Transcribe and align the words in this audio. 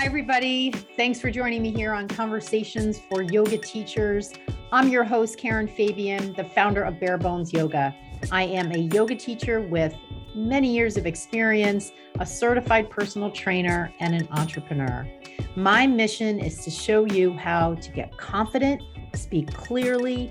Hi, 0.00 0.06
everybody. 0.06 0.70
Thanks 0.70 1.20
for 1.20 1.30
joining 1.30 1.60
me 1.60 1.70
here 1.70 1.92
on 1.92 2.08
Conversations 2.08 2.98
for 2.98 3.20
Yoga 3.20 3.58
Teachers. 3.58 4.32
I'm 4.72 4.88
your 4.88 5.04
host, 5.04 5.36
Karen 5.36 5.68
Fabian, 5.68 6.32
the 6.32 6.44
founder 6.44 6.82
of 6.84 6.98
Bare 6.98 7.18
Bones 7.18 7.52
Yoga. 7.52 7.94
I 8.32 8.44
am 8.44 8.72
a 8.72 8.78
yoga 8.78 9.14
teacher 9.14 9.60
with 9.60 9.94
many 10.34 10.74
years 10.74 10.96
of 10.96 11.04
experience, 11.04 11.92
a 12.18 12.24
certified 12.24 12.88
personal 12.88 13.30
trainer, 13.30 13.92
and 14.00 14.14
an 14.14 14.26
entrepreneur. 14.30 15.06
My 15.54 15.86
mission 15.86 16.40
is 16.40 16.64
to 16.64 16.70
show 16.70 17.04
you 17.04 17.34
how 17.34 17.74
to 17.74 17.90
get 17.90 18.16
confident, 18.16 18.82
speak 19.14 19.52
clearly, 19.52 20.30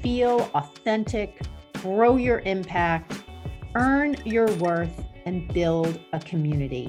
feel 0.00 0.50
authentic, 0.54 1.42
grow 1.74 2.16
your 2.16 2.38
impact, 2.46 3.22
earn 3.74 4.16
your 4.24 4.50
worth, 4.54 5.04
and 5.26 5.46
build 5.52 6.00
a 6.14 6.20
community. 6.20 6.88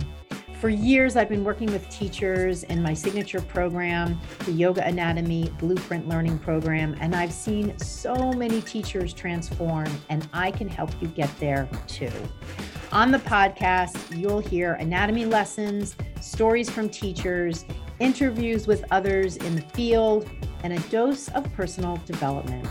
For 0.62 0.70
years, 0.70 1.16
I've 1.16 1.28
been 1.28 1.44
working 1.44 1.72
with 1.72 1.90
teachers 1.90 2.62
in 2.62 2.84
my 2.84 2.94
signature 2.94 3.42
program, 3.42 4.22
the 4.46 4.52
Yoga 4.52 4.86
Anatomy 4.86 5.52
Blueprint 5.58 6.08
Learning 6.08 6.38
Program, 6.38 6.96
and 7.02 7.16
I've 7.16 7.34
seen 7.34 7.76
so 7.80 8.32
many 8.34 8.62
teachers 8.62 9.12
transform, 9.12 9.88
and 10.10 10.30
I 10.34 10.52
can 10.52 10.70
help 10.70 10.92
you 11.02 11.08
get 11.08 11.36
there 11.40 11.68
too. 11.88 12.12
On 12.92 13.10
the 13.10 13.18
podcast, 13.18 14.16
you'll 14.16 14.40
hear 14.40 14.74
anatomy 14.74 15.26
lessons, 15.26 15.96
stories 16.22 16.70
from 16.70 16.90
teachers, 16.90 17.66
interviews 18.00 18.68
with 18.68 18.86
others 18.92 19.38
in 19.38 19.56
the 19.56 19.64
field, 19.64 20.30
and 20.64 20.74
a 20.74 20.80
dose 20.90 21.28
of 21.30 21.52
personal 21.54 21.98
development. 22.06 22.68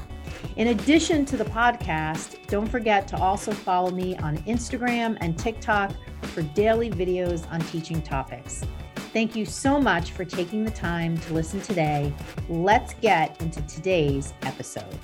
In 0.60 0.66
addition 0.66 1.24
to 1.24 1.38
the 1.38 1.44
podcast, 1.46 2.46
don't 2.48 2.68
forget 2.68 3.08
to 3.08 3.16
also 3.16 3.50
follow 3.50 3.90
me 3.90 4.14
on 4.18 4.36
Instagram 4.40 5.16
and 5.22 5.38
TikTok 5.38 5.90
for 6.20 6.42
daily 6.42 6.90
videos 6.90 7.50
on 7.50 7.60
teaching 7.62 8.02
topics. 8.02 8.62
Thank 9.14 9.34
you 9.34 9.46
so 9.46 9.80
much 9.80 10.10
for 10.10 10.26
taking 10.26 10.62
the 10.62 10.70
time 10.70 11.16
to 11.16 11.32
listen 11.32 11.62
today. 11.62 12.12
Let's 12.50 12.92
get 12.92 13.40
into 13.40 13.62
today's 13.62 14.34
episode. 14.42 14.98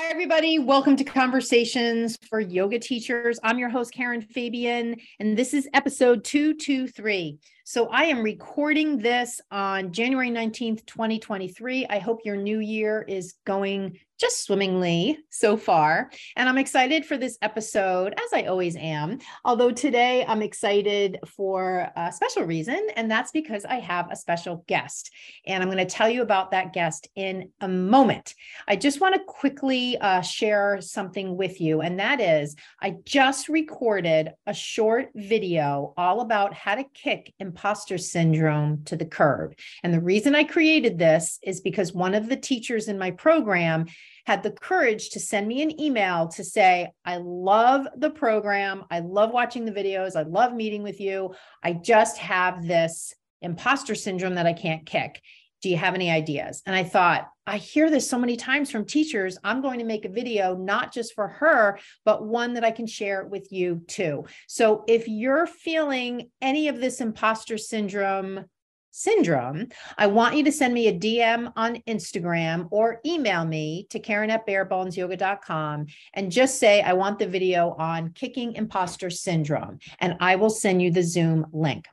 Hi, 0.00 0.08
everybody. 0.08 0.58
Welcome 0.58 0.96
to 0.96 1.04
Conversations 1.04 2.16
for 2.30 2.40
Yoga 2.40 2.78
Teachers. 2.78 3.38
I'm 3.44 3.58
your 3.58 3.68
host, 3.68 3.92
Karen 3.92 4.22
Fabian, 4.22 4.96
and 5.20 5.36
this 5.36 5.52
is 5.52 5.68
episode 5.74 6.24
223. 6.24 7.38
So 7.64 7.86
I 7.88 8.04
am 8.04 8.22
recording 8.22 8.96
this 8.96 9.42
on 9.50 9.92
January 9.92 10.30
19th, 10.30 10.86
2023. 10.86 11.86
I 11.86 11.98
hope 11.98 12.20
your 12.24 12.36
new 12.36 12.60
year 12.60 13.04
is 13.06 13.34
going 13.44 13.98
just 14.20 14.44
swimmingly 14.44 15.18
so 15.30 15.56
far. 15.56 16.10
And 16.36 16.48
I'm 16.48 16.58
excited 16.58 17.06
for 17.06 17.16
this 17.16 17.38
episode, 17.40 18.12
as 18.12 18.32
I 18.34 18.42
always 18.42 18.76
am. 18.76 19.18
Although 19.44 19.70
today 19.70 20.24
I'm 20.28 20.42
excited 20.42 21.18
for 21.26 21.90
a 21.96 22.12
special 22.12 22.44
reason, 22.44 22.88
and 22.96 23.10
that's 23.10 23.30
because 23.32 23.64
I 23.64 23.76
have 23.76 24.10
a 24.10 24.16
special 24.16 24.62
guest. 24.68 25.10
And 25.46 25.62
I'm 25.62 25.70
going 25.70 25.78
to 25.78 25.86
tell 25.86 26.08
you 26.08 26.20
about 26.20 26.50
that 26.50 26.74
guest 26.74 27.08
in 27.16 27.50
a 27.60 27.68
moment. 27.68 28.34
I 28.68 28.76
just 28.76 29.00
want 29.00 29.14
to 29.14 29.22
quickly 29.26 29.96
uh, 29.98 30.20
share 30.20 30.80
something 30.82 31.36
with 31.36 31.60
you, 31.60 31.80
and 31.80 31.98
that 31.98 32.20
is 32.20 32.56
I 32.80 32.96
just 33.04 33.48
recorded 33.48 34.32
a 34.46 34.52
short 34.52 35.08
video 35.14 35.94
all 35.96 36.20
about 36.20 36.52
how 36.52 36.74
to 36.74 36.84
kick 36.92 37.32
imposter 37.38 37.96
syndrome 37.96 38.84
to 38.84 38.96
the 38.96 39.06
curb. 39.06 39.54
And 39.82 39.94
the 39.94 40.00
reason 40.00 40.34
I 40.34 40.44
created 40.44 40.98
this 40.98 41.38
is 41.42 41.60
because 41.60 41.92
one 41.94 42.14
of 42.14 42.28
the 42.28 42.36
teachers 42.36 42.88
in 42.88 42.98
my 42.98 43.12
program 43.12 43.86
had 44.26 44.42
the 44.42 44.50
courage 44.50 45.10
to 45.10 45.20
send 45.20 45.48
me 45.48 45.62
an 45.62 45.80
email 45.80 46.28
to 46.28 46.44
say, 46.44 46.90
I 47.04 47.18
love 47.18 47.86
the 47.96 48.10
program. 48.10 48.84
I 48.90 49.00
love 49.00 49.30
watching 49.30 49.64
the 49.64 49.72
videos. 49.72 50.16
I 50.16 50.22
love 50.22 50.54
meeting 50.54 50.82
with 50.82 51.00
you. 51.00 51.34
I 51.62 51.72
just 51.72 52.18
have 52.18 52.66
this 52.66 53.14
imposter 53.42 53.94
syndrome 53.94 54.34
that 54.34 54.46
I 54.46 54.52
can't 54.52 54.86
kick. 54.86 55.20
Do 55.62 55.68
you 55.68 55.76
have 55.76 55.94
any 55.94 56.10
ideas? 56.10 56.62
And 56.64 56.74
I 56.74 56.84
thought, 56.84 57.28
I 57.46 57.58
hear 57.58 57.90
this 57.90 58.08
so 58.08 58.18
many 58.18 58.36
times 58.36 58.70
from 58.70 58.86
teachers. 58.86 59.36
I'm 59.44 59.60
going 59.60 59.80
to 59.80 59.84
make 59.84 60.04
a 60.04 60.10
video, 60.10 60.56
not 60.56 60.92
just 60.92 61.14
for 61.14 61.28
her, 61.28 61.78
but 62.04 62.24
one 62.24 62.54
that 62.54 62.64
I 62.64 62.70
can 62.70 62.86
share 62.86 63.26
with 63.26 63.52
you 63.52 63.82
too. 63.86 64.24
So 64.46 64.84
if 64.86 65.08
you're 65.08 65.46
feeling 65.46 66.30
any 66.40 66.68
of 66.68 66.80
this 66.80 67.00
imposter 67.00 67.58
syndrome, 67.58 68.44
syndrome, 68.90 69.68
I 69.96 70.06
want 70.06 70.36
you 70.36 70.44
to 70.44 70.52
send 70.52 70.74
me 70.74 70.88
a 70.88 70.98
DM 70.98 71.52
on 71.56 71.82
Instagram 71.86 72.68
or 72.70 73.00
email 73.04 73.44
me 73.44 73.86
to 73.90 73.98
Karen 73.98 74.30
at 74.30 74.46
barebonesyoga.com 74.46 75.86
and 76.14 76.32
just 76.32 76.58
say, 76.58 76.82
I 76.82 76.92
want 76.92 77.18
the 77.18 77.26
video 77.26 77.74
on 77.78 78.10
kicking 78.10 78.54
imposter 78.54 79.10
syndrome, 79.10 79.78
and 79.98 80.16
I 80.20 80.36
will 80.36 80.50
send 80.50 80.82
you 80.82 80.90
the 80.90 81.02
Zoom 81.02 81.46
link. 81.52 81.86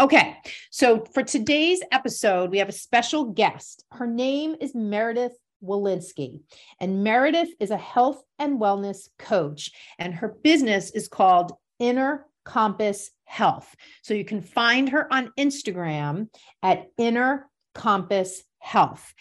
Okay, 0.00 0.36
so 0.70 1.04
for 1.12 1.22
today's 1.22 1.80
episode, 1.92 2.50
we 2.50 2.58
have 2.58 2.68
a 2.68 2.72
special 2.72 3.26
guest. 3.26 3.84
Her 3.92 4.08
name 4.08 4.56
is 4.60 4.74
Meredith 4.74 5.36
Walensky, 5.62 6.40
and 6.80 7.04
Meredith 7.04 7.50
is 7.60 7.70
a 7.70 7.76
health 7.76 8.22
and 8.38 8.60
wellness 8.60 9.08
coach, 9.18 9.70
and 9.98 10.12
her 10.14 10.36
business 10.42 10.90
is 10.90 11.06
called 11.06 11.52
Inner 11.78 12.26
Compass 12.44 13.10
Health. 13.34 13.74
So 14.02 14.14
you 14.14 14.24
can 14.24 14.40
find 14.40 14.90
her 14.90 15.12
on 15.12 15.32
Instagram 15.36 16.28
at 16.62 16.86
Inner 16.96 17.50
Compass 17.74 18.44
Health. 18.60 19.12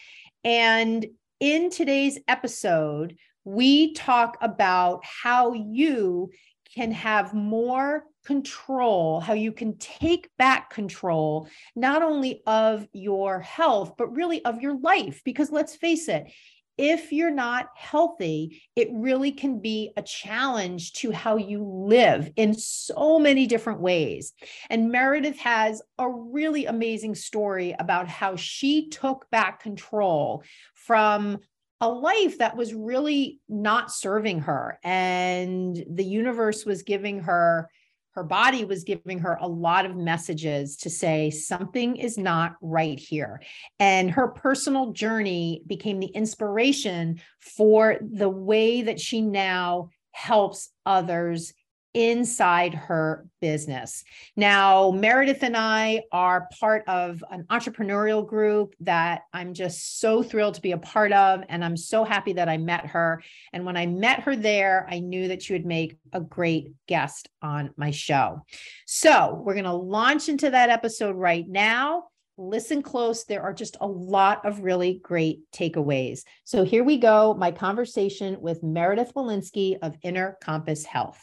And 0.43 1.03
in 1.39 1.71
today's 1.71 2.19
episode, 2.27 3.17
we 3.43 3.93
talk 3.93 4.37
about 4.39 5.03
how 5.03 5.53
you 5.53 6.29
can 6.75 6.91
have 6.91 7.33
more 7.33 8.03
control, 8.23 9.19
how 9.19 9.33
you 9.33 9.51
can 9.51 9.77
take 9.79 10.29
back 10.37 10.69
control, 10.69 11.47
not 11.75 12.03
only 12.03 12.43
of 12.45 12.87
your 12.93 13.39
health, 13.39 13.95
but 13.97 14.15
really 14.15 14.45
of 14.45 14.61
your 14.61 14.77
life. 14.77 15.21
Because 15.25 15.51
let's 15.51 15.75
face 15.75 16.07
it, 16.07 16.31
if 16.77 17.11
you're 17.11 17.29
not 17.29 17.69
healthy, 17.75 18.63
it 18.75 18.89
really 18.91 19.31
can 19.31 19.59
be 19.59 19.91
a 19.95 20.01
challenge 20.01 20.93
to 20.93 21.11
how 21.11 21.37
you 21.37 21.63
live 21.63 22.31
in 22.35 22.53
so 22.53 23.19
many 23.19 23.45
different 23.45 23.79
ways. 23.79 24.33
And 24.69 24.91
Meredith 24.91 25.37
has 25.39 25.81
a 25.99 26.09
really 26.09 26.65
amazing 26.65 27.15
story 27.15 27.75
about 27.77 28.07
how 28.07 28.35
she 28.35 28.89
took 28.89 29.29
back 29.29 29.61
control 29.61 30.43
from 30.73 31.39
a 31.79 31.89
life 31.89 32.37
that 32.37 32.55
was 32.55 32.73
really 32.73 33.41
not 33.49 33.91
serving 33.91 34.39
her. 34.39 34.79
And 34.83 35.83
the 35.89 36.05
universe 36.05 36.65
was 36.65 36.83
giving 36.83 37.19
her 37.19 37.69
her 38.15 38.23
body 38.23 38.63
was 38.63 38.83
giving 38.83 39.19
her 39.19 39.37
a 39.41 39.47
lot 39.47 39.85
of 39.85 39.95
messages 39.95 40.77
to 40.77 40.89
say 40.89 41.29
something 41.29 41.95
is 41.95 42.17
not 42.17 42.55
right 42.61 42.99
here. 42.99 43.41
And 43.79 44.11
her 44.11 44.27
personal 44.27 44.91
journey 44.91 45.63
became 45.65 45.99
the 45.99 46.07
inspiration 46.07 47.21
for 47.39 47.97
the 48.01 48.29
way 48.29 48.83
that 48.83 48.99
she 48.99 49.21
now 49.21 49.89
helps 50.11 50.69
others 50.85 51.53
inside 51.93 52.73
her 52.73 53.27
business. 53.39 54.03
Now, 54.35 54.91
Meredith 54.91 55.43
and 55.43 55.55
I 55.55 56.03
are 56.11 56.47
part 56.59 56.83
of 56.87 57.23
an 57.29 57.45
entrepreneurial 57.51 58.25
group 58.25 58.73
that 58.79 59.21
I'm 59.31 59.53
just 59.53 59.99
so 59.99 60.23
thrilled 60.23 60.55
to 60.55 60.61
be 60.61 60.71
a 60.71 60.77
part 60.77 61.11
of. 61.11 61.43
And 61.49 61.63
I'm 61.63 61.77
so 61.77 62.03
happy 62.03 62.33
that 62.33 62.49
I 62.49 62.57
met 62.57 62.87
her. 62.87 63.21
And 63.51 63.65
when 63.65 63.77
I 63.77 63.85
met 63.85 64.21
her 64.21 64.35
there, 64.35 64.87
I 64.89 64.99
knew 64.99 65.27
that 65.27 65.43
she 65.43 65.53
would 65.53 65.65
make 65.65 65.97
a 66.11 66.19
great 66.19 66.73
guest 66.87 67.29
on 67.41 67.71
my 67.77 67.91
show. 67.91 68.41
So 68.87 69.41
we're 69.45 69.53
going 69.53 69.65
to 69.65 69.73
launch 69.73 70.29
into 70.29 70.49
that 70.49 70.69
episode 70.69 71.15
right 71.15 71.47
now. 71.47 72.05
Listen 72.37 72.81
close. 72.81 73.25
There 73.25 73.43
are 73.43 73.53
just 73.53 73.77
a 73.79 73.87
lot 73.87 74.43
of 74.45 74.63
really 74.63 74.99
great 75.03 75.41
takeaways. 75.51 76.21
So 76.43 76.63
here 76.63 76.83
we 76.83 76.97
go 76.97 77.35
my 77.35 77.51
conversation 77.51 78.41
with 78.41 78.63
Meredith 78.63 79.13
Walensky 79.13 79.77
of 79.83 79.95
Inner 80.01 80.37
Compass 80.41 80.83
Health. 80.83 81.21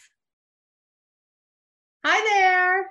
Hi 2.02 2.18
there. 2.40 2.86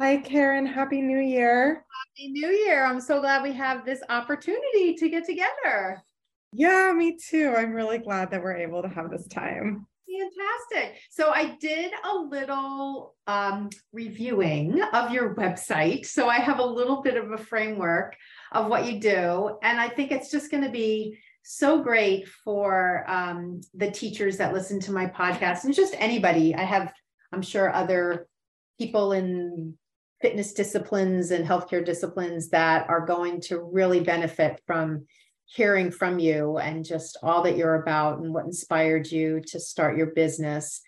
Hi, 0.00 0.16
Karen. 0.16 0.64
Happy 0.64 1.02
New 1.02 1.18
Year. 1.18 1.84
Happy 2.16 2.32
New 2.32 2.48
Year. 2.48 2.82
I'm 2.86 2.98
so 2.98 3.20
glad 3.20 3.42
we 3.42 3.52
have 3.52 3.84
this 3.84 4.00
opportunity 4.08 4.94
to 4.94 5.10
get 5.10 5.26
together. 5.26 6.02
Yeah, 6.54 6.94
me 6.96 7.18
too. 7.18 7.52
I'm 7.54 7.72
really 7.72 7.98
glad 7.98 8.30
that 8.30 8.42
we're 8.42 8.56
able 8.56 8.80
to 8.80 8.88
have 8.88 9.10
this 9.10 9.26
time. 9.26 9.86
Fantastic. 10.08 10.98
So 11.10 11.30
I 11.30 11.58
did 11.60 11.92
a 12.10 12.16
little 12.16 13.16
um, 13.26 13.68
reviewing 13.92 14.80
of 14.94 15.12
your 15.12 15.34
website. 15.34 16.06
So 16.06 16.30
I 16.30 16.38
have 16.38 16.58
a 16.58 16.64
little 16.64 17.02
bit 17.02 17.18
of 17.18 17.32
a 17.32 17.38
framework 17.38 18.16
of 18.52 18.68
what 18.68 18.86
you 18.86 18.98
do. 18.98 19.58
And 19.62 19.78
I 19.78 19.90
think 19.90 20.10
it's 20.10 20.30
just 20.30 20.50
going 20.50 20.64
to 20.64 20.70
be 20.70 21.18
so 21.42 21.82
great 21.82 22.26
for 22.28 23.04
um, 23.08 23.60
the 23.74 23.90
teachers 23.90 24.38
that 24.38 24.54
listen 24.54 24.80
to 24.80 24.92
my 24.92 25.06
podcast 25.06 25.64
and 25.64 25.74
just 25.74 25.94
anybody. 25.98 26.54
I 26.54 26.62
have 26.62 26.94
I'm 27.32 27.42
sure 27.42 27.72
other 27.72 28.28
people 28.78 29.12
in 29.12 29.74
fitness 30.20 30.52
disciplines 30.52 31.30
and 31.30 31.46
healthcare 31.46 31.84
disciplines 31.84 32.50
that 32.50 32.88
are 32.88 33.04
going 33.04 33.40
to 33.40 33.60
really 33.60 34.00
benefit 34.00 34.60
from 34.66 35.06
hearing 35.46 35.90
from 35.90 36.18
you 36.18 36.58
and 36.58 36.84
just 36.84 37.18
all 37.22 37.42
that 37.42 37.56
you're 37.56 37.82
about 37.82 38.20
and 38.20 38.32
what 38.32 38.46
inspired 38.46 39.10
you 39.10 39.40
to 39.40 39.60
start 39.60 39.96
your 39.96 40.06
business. 40.06 40.80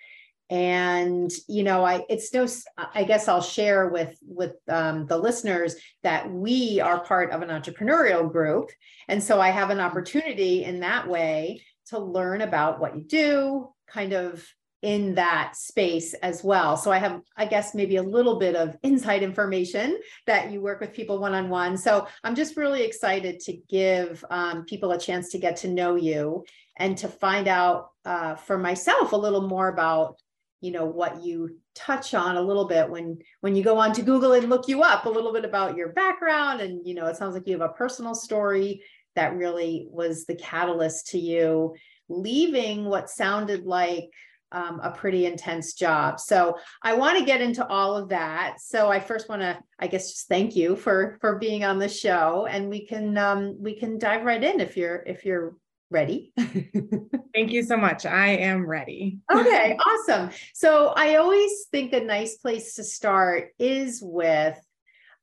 and 0.50 1.30
you 1.48 1.62
know 1.62 1.82
i 1.82 2.04
it's 2.10 2.32
no 2.34 2.46
i 2.94 3.02
guess 3.02 3.28
i'll 3.28 3.40
share 3.40 3.88
with 3.88 4.14
with 4.20 4.56
um, 4.68 5.06
the 5.06 5.16
listeners 5.16 5.74
that 6.02 6.30
we 6.30 6.80
are 6.80 7.02
part 7.02 7.30
of 7.30 7.40
an 7.40 7.48
entrepreneurial 7.48 8.30
group 8.30 8.68
and 9.08 9.22
so 9.22 9.40
i 9.40 9.48
have 9.48 9.70
an 9.70 9.80
opportunity 9.80 10.62
in 10.62 10.80
that 10.80 11.08
way 11.08 11.62
to 11.86 11.98
learn 11.98 12.42
about 12.42 12.78
what 12.78 12.94
you 12.94 13.04
do 13.04 13.68
kind 13.88 14.12
of 14.12 14.46
in 14.84 15.14
that 15.14 15.56
space 15.56 16.12
as 16.14 16.44
well. 16.44 16.76
So 16.76 16.92
i 16.92 16.98
have 16.98 17.22
i 17.38 17.46
guess 17.46 17.74
maybe 17.74 17.96
a 17.96 18.02
little 18.02 18.38
bit 18.38 18.54
of 18.54 18.76
inside 18.82 19.22
information 19.22 19.98
that 20.26 20.52
you 20.52 20.60
work 20.60 20.80
with 20.80 20.92
people 20.92 21.18
one-on-one. 21.18 21.78
So 21.78 22.06
i'm 22.22 22.34
just 22.34 22.58
really 22.58 22.84
excited 22.84 23.40
to 23.40 23.56
give 23.68 24.22
um, 24.30 24.66
people 24.66 24.92
a 24.92 25.00
chance 25.00 25.30
to 25.30 25.38
get 25.38 25.56
to 25.58 25.68
know 25.68 25.96
you 25.96 26.44
and 26.76 26.98
to 26.98 27.08
find 27.08 27.48
out 27.48 27.90
uh, 28.04 28.34
for 28.34 28.58
myself 28.58 29.12
a 29.12 29.16
little 29.16 29.48
more 29.48 29.68
about 29.68 30.20
you 30.60 30.70
know 30.70 30.84
what 30.84 31.22
you 31.22 31.56
touch 31.74 32.12
on 32.12 32.36
a 32.36 32.42
little 32.42 32.66
bit 32.66 32.88
when 32.88 33.18
when 33.40 33.56
you 33.56 33.64
go 33.64 33.78
on 33.78 33.92
to 33.94 34.02
google 34.02 34.32
and 34.32 34.50
look 34.50 34.68
you 34.68 34.82
up 34.82 35.06
a 35.06 35.14
little 35.16 35.32
bit 35.32 35.46
about 35.46 35.76
your 35.76 35.88
background 35.92 36.60
and 36.60 36.86
you 36.86 36.94
know 36.94 37.06
it 37.06 37.16
sounds 37.16 37.34
like 37.34 37.46
you 37.46 37.58
have 37.58 37.70
a 37.70 37.74
personal 37.74 38.14
story 38.14 38.82
that 39.14 39.36
really 39.36 39.86
was 39.90 40.24
the 40.26 40.34
catalyst 40.34 41.08
to 41.08 41.18
you 41.18 41.74
leaving 42.08 42.84
what 42.84 43.10
sounded 43.10 43.64
like 43.64 44.10
um, 44.54 44.80
a 44.82 44.90
pretty 44.90 45.26
intense 45.26 45.74
job 45.74 46.18
so 46.18 46.56
i 46.82 46.94
want 46.94 47.18
to 47.18 47.24
get 47.24 47.40
into 47.40 47.66
all 47.66 47.96
of 47.96 48.08
that 48.08 48.56
so 48.60 48.90
i 48.90 48.98
first 48.98 49.28
want 49.28 49.42
to 49.42 49.58
i 49.78 49.86
guess 49.86 50.12
just 50.12 50.28
thank 50.28 50.56
you 50.56 50.76
for 50.76 51.18
for 51.20 51.38
being 51.38 51.64
on 51.64 51.78
the 51.78 51.88
show 51.88 52.46
and 52.46 52.70
we 52.70 52.86
can 52.86 53.18
um, 53.18 53.56
we 53.60 53.74
can 53.74 53.98
dive 53.98 54.24
right 54.24 54.42
in 54.42 54.60
if 54.60 54.76
you're 54.76 55.02
if 55.06 55.24
you're 55.24 55.54
ready? 55.90 56.32
Thank 56.36 57.52
you 57.52 57.62
so 57.62 57.76
much. 57.76 58.04
I 58.04 58.30
am 58.30 58.66
ready. 58.66 59.20
okay, 59.32 59.76
awesome. 59.86 60.30
So 60.52 60.92
I 60.96 61.16
always 61.16 61.66
think 61.70 61.92
a 61.92 62.00
nice 62.00 62.36
place 62.36 62.74
to 62.74 62.84
start 62.84 63.50
is 63.58 64.00
with 64.02 64.58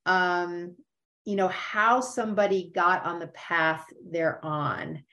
um 0.07 0.75
you 1.25 1.35
know 1.35 1.49
how 1.49 2.01
somebody 2.01 2.71
got 2.73 3.05
on 3.05 3.19
the 3.19 3.27
path 3.27 3.85
they're 4.09 4.43
on. 4.43 5.03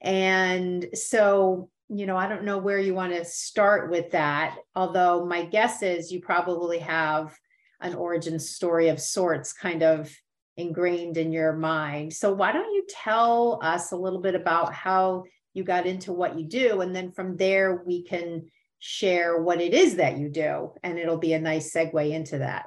And 0.00 0.88
so, 0.94 1.70
you 1.94 2.06
know, 2.06 2.16
I 2.16 2.28
don't 2.28 2.44
know 2.44 2.58
where 2.58 2.78
you 2.78 2.94
want 2.94 3.12
to 3.12 3.24
start 3.24 3.90
with 3.90 4.10
that, 4.12 4.56
although 4.74 5.26
my 5.26 5.44
guess 5.44 5.82
is 5.82 6.10
you 6.10 6.20
probably 6.20 6.78
have 6.78 7.36
an 7.80 7.94
origin 7.94 8.38
story 8.38 8.88
of 8.88 9.00
sorts 9.00 9.52
kind 9.52 9.82
of 9.82 10.10
ingrained 10.56 11.16
in 11.16 11.32
your 11.32 11.52
mind. 11.52 12.12
So, 12.12 12.32
why 12.32 12.52
don't 12.52 12.72
you 12.72 12.84
tell 12.88 13.58
us 13.62 13.92
a 13.92 13.96
little 13.96 14.20
bit 14.20 14.34
about 14.34 14.72
how 14.72 15.24
you 15.52 15.64
got 15.64 15.86
into 15.86 16.12
what 16.12 16.38
you 16.38 16.46
do? 16.46 16.80
And 16.80 16.94
then 16.94 17.12
from 17.12 17.36
there, 17.36 17.82
we 17.84 18.02
can 18.02 18.46
share 18.78 19.42
what 19.42 19.60
it 19.60 19.74
is 19.74 19.96
that 19.96 20.18
you 20.18 20.28
do, 20.28 20.72
and 20.82 20.98
it'll 20.98 21.18
be 21.18 21.34
a 21.34 21.40
nice 21.40 21.72
segue 21.74 22.10
into 22.10 22.38
that. 22.38 22.66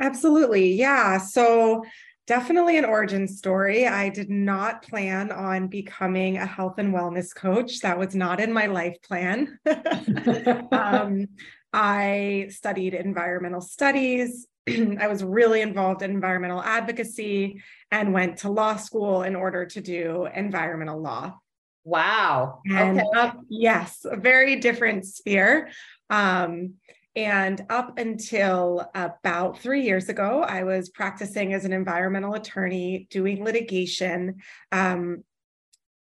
Absolutely. 0.00 0.72
Yeah. 0.74 1.18
So, 1.18 1.84
definitely 2.28 2.78
an 2.78 2.84
origin 2.84 3.26
story. 3.26 3.88
I 3.88 4.10
did 4.10 4.30
not 4.30 4.82
plan 4.82 5.32
on 5.32 5.66
becoming 5.66 6.36
a 6.36 6.46
health 6.46 6.74
and 6.78 6.94
wellness 6.94 7.34
coach. 7.34 7.80
That 7.80 7.98
was 7.98 8.14
not 8.14 8.38
in 8.38 8.52
my 8.52 8.66
life 8.66 8.96
plan. 9.02 9.58
um, 10.70 11.26
I 11.72 12.46
studied 12.50 12.94
environmental 12.94 13.60
studies, 13.60 14.46
I 15.00 15.08
was 15.08 15.24
really 15.24 15.60
involved 15.60 16.02
in 16.02 16.10
environmental 16.10 16.62
advocacy 16.62 17.62
and 17.90 18.12
went 18.12 18.38
to 18.38 18.50
law 18.50 18.76
school 18.76 19.22
in 19.22 19.34
order 19.34 19.66
to 19.66 19.80
do 19.80 20.28
environmental 20.34 21.00
law. 21.00 21.38
Wow. 21.84 22.60
And 22.68 23.00
okay. 23.00 23.08
up, 23.16 23.40
yes, 23.48 24.04
a 24.04 24.16
very 24.16 24.56
different 24.56 25.06
sphere. 25.06 25.70
Um, 26.10 26.74
and 27.24 27.66
up 27.68 27.98
until 27.98 28.88
about 28.94 29.58
three 29.58 29.82
years 29.82 30.08
ago, 30.08 30.42
I 30.42 30.62
was 30.62 30.88
practicing 30.88 31.52
as 31.52 31.64
an 31.64 31.72
environmental 31.72 32.34
attorney, 32.34 33.08
doing 33.10 33.42
litigation, 33.42 34.36
um, 34.70 35.24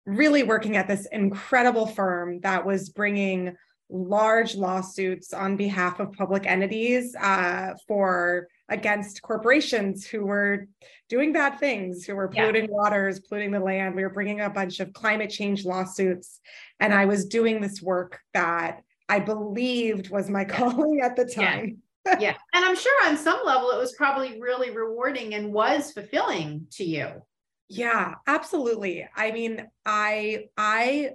really 0.06 0.43
working 0.43 0.79
at 0.79 0.88
this 0.88 1.06
incredible 1.12 1.87
firm 1.87 2.41
that 2.41 2.64
was 2.64 2.88
bringing 2.88 3.55
large 3.91 4.55
lawsuits 4.55 5.35
on 5.35 5.59
behalf 5.59 6.00
of 6.00 6.12
public 6.12 6.47
entities 6.47 7.14
uh, 7.20 7.75
for 7.87 8.49
against 8.70 9.20
corporations 9.20 10.06
who 10.06 10.25
were 10.25 10.67
doing 11.11 11.31
bad 11.31 11.61
things, 11.61 12.06
who 12.06 12.17
were 12.17 12.29
polluting 12.29 12.64
yeah. 12.64 12.70
waters, 12.70 13.20
polluting 13.20 13.50
the 13.50 13.61
land. 13.61 13.94
We 13.94 14.03
were 14.03 14.09
bringing 14.09 14.41
a 14.41 14.49
bunch 14.49 14.81
of 14.81 14.94
climate 14.94 15.29
change 15.29 15.67
lawsuits, 15.67 16.41
and 16.81 16.94
I 16.94 17.05
was 17.05 17.26
doing 17.26 17.61
this 17.61 17.82
work 17.82 18.20
that 18.32 18.81
I 19.08 19.20
believed 19.20 20.10
was 20.10 20.31
my 20.31 20.44
calling 20.44 21.00
at 21.00 21.16
the 21.16 21.25
time. 21.25 21.78
Yeah. 22.06 22.19
yeah. 22.19 22.34
And 22.54 22.64
I'm 22.64 22.76
sure 22.76 23.06
on 23.06 23.16
some 23.16 23.40
level 23.44 23.70
it 23.70 23.78
was 23.78 23.93
probably 23.93 24.40
really 24.40 24.70
rewarding 24.70 25.34
and 25.34 25.52
was 25.52 25.93
fulfilling 25.93 26.66
to 26.72 26.84
you. 26.84 27.22
Yeah, 27.69 28.16
absolutely. 28.26 29.08
I 29.16 29.31
mean, 29.31 29.66
I 29.87 30.49
I 30.56 31.12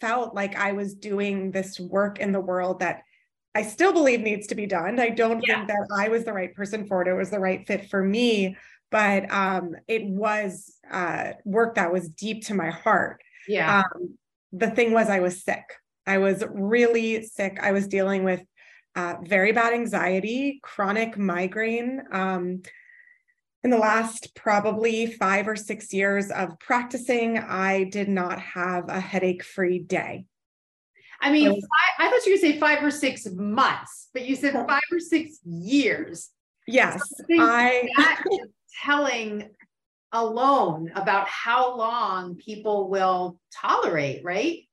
felt 0.00 0.34
like 0.34 0.56
I 0.56 0.72
was 0.72 0.94
doing 0.94 1.50
this 1.50 1.78
work 1.78 2.18
in 2.18 2.32
the 2.32 2.40
world 2.40 2.80
that 2.80 3.02
I 3.54 3.62
still 3.62 3.92
believe 3.92 4.20
needs 4.20 4.48
to 4.48 4.54
be 4.54 4.66
done. 4.66 4.98
I 4.98 5.10
don't 5.10 5.42
yeah. 5.46 5.56
think 5.56 5.68
that 5.68 5.88
I 5.96 6.08
was 6.08 6.24
the 6.24 6.32
right 6.32 6.54
person 6.54 6.86
for 6.86 7.02
it. 7.02 7.08
It 7.08 7.14
was 7.14 7.30
the 7.30 7.40
right 7.40 7.66
fit 7.66 7.88
for 7.90 8.02
me, 8.02 8.56
but 8.90 9.30
um, 9.32 9.74
it 9.86 10.04
was 10.04 10.74
uh, 10.90 11.32
work 11.44 11.76
that 11.76 11.92
was 11.92 12.08
deep 12.08 12.46
to 12.46 12.54
my 12.54 12.70
heart. 12.70 13.22
Yeah. 13.46 13.82
Um, 13.82 14.18
the 14.52 14.70
thing 14.70 14.92
was, 14.92 15.08
I 15.08 15.20
was 15.20 15.42
sick. 15.42 15.64
I 16.08 16.18
was 16.18 16.42
really 16.48 17.22
sick. 17.22 17.58
I 17.60 17.72
was 17.72 17.86
dealing 17.86 18.24
with 18.24 18.42
uh, 18.96 19.16
very 19.22 19.52
bad 19.52 19.74
anxiety, 19.74 20.58
chronic 20.62 21.18
migraine. 21.18 22.02
Um, 22.10 22.62
in 23.62 23.70
the 23.70 23.76
last 23.76 24.34
probably 24.34 25.06
five 25.06 25.46
or 25.46 25.54
six 25.54 25.92
years 25.92 26.30
of 26.30 26.58
practicing, 26.58 27.38
I 27.38 27.84
did 27.84 28.08
not 28.08 28.40
have 28.40 28.88
a 28.88 28.98
headache 28.98 29.44
free 29.44 29.80
day. 29.80 30.24
I 31.20 31.30
mean, 31.30 31.50
five, 31.50 31.60
I 31.98 32.08
thought 32.10 32.24
you 32.24 32.32
were 32.32 32.38
going 32.38 32.52
to 32.52 32.52
say 32.54 32.58
five 32.58 32.82
or 32.82 32.90
six 32.90 33.26
months, 33.30 34.08
but 34.14 34.24
you 34.24 34.34
said 34.34 34.54
five 34.54 34.80
or 34.90 35.00
six 35.00 35.38
years. 35.44 36.30
Yes, 36.66 37.02
so 37.16 37.24
I, 37.30 37.88
I 37.96 38.16
telling 38.82 39.50
alone 40.12 40.90
about 40.94 41.28
how 41.28 41.76
long 41.76 42.36
people 42.36 42.88
will 42.88 43.40
tolerate, 43.52 44.24
right? 44.24 44.67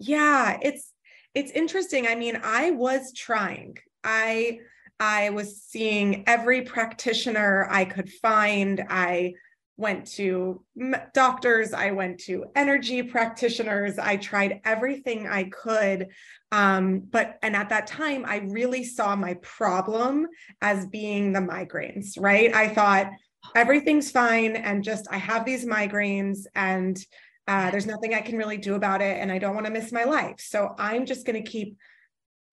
Yeah, 0.00 0.58
it's 0.62 0.92
it's 1.34 1.52
interesting. 1.52 2.08
I 2.08 2.16
mean, 2.16 2.40
I 2.42 2.72
was 2.72 3.12
trying. 3.12 3.76
I 4.02 4.60
I 4.98 5.30
was 5.30 5.62
seeing 5.62 6.24
every 6.26 6.62
practitioner 6.62 7.68
I 7.70 7.84
could 7.84 8.10
find. 8.10 8.84
I 8.88 9.34
went 9.76 10.06
to 10.06 10.62
doctors, 11.14 11.72
I 11.72 11.90
went 11.92 12.20
to 12.20 12.44
energy 12.54 13.02
practitioners, 13.02 13.98
I 13.98 14.16
tried 14.18 14.60
everything 14.62 15.26
I 15.26 15.44
could. 15.44 16.08
Um, 16.52 17.00
but, 17.10 17.38
and 17.42 17.56
at 17.56 17.70
that 17.70 17.86
time, 17.86 18.26
I 18.26 18.38
really 18.38 18.84
saw 18.84 19.16
my 19.16 19.34
problem 19.40 20.26
as 20.60 20.86
being 20.86 21.32
the 21.32 21.40
migraines, 21.40 22.20
right? 22.20 22.54
I 22.54 22.68
thought 22.68 23.10
everything's 23.56 24.10
fine 24.10 24.54
and 24.54 24.84
just 24.84 25.08
I 25.10 25.16
have 25.16 25.46
these 25.46 25.64
migraines 25.64 26.40
and 26.54 27.02
uh, 27.46 27.70
there's 27.70 27.86
nothing 27.86 28.14
I 28.14 28.20
can 28.20 28.36
really 28.36 28.56
do 28.56 28.74
about 28.74 29.02
it 29.02 29.18
and 29.18 29.30
I 29.32 29.38
don't 29.38 29.54
want 29.54 29.66
to 29.66 29.72
miss 29.72 29.92
my 29.92 30.04
life. 30.04 30.36
So 30.38 30.74
I'm 30.78 31.06
just 31.06 31.26
going 31.26 31.42
to 31.42 31.50
keep 31.50 31.76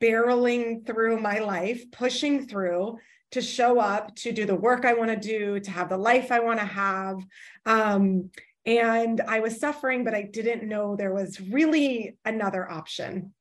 barreling 0.01 0.85
through 0.85 1.19
my 1.19 1.39
life, 1.39 1.83
pushing 1.91 2.47
through 2.47 2.97
to 3.31 3.41
show 3.41 3.79
up, 3.79 4.15
to 4.15 4.31
do 4.31 4.45
the 4.45 4.55
work 4.55 4.85
I 4.85 4.93
want 4.93 5.11
to 5.11 5.17
do, 5.17 5.59
to 5.59 5.71
have 5.71 5.89
the 5.89 5.97
life 5.97 6.31
I 6.31 6.39
want 6.39 6.59
to 6.59 6.65
have. 6.65 7.17
Um, 7.65 8.29
and 8.65 9.21
I 9.21 9.39
was 9.39 9.59
suffering, 9.59 10.03
but 10.03 10.13
I 10.13 10.23
didn't 10.23 10.67
know 10.67 10.95
there 10.95 11.13
was 11.13 11.39
really 11.39 12.17
another 12.25 12.69
option. 12.69 13.33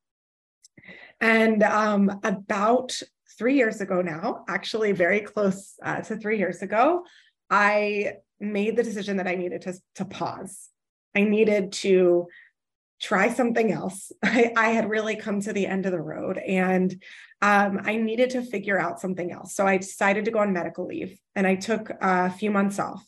And 1.21 1.62
um, 1.62 2.21
about 2.23 3.00
three 3.38 3.57
years 3.57 3.81
ago 3.81 4.03
now, 4.03 4.45
actually 4.49 4.93
very 4.93 5.21
close 5.21 5.75
uh, 5.83 6.00
to 6.03 6.17
three 6.17 6.38
years 6.38 6.62
ago, 6.62 7.05
I 7.50 8.15
made 8.41 8.76
the 8.76 8.83
decision 8.83 9.17
that 9.19 9.26
I 9.26 9.35
needed 9.35 9.62
to, 9.62 9.75
to 9.97 10.05
pause. 10.05 10.69
I 11.16 11.23
needed 11.23 11.73
to 11.73 12.28
try 13.00 13.32
something 13.32 13.73
else. 13.73 14.12
I, 14.23 14.52
I, 14.56 14.68
had 14.70 14.88
really 14.88 15.16
come 15.16 15.40
to 15.42 15.52
the 15.52 15.66
end 15.66 15.87
of 15.87 15.92
the 15.92 16.00
road 16.00 16.38
and 16.38 16.92
um, 17.42 17.80
I 17.85 17.96
needed 17.96 18.30
to 18.30 18.42
figure 18.42 18.78
out 18.78 19.00
something 19.00 19.32
else. 19.32 19.54
So 19.54 19.66
I 19.66 19.78
decided 19.78 20.25
to 20.26 20.30
go 20.30 20.38
on 20.38 20.52
medical 20.52 20.87
leave 20.87 21.18
and 21.35 21.46
I 21.46 21.56
took 21.56 21.90
a 22.00 22.30
few 22.30 22.50
months 22.50 22.78
off. 22.78 23.04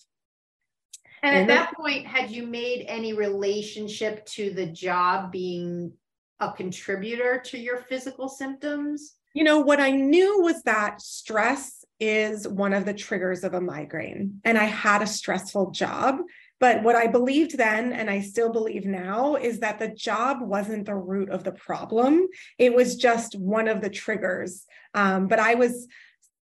And 1.22 1.34
at 1.34 1.48
that 1.48 1.74
point, 1.74 2.06
had 2.06 2.30
you 2.30 2.46
made 2.46 2.84
any 2.86 3.12
relationship 3.12 4.24
to 4.26 4.50
the 4.50 4.66
job 4.66 5.32
being 5.32 5.92
a 6.38 6.52
contributor 6.52 7.42
to 7.46 7.58
your 7.58 7.78
physical 7.78 8.28
symptoms? 8.28 9.14
You 9.34 9.42
know, 9.44 9.58
what 9.58 9.80
I 9.80 9.90
knew 9.90 10.42
was 10.42 10.62
that 10.62 11.00
stress 11.00 11.84
is 11.98 12.46
one 12.46 12.72
of 12.72 12.84
the 12.84 12.94
triggers 12.94 13.42
of 13.42 13.54
a 13.54 13.60
migraine. 13.60 14.40
And 14.44 14.56
I 14.56 14.64
had 14.64 15.02
a 15.02 15.06
stressful 15.06 15.72
job 15.72 16.18
But 16.60 16.82
what 16.82 16.96
I 16.96 17.06
believed 17.06 17.56
then, 17.56 17.92
and 17.92 18.10
I 18.10 18.20
still 18.20 18.50
believe 18.50 18.84
now, 18.84 19.36
is 19.36 19.60
that 19.60 19.78
the 19.78 19.88
job 19.88 20.38
wasn't 20.40 20.86
the 20.86 20.96
root 20.96 21.30
of 21.30 21.44
the 21.44 21.52
problem. 21.52 22.26
It 22.58 22.74
was 22.74 22.96
just 22.96 23.38
one 23.38 23.68
of 23.68 23.80
the 23.80 23.90
triggers. 23.90 24.64
Um, 24.94 25.28
but 25.28 25.38
I 25.38 25.54
was 25.54 25.86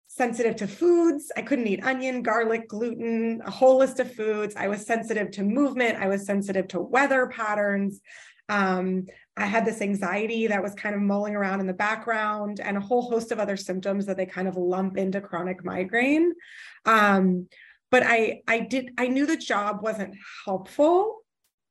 sensitive 0.07 0.55
to 0.57 0.69
foods. 0.69 1.33
I 1.37 1.43
couldn't 1.43 1.67
eat 1.67 1.85
onion, 1.85 2.23
garlic, 2.23 2.69
gluten, 2.69 3.43
a 3.45 3.51
whole 3.51 3.79
list 3.79 3.99
of 3.99 4.15
foods. 4.15 4.55
I 4.57 4.69
was 4.69 4.87
sensitive 4.87 5.33
to 5.33 5.43
movement. 5.43 5.99
I 5.99 6.07
was 6.07 6.25
sensitive 6.25 6.69
to 6.69 6.81
weather 6.81 7.27
patterns. 7.27 8.01
Um, 8.49 9.07
I 9.37 9.47
had 9.47 9.65
this 9.65 9.81
anxiety 9.81 10.47
that 10.47 10.63
was 10.63 10.75
kind 10.75 10.95
of 10.95 11.01
mulling 11.01 11.35
around 11.35 11.61
in 11.61 11.67
the 11.67 11.73
background 11.73 12.61
and 12.61 12.77
a 12.77 12.81
whole 12.81 13.03
host 13.03 13.33
of 13.33 13.41
other 13.41 13.57
symptoms 13.57 14.07
that 14.07 14.17
they 14.17 14.27
kind 14.27 14.47
of 14.47 14.57
lump 14.57 14.97
into 14.97 15.21
chronic 15.21 15.65
migraine. 15.65 16.33
Um, 16.85 17.49
but 17.95 18.03
I 18.05 18.43
I 18.49 18.59
did 18.59 18.91
I 18.99 19.07
knew 19.07 19.25
the 19.25 19.37
job 19.37 19.81
wasn't 19.81 20.17
helpful. 20.45 21.23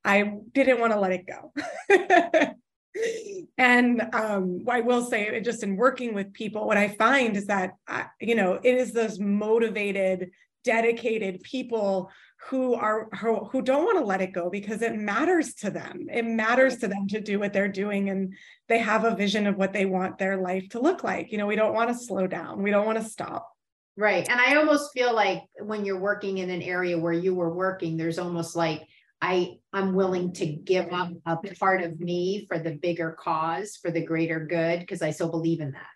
I 0.06 0.36
didn't 0.54 0.80
want 0.80 0.94
to 0.94 1.00
let 1.02 1.12
it 1.12 1.26
go. 1.28 1.52
and 3.58 4.02
um, 4.14 4.64
I 4.70 4.80
will 4.80 5.04
say, 5.04 5.42
just 5.42 5.64
in 5.64 5.76
working 5.76 6.14
with 6.14 6.32
people, 6.32 6.66
what 6.66 6.78
I 6.78 6.88
find 6.88 7.36
is 7.36 7.48
that 7.48 7.72
uh, 7.90 8.06
you 8.22 8.36
know 8.36 8.58
it 8.64 8.74
is 8.74 8.94
those 8.94 9.20
motivated, 9.20 10.32
dedicated 10.64 11.44
people 11.44 12.10
who 12.48 12.74
are 12.74 13.10
who, 13.20 13.44
who 13.52 13.62
don't 13.62 13.84
want 13.84 14.00
to 14.00 14.06
let 14.06 14.22
it 14.22 14.32
go 14.32 14.50
because 14.50 14.82
it 14.82 14.96
matters 14.96 15.56
to 15.56 15.72
them. 15.72 16.08
It 16.10 16.24
matters 16.24 16.78
to 16.78 16.88
them 16.88 17.06
to 17.10 17.20
do 17.20 17.38
what 17.38 17.52
they're 17.52 17.68
doing, 17.84 18.10
and 18.12 18.34
they 18.70 18.80
have 18.80 19.04
a 19.04 19.14
vision 19.14 19.46
of 19.46 19.58
what 19.58 19.74
they 19.74 19.86
want 19.86 20.20
their 20.20 20.38
life 20.38 20.70
to 20.70 20.80
look 20.80 21.04
like. 21.04 21.34
You 21.34 21.38
know, 21.38 21.48
we 21.48 21.58
don't 21.58 21.74
want 21.74 21.90
to 21.90 22.06
slow 22.06 22.28
down. 22.28 22.64
We 22.64 22.72
don't 22.72 22.86
want 22.86 23.00
to 23.00 23.04
stop. 23.04 23.50
Right. 23.96 24.28
And 24.28 24.40
I 24.40 24.56
almost 24.56 24.92
feel 24.94 25.14
like 25.14 25.44
when 25.60 25.86
you're 25.86 26.00
working 26.00 26.40
in 26.40 26.50
an 26.50 26.62
area 26.62 26.98
where 26.98 27.14
you 27.14 27.36
were 27.36 27.54
working, 27.54 27.96
there's 27.96 28.18
almost 28.18 28.56
like 28.56 28.82
I 29.22 29.54
I'm 29.72 29.94
willing 29.94 30.34
to 30.34 30.46
give 30.46 30.92
up 30.92 31.12
a 31.26 31.38
part 31.60 31.82
of 31.84 32.00
me 32.00 32.46
for 32.48 32.58
the 32.58 32.72
bigger 32.72 33.16
cause, 33.20 33.78
for 33.82 33.92
the 33.92 34.04
greater 34.04 34.46
good, 34.46 34.80
because 34.80 35.02
I 35.02 35.12
so 35.12 35.30
believe 35.30 35.62
in 35.62 35.72
that. 35.72 35.88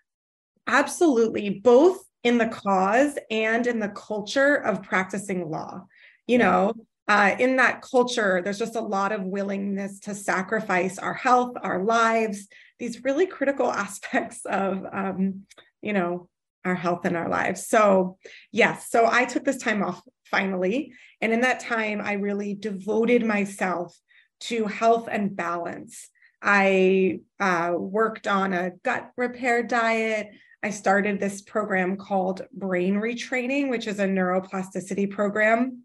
Absolutely. 0.66 1.60
Both 1.62 1.98
in 2.22 2.38
the 2.38 2.46
cause 2.46 3.18
and 3.30 3.66
in 3.66 3.80
the 3.80 3.88
culture 3.88 4.54
of 4.54 4.82
practicing 4.82 5.50
law. 5.50 5.86
You 6.26 6.38
know, 6.38 6.74
uh, 7.08 7.34
in 7.38 7.56
that 7.56 7.82
culture, 7.82 8.42
there's 8.44 8.58
just 8.58 8.76
a 8.76 8.80
lot 8.80 9.12
of 9.12 9.24
willingness 9.24 9.98
to 10.00 10.14
sacrifice 10.14 10.98
our 10.98 11.14
health, 11.14 11.56
our 11.62 11.82
lives, 11.82 12.48
these 12.78 13.02
really 13.02 13.26
critical 13.26 13.72
aspects 13.72 14.44
of, 14.44 14.84
um, 14.92 15.46
you 15.82 15.92
know, 15.92 16.28
our 16.64 16.74
health 16.74 17.04
and 17.04 17.16
our 17.16 17.28
lives. 17.28 17.66
So, 17.66 18.18
yes, 18.52 18.90
so 18.90 19.06
I 19.10 19.24
took 19.24 19.44
this 19.44 19.62
time 19.62 19.82
off 19.82 20.02
finally. 20.30 20.92
And 21.20 21.32
in 21.32 21.40
that 21.40 21.60
time, 21.60 22.00
I 22.02 22.14
really 22.14 22.54
devoted 22.54 23.24
myself 23.24 23.98
to 24.40 24.66
health 24.66 25.08
and 25.10 25.34
balance. 25.34 26.08
I 26.40 27.20
uh, 27.40 27.72
worked 27.76 28.26
on 28.26 28.52
a 28.52 28.72
gut 28.84 29.10
repair 29.16 29.62
diet. 29.62 30.28
I 30.62 30.70
started 30.70 31.18
this 31.18 31.42
program 31.42 31.96
called 31.96 32.42
Brain 32.52 32.94
Retraining, 32.94 33.70
which 33.70 33.86
is 33.86 33.98
a 33.98 34.06
neuroplasticity 34.06 35.10
program 35.10 35.82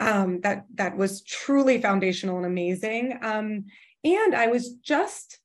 um, 0.00 0.40
that 0.42 0.64
that 0.74 0.96
was 0.96 1.22
truly 1.22 1.80
foundational 1.80 2.36
and 2.36 2.46
amazing. 2.46 3.18
Um, 3.22 3.66
and 4.04 4.34
I 4.34 4.48
was 4.48 4.74
just 4.74 5.38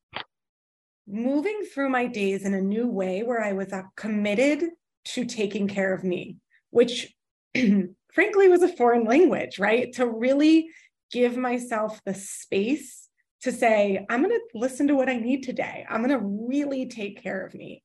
moving 1.08 1.62
through 1.74 1.90
my 1.90 2.08
days 2.08 2.46
in 2.46 2.54
a 2.54 2.62
new 2.62 2.88
way 2.88 3.24
where 3.24 3.44
I 3.44 3.54
was 3.54 3.72
uh, 3.74 3.84
committed 3.96 4.64
to 5.04 5.26
taking 5.26 5.68
care 5.68 5.94
of 5.94 6.04
me, 6.04 6.38
which 6.70 7.14
frankly 8.14 8.48
was 8.48 8.62
a 8.62 8.76
foreign 8.76 9.06
language, 9.06 9.60
right? 9.60 9.92
To 9.94 10.08
really 10.08 10.70
give 11.12 11.38
myself 11.38 12.02
the 12.06 12.14
space 12.14 13.10
to 13.42 13.52
say, 13.52 14.06
I'm 14.10 14.22
going 14.22 14.32
to 14.32 14.58
listen 14.58 14.88
to 14.88 14.96
what 14.96 15.10
I 15.10 15.18
need 15.18 15.44
today. 15.44 15.86
I'm 15.90 16.04
going 16.06 16.18
to 16.18 16.26
really 16.26 16.88
take 16.88 17.22
care 17.22 17.46
of 17.46 17.54
me. 17.54 17.84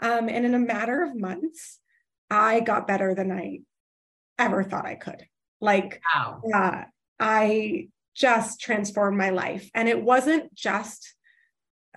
Um, 0.00 0.28
and 0.28 0.44
in 0.44 0.54
a 0.54 0.58
matter 0.58 1.02
of 1.02 1.18
months, 1.18 1.78
I 2.30 2.60
got 2.60 2.86
better 2.86 3.14
than 3.14 3.32
I 3.32 3.60
ever 4.38 4.62
thought 4.62 4.86
I 4.86 4.94
could. 4.94 5.26
Like, 5.60 6.00
wow. 6.14 6.42
uh, 6.54 6.82
I 7.18 7.88
just 8.14 8.60
transformed 8.60 9.16
my 9.16 9.30
life. 9.30 9.70
And 9.74 9.88
it 9.88 10.02
wasn't 10.02 10.54
just 10.54 11.14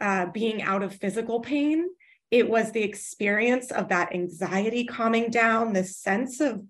uh, 0.01 0.25
being 0.27 0.61
out 0.61 0.83
of 0.83 0.95
physical 0.95 1.39
pain. 1.39 1.87
It 2.31 2.49
was 2.49 2.71
the 2.71 2.83
experience 2.83 3.71
of 3.71 3.89
that 3.89 4.13
anxiety 4.13 4.85
calming 4.85 5.29
down, 5.29 5.73
this 5.73 5.97
sense 5.97 6.41
of 6.41 6.63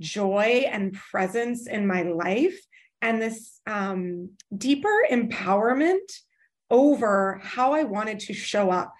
joy 0.00 0.64
and 0.70 0.92
presence 0.92 1.66
in 1.66 1.86
my 1.86 2.02
life, 2.02 2.58
and 3.00 3.22
this 3.22 3.60
um, 3.66 4.30
deeper 4.56 5.04
empowerment 5.10 6.20
over 6.70 7.40
how 7.42 7.72
I 7.72 7.84
wanted 7.84 8.20
to 8.20 8.32
show 8.32 8.70
up 8.70 8.92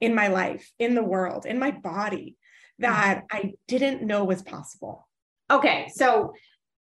in 0.00 0.14
my 0.14 0.28
life, 0.28 0.70
in 0.78 0.94
the 0.94 1.02
world, 1.02 1.46
in 1.46 1.58
my 1.58 1.70
body 1.70 2.36
that 2.80 3.24
mm-hmm. 3.30 3.36
I 3.36 3.52
didn't 3.68 4.02
know 4.02 4.24
was 4.24 4.42
possible. 4.42 5.06
Okay, 5.50 5.88
so 5.94 6.32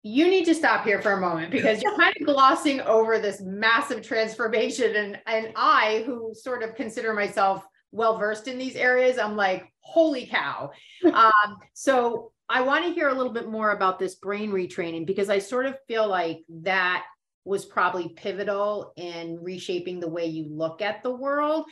you 0.06 0.30
need 0.30 0.44
to 0.44 0.54
stop 0.54 0.84
here 0.84 1.02
for 1.02 1.12
a 1.12 1.20
moment 1.20 1.50
because 1.50 1.82
you're 1.82 1.96
kind 1.96 2.14
of 2.20 2.26
glossing 2.26 2.80
over 2.82 3.18
this 3.18 3.40
massive 3.40 4.06
transformation. 4.06 4.94
And 4.94 5.18
and 5.26 5.52
I 5.56 6.04
who 6.06 6.32
sort 6.32 6.62
of 6.62 6.76
consider 6.76 7.12
myself 7.12 7.66
well 7.90 8.16
versed 8.16 8.46
in 8.46 8.56
these 8.56 8.76
areas 8.76 9.18
I'm 9.18 9.34
like 9.36 9.72
holy 9.80 10.26
cow. 10.26 10.70
Um, 11.12 11.58
so 11.72 12.32
I 12.48 12.62
want 12.62 12.84
to 12.84 12.92
hear 12.92 13.08
a 13.08 13.14
little 13.14 13.32
bit 13.32 13.48
more 13.48 13.72
about 13.72 13.98
this 13.98 14.14
brain 14.14 14.52
retraining 14.52 15.06
because 15.06 15.28
I 15.28 15.40
sort 15.40 15.66
of 15.66 15.76
feel 15.88 16.06
like 16.06 16.44
that 16.62 17.04
was 17.44 17.64
probably 17.64 18.10
pivotal 18.10 18.92
in 18.96 19.38
reshaping 19.42 19.98
the 19.98 20.08
way 20.08 20.26
you 20.26 20.46
look 20.48 20.82
at 20.82 21.02
the 21.02 21.14
world. 21.14 21.64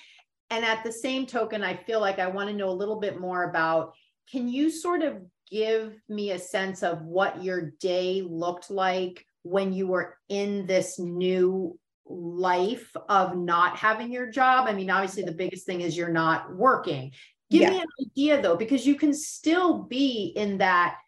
And 0.50 0.64
at 0.64 0.82
the 0.82 0.92
same 0.92 1.26
token 1.26 1.62
I 1.62 1.76
feel 1.76 2.00
like 2.00 2.18
I 2.18 2.26
want 2.26 2.50
to 2.50 2.56
know 2.56 2.70
a 2.70 2.70
little 2.70 2.98
bit 2.98 3.20
more 3.20 3.48
about 3.48 3.94
can 4.28 4.48
you 4.48 4.70
sort 4.70 5.02
of 5.02 5.22
give 5.50 6.00
me 6.08 6.30
a 6.30 6.38
sense 6.38 6.82
of 6.82 7.02
what 7.02 7.42
your 7.42 7.72
day 7.80 8.22
looked 8.28 8.70
like 8.70 9.26
when 9.42 9.72
you 9.72 9.86
were 9.86 10.16
in 10.28 10.66
this 10.66 10.98
new 10.98 11.78
life 12.06 12.94
of 13.08 13.36
not 13.36 13.76
having 13.76 14.12
your 14.12 14.30
job? 14.30 14.66
I 14.68 14.72
mean, 14.72 14.90
obviously, 14.90 15.22
the 15.22 15.32
biggest 15.32 15.66
thing 15.66 15.80
is 15.80 15.96
you're 15.96 16.08
not 16.08 16.54
working. 16.54 17.12
Give 17.50 17.62
yeah. 17.62 17.70
me 17.70 17.80
an 17.80 17.86
idea 18.06 18.42
though, 18.42 18.56
because 18.56 18.86
you 18.86 18.94
can 18.94 19.12
still 19.12 19.82
be 19.82 20.32
in 20.36 20.58
that 20.58 20.98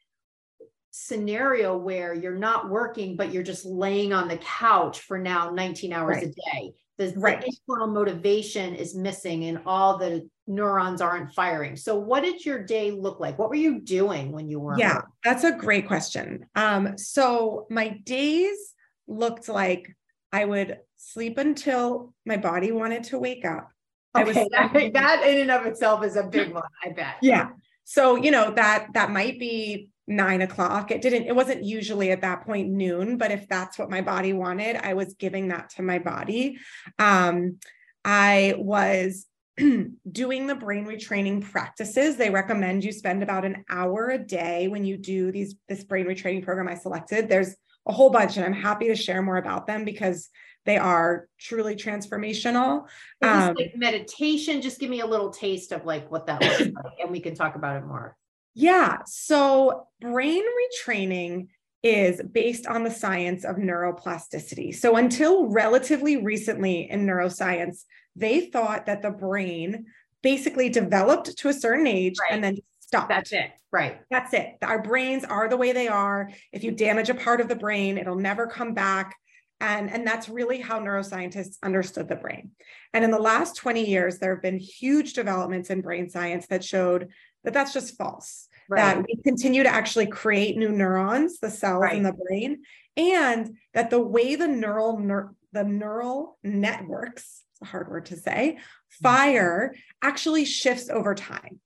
scenario 0.91 1.77
where 1.77 2.15
you're 2.15 2.37
not 2.37 2.71
working, 2.71 3.17
but 3.17 3.33
you're 3.33 3.43
just 3.43 3.67
laying 3.67 4.13
on 4.13 4.29
the 4.29 4.39
couch 4.39 5.01
for 5.01 5.19
now 5.19 5.51
19 5.51 5.93
hours 5.93 6.17
right. 6.17 6.25
a 6.25 6.29
day. 6.29 6.73
The, 6.99 7.13
right. 7.17 7.41
the 7.41 7.49
internal 7.49 7.89
motivation 7.89 8.75
is 8.75 8.95
missing 8.95 9.45
and 9.45 9.61
all 9.67 9.99
the 9.99 10.29
neurons 10.47 11.01
aren't 11.01 11.33
firing. 11.35 11.77
So 11.77 11.99
what 11.99 12.23
did 12.23 12.45
your 12.45 12.63
day 12.63 12.91
look 12.91 13.21
like? 13.21 13.39
What 13.39 13.49
were 13.49 13.57
you 13.57 13.81
doing 13.81 14.33
when 14.33 14.49
you 14.49 14.61
were? 14.61 14.79
Yeah, 14.79 15.03
that's 15.25 15.45
a 15.45 15.53
great 15.53 15.87
question. 15.87 16.47
Um, 16.55 16.97
so 16.97 17.67
my 17.71 17.89
days 17.89 18.75
looked 19.07 19.49
like 19.49 19.95
I 20.33 20.45
would 20.45 20.79
sleep 20.97 21.39
until 21.39 22.15
my 22.25 22.37
body 22.37 22.73
wanted 22.73 23.05
to 23.05 23.19
wake 23.19 23.45
up. 23.45 23.71
Okay, 24.17 24.49
that, 24.53 24.73
that 24.95 25.23
in 25.27 25.41
and 25.43 25.51
of 25.51 25.67
itself 25.67 26.05
is 26.05 26.17
a 26.17 26.25
big 26.25 26.53
one, 26.53 26.63
I 26.85 26.91
bet. 26.91 27.17
Yeah. 27.23 27.51
So, 27.85 28.17
you 28.17 28.31
know, 28.31 28.51
that 28.53 28.89
that 28.95 29.11
might 29.11 29.39
be 29.39 29.91
nine 30.09 30.43
o'clock. 30.43 30.91
It 30.91 31.03
didn't, 31.03 31.25
it 31.25 31.35
wasn't 31.35 31.65
usually 31.65 32.11
at 32.11 32.23
that 32.23 32.45
point 32.47 32.71
noon, 32.71 33.19
but 33.19 33.31
if 33.31 33.49
that's 33.49 33.79
what 33.79 33.91
my 33.91 34.01
body 34.01 34.33
wanted, 34.33 34.77
I 34.77 34.95
was 34.95 35.15
giving 35.15 35.49
that 35.49 35.71
to 35.71 35.83
my 35.83 35.99
body. 35.99 36.59
Um, 36.99 37.59
I 38.05 38.55
was 38.57 39.27
doing 40.13 40.47
the 40.47 40.55
brain 40.55 40.85
retraining 40.85 41.43
practices. 41.43 42.17
They 42.17 42.31
recommend 42.31 42.85
you 42.85 42.93
spend 42.93 43.23
about 43.23 43.45
an 43.45 43.65
hour 43.71 44.11
a 44.11 44.19
day 44.19 44.69
when 44.69 44.85
you 44.85 44.97
do 44.97 45.33
these 45.33 45.57
this 45.69 45.85
brain 45.85 46.07
retraining 46.07 46.45
program 46.45 46.69
I 46.69 46.75
selected. 46.75 47.29
There's 47.29 47.55
a 47.87 47.93
whole 47.93 48.11
bunch, 48.11 48.37
and 48.37 48.45
I'm 48.45 48.53
happy 48.53 48.89
to 48.89 48.97
share 48.97 49.23
more 49.23 49.37
about 49.37 49.67
them 49.67 49.85
because 49.85 50.29
they 50.67 50.77
are 50.77 51.29
truly 51.39 51.77
transformational. 51.77 52.87
Um, 53.23 53.55
like 53.57 53.73
meditation, 53.77 54.61
just 54.61 54.81
give 54.81 54.91
me 54.91 55.01
a 55.01 55.07
little 55.07 55.31
taste 55.31 55.73
of 55.73 55.87
like 55.87 56.11
what 56.11 56.27
that 56.27 56.43
looks 56.43 56.61
like, 56.85 56.99
and 57.01 57.11
we 57.11 57.21
can 57.21 57.35
talk 57.35 57.55
about 57.55 57.77
it 57.77 57.87
more. 57.87 58.17
Yeah. 58.55 58.99
So, 59.07 59.87
brain 60.01 60.43
retraining 60.43 61.49
is 61.83 62.21
based 62.33 62.67
on 62.67 62.85
the 62.85 62.91
science 62.91 63.45
of 63.45 63.57
neuroplasticity. 63.57 64.75
So, 64.75 64.97
until 64.97 65.47
relatively 65.47 66.17
recently 66.17 66.91
in 66.91 67.07
neuroscience, 67.07 67.85
they 68.17 68.47
thought 68.47 68.87
that 68.87 69.03
the 69.03 69.11
brain 69.11 69.87
basically 70.23 70.69
developed 70.69 71.37
to 71.39 71.49
a 71.49 71.53
certain 71.53 71.87
age 71.87 72.17
right. 72.21 72.33
and 72.33 72.43
then 72.43 72.57
stopped. 72.81 73.09
That's 73.09 73.33
it. 73.33 73.51
Right. 73.73 74.01
That's 74.11 74.33
it. 74.33 74.57
Our 74.63 74.83
brains 74.83 75.25
are 75.25 75.49
the 75.49 75.57
way 75.57 75.73
they 75.73 75.89
are. 75.89 76.31
If 76.53 76.65
you 76.65 76.71
damage 76.71 77.11
a 77.11 77.15
part 77.15 77.41
of 77.41 77.49
the 77.49 77.57
brain, 77.57 77.99
it'll 77.99 78.17
never 78.17 78.47
come 78.47 78.75
back. 78.75 79.15
And, 79.61 79.91
and 79.91 80.07
that's 80.07 80.29
really 80.29 80.61
how 80.61 80.81
neuroscientists 80.81 81.57
understood 81.63 82.09
the 82.09 82.17
brain. 82.17 82.51
And 82.93 83.05
in 83.05 83.11
the 83.11 83.19
last 83.19 83.57
20 83.57 83.89
years, 83.89 84.19
there 84.19 84.35
have 84.35 84.43
been 84.43 84.59
huge 84.59 85.15
developments 85.15 85.71
in 85.71 85.81
brain 85.81 86.09
science 86.11 86.47
that 86.49 86.65
showed 86.65 87.09
that 87.45 87.55
that's 87.55 87.73
just 87.73 87.97
false. 87.97 88.49
Right. 88.69 88.97
That 88.97 89.07
we 89.07 89.23
continue 89.23 89.63
to 89.63 89.69
actually 89.69 90.09
create 90.09 90.57
new 90.57 90.71
neurons, 90.71 91.39
the 91.39 91.51
cells 91.51 91.83
right. 91.83 91.97
in 91.97 92.03
the 92.03 92.13
brain, 92.13 92.63
and 92.97 93.57
that 93.75 93.91
the 93.91 94.01
way 94.01 94.35
the 94.35 94.49
neural 94.49 94.99
ner- 94.99 95.35
the 95.53 95.63
neural 95.63 96.37
networks, 96.43 97.45
it's 97.61 97.69
a 97.69 97.71
hard 97.71 97.91
word 97.91 98.07
to 98.07 98.17
say, 98.17 98.59
fire 99.03 99.75
actually 100.03 100.45
shifts 100.45 100.91
over 100.91 101.15
time. 101.15 101.61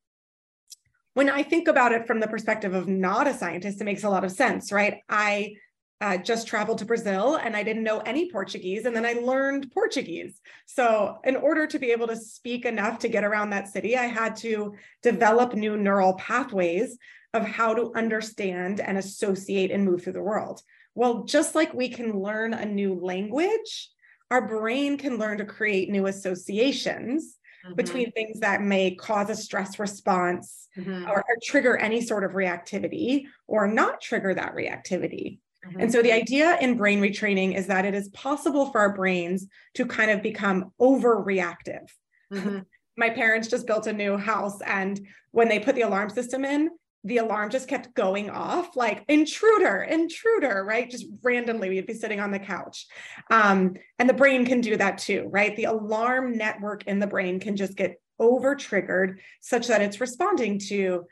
When 1.15 1.29
I 1.29 1.43
think 1.43 1.67
about 1.67 1.93
it 1.93 2.07
from 2.07 2.21
the 2.21 2.29
perspective 2.29 2.75
of 2.75 2.87
not 2.87 3.27
a 3.27 3.35
scientist, 3.35 3.81
it 3.81 3.85
makes 3.85 4.05
a 4.05 4.11
lot 4.11 4.25
of 4.25 4.31
sense, 4.31 4.71
right? 4.71 4.99
I 5.09 5.55
uh, 6.01 6.17
just 6.17 6.47
traveled 6.47 6.79
to 6.79 6.85
Brazil 6.85 7.37
and 7.37 7.57
I 7.57 7.65
didn't 7.65 7.83
know 7.83 7.99
any 7.99 8.31
Portuguese. 8.31 8.87
And 8.87 8.95
then 8.95 9.05
I 9.05 9.15
learned 9.15 9.73
Portuguese. 9.73 10.41
So, 10.65 11.19
in 11.25 11.37
order 11.37 11.67
to 11.67 11.79
be 11.79 11.91
able 11.91 12.07
to 12.07 12.17
speak 12.17 12.65
enough 12.65 13.01
to 13.01 13.09
get 13.09 13.25
around 13.25 13.51
that 13.51 13.69
city, 13.69 13.97
I 13.99 14.07
had 14.07 14.37
to 14.37 14.75
develop 15.03 15.55
new 15.55 15.77
neural 15.77 16.15
pathways 16.15 16.97
of 17.35 17.45
how 17.45 17.75
to 17.75 17.93
understand 17.95 18.81
and 18.81 18.97
associate 18.97 19.71
and 19.71 19.85
move 19.85 20.05
through 20.05 20.15
the 20.15 20.23
world. 20.23 20.63
Well, 20.95 21.25
just 21.25 21.55
like 21.55 21.75
we 21.75 21.89
can 21.89 22.19
learn 22.19 22.55
a 22.55 22.65
new 22.65 22.95
language, 22.95 23.91
our 24.31 24.47
brain 24.47 24.97
can 24.97 25.19
learn 25.19 25.39
to 25.39 25.45
create 25.45 25.91
new 25.91 26.07
associations 26.07 27.39
mm-hmm. 27.65 27.75
between 27.75 28.13
things 28.13 28.41
that 28.41 28.63
may 28.63 28.95
cause 28.95 29.31
a 29.31 29.37
stress 29.37 29.79
response 29.79 30.69
mm-hmm. 30.77 31.09
or, 31.09 31.19
or 31.19 31.37
trigger 31.43 31.77
any 31.77 32.01
sort 32.01 32.25
of 32.25 32.33
reactivity 32.33 33.25
or 33.47 33.67
not 33.67 34.01
trigger 34.01 34.35
that 34.35 34.55
reactivity. 34.55 35.39
Mm-hmm. 35.67 35.81
And 35.81 35.93
so 35.93 36.03
the 36.03 36.13
idea 36.13 36.59
in 36.61 36.77
brain 36.77 37.01
retraining 37.01 37.57
is 37.57 37.67
that 37.67 37.85
it 37.85 37.95
is 37.95 38.09
possible 38.11 38.71
for 38.71 38.81
our 38.81 38.95
brains 38.95 39.47
to 39.75 39.85
kind 39.85 40.11
of 40.11 40.23
become 40.23 40.73
overreactive. 40.81 41.89
Mm-hmm. 42.33 42.59
My 42.97 43.11
parents 43.11 43.49
just 43.49 43.67
built 43.67 43.87
a 43.87 43.93
new 43.93 44.19
house, 44.19 44.61
and 44.61 45.01
when 45.31 45.49
they 45.49 45.59
put 45.59 45.75
the 45.75 45.83
alarm 45.83 46.11
system 46.11 46.45
in, 46.45 46.71
the 47.05 47.19
alarm 47.19 47.51
just 47.51 47.69
kept 47.69 47.95
going 47.95 48.29
off 48.29 48.77
like 48.77 49.05
intruder 49.09 49.83
intruder 49.83 50.65
right 50.67 50.91
just 50.91 51.07
randomly 51.23 51.69
we'd 51.69 51.87
be 51.87 51.95
sitting 51.95 52.21
on 52.21 52.31
the 52.31 52.39
couch 52.39 52.87
um, 53.31 53.75
and 53.99 54.09
the 54.09 54.15
brain 54.15 54.45
can 54.45 54.61
do 54.61 54.77
that 54.77 54.99
too 54.99 55.27
right 55.31 55.57
the 55.57 55.65
alarm 55.65 56.37
network 56.37 56.87
in 56.87 56.99
the 56.99 57.07
brain 57.07 57.41
can 57.41 57.57
just 57.57 57.77
get 57.77 58.01
over 58.19 58.55
triggered 58.55 59.21
such 59.41 59.69
that 59.69 59.81
it's 59.81 60.01
responding 60.01 60.59
to 60.59 61.05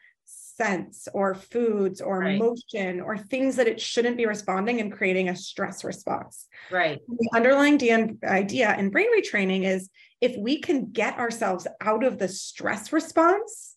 scents 0.59 1.09
or 1.15 1.35
foods 1.35 2.01
or 2.01 2.19
right. 2.19 2.39
motion 2.39 3.01
or 3.01 3.17
things 3.17 3.57
that 3.57 3.69
it 3.69 3.81
shouldn't 3.81 4.17
be 4.17 4.27
responding 4.27 4.81
and 4.81 4.93
creating 4.93 5.29
a 5.29 5.37
stress 5.37 5.85
response. 5.85 6.47
Right. 6.71 6.99
The 7.09 7.31
underlying 7.33 8.19
idea 8.25 8.77
in 8.77 8.91
brain 8.91 9.09
retraining 9.17 9.65
is 9.65 9.89
if 10.21 10.37
we 10.37 10.61
can 10.61 10.91
get 10.91 11.19
ourselves 11.19 11.67
out 11.81 12.05
of 12.05 12.19
the 12.19 12.29
stress 12.29 12.93
response, 12.93 13.68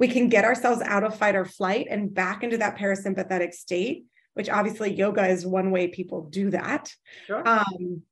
we 0.00 0.08
can 0.08 0.30
get 0.30 0.46
ourselves 0.46 0.80
out 0.80 1.04
of 1.04 1.14
fight 1.14 1.36
or 1.36 1.44
flight 1.44 1.86
and 1.90 2.12
back 2.12 2.42
into 2.42 2.56
that 2.56 2.78
parasympathetic 2.78 3.52
state, 3.52 4.06
which 4.32 4.48
obviously 4.48 4.94
yoga 4.94 5.28
is 5.28 5.44
one 5.46 5.70
way 5.70 5.88
people 5.88 6.22
do 6.22 6.48
that. 6.50 6.90
Sure. 7.26 7.46
Um, 7.46 8.02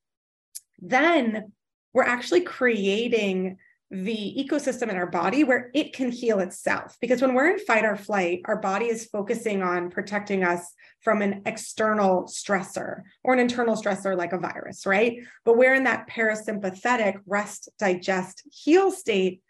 then 0.80 1.50
we're 1.94 2.04
actually 2.04 2.42
creating 2.42 3.56
the 3.90 4.34
ecosystem 4.38 4.90
in 4.90 4.96
our 4.96 5.06
body 5.06 5.44
where 5.44 5.70
it 5.72 5.94
can 5.94 6.12
heal 6.12 6.40
itself. 6.40 6.98
Because 7.00 7.22
when 7.22 7.32
we're 7.32 7.52
in 7.52 7.58
fight 7.58 7.86
or 7.86 7.96
flight, 7.96 8.42
our 8.44 8.60
body 8.60 8.84
is 8.84 9.06
focusing 9.06 9.62
on 9.62 9.88
protecting 9.88 10.44
us 10.44 10.74
from 11.00 11.22
an 11.22 11.40
external 11.46 12.24
stressor 12.24 13.00
or 13.24 13.32
an 13.32 13.40
internal 13.40 13.76
stressor 13.76 14.14
like 14.14 14.34
a 14.34 14.38
virus, 14.38 14.84
right? 14.84 15.20
But 15.46 15.56
we're 15.56 15.72
in 15.72 15.84
that 15.84 16.06
parasympathetic 16.06 17.20
rest, 17.26 17.70
digest, 17.78 18.42
heal 18.52 18.90
state. 18.90 19.40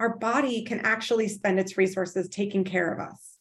Our 0.00 0.16
body 0.16 0.64
can 0.64 0.80
actually 0.80 1.28
spend 1.28 1.58
its 1.58 1.76
resources 1.76 2.28
taking 2.28 2.64
care 2.64 2.92
of 2.92 3.00
us. 3.00 3.36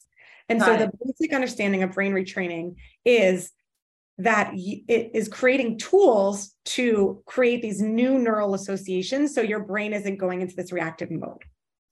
And 0.50 0.60
Got 0.60 0.66
so 0.66 0.74
it. 0.74 0.92
the 0.92 1.06
basic 1.06 1.34
understanding 1.34 1.84
of 1.84 1.92
brain 1.92 2.14
retraining 2.14 2.76
is 3.06 3.52
that 4.20 4.52
it 4.56 5.12
is 5.14 5.28
creating 5.28 5.78
tools 5.78 6.56
to 6.66 7.22
create 7.26 7.62
these 7.62 7.82
new 7.82 8.18
neural 8.18 8.56
associations 8.56 9.34
so 9.34 9.42
your 9.42 9.60
brain 9.60 9.94
isn't 9.94 10.18
going 10.18 10.42
into 10.42 10.56
this 10.56 10.72
reactive 10.72 11.12
mode 11.12 11.44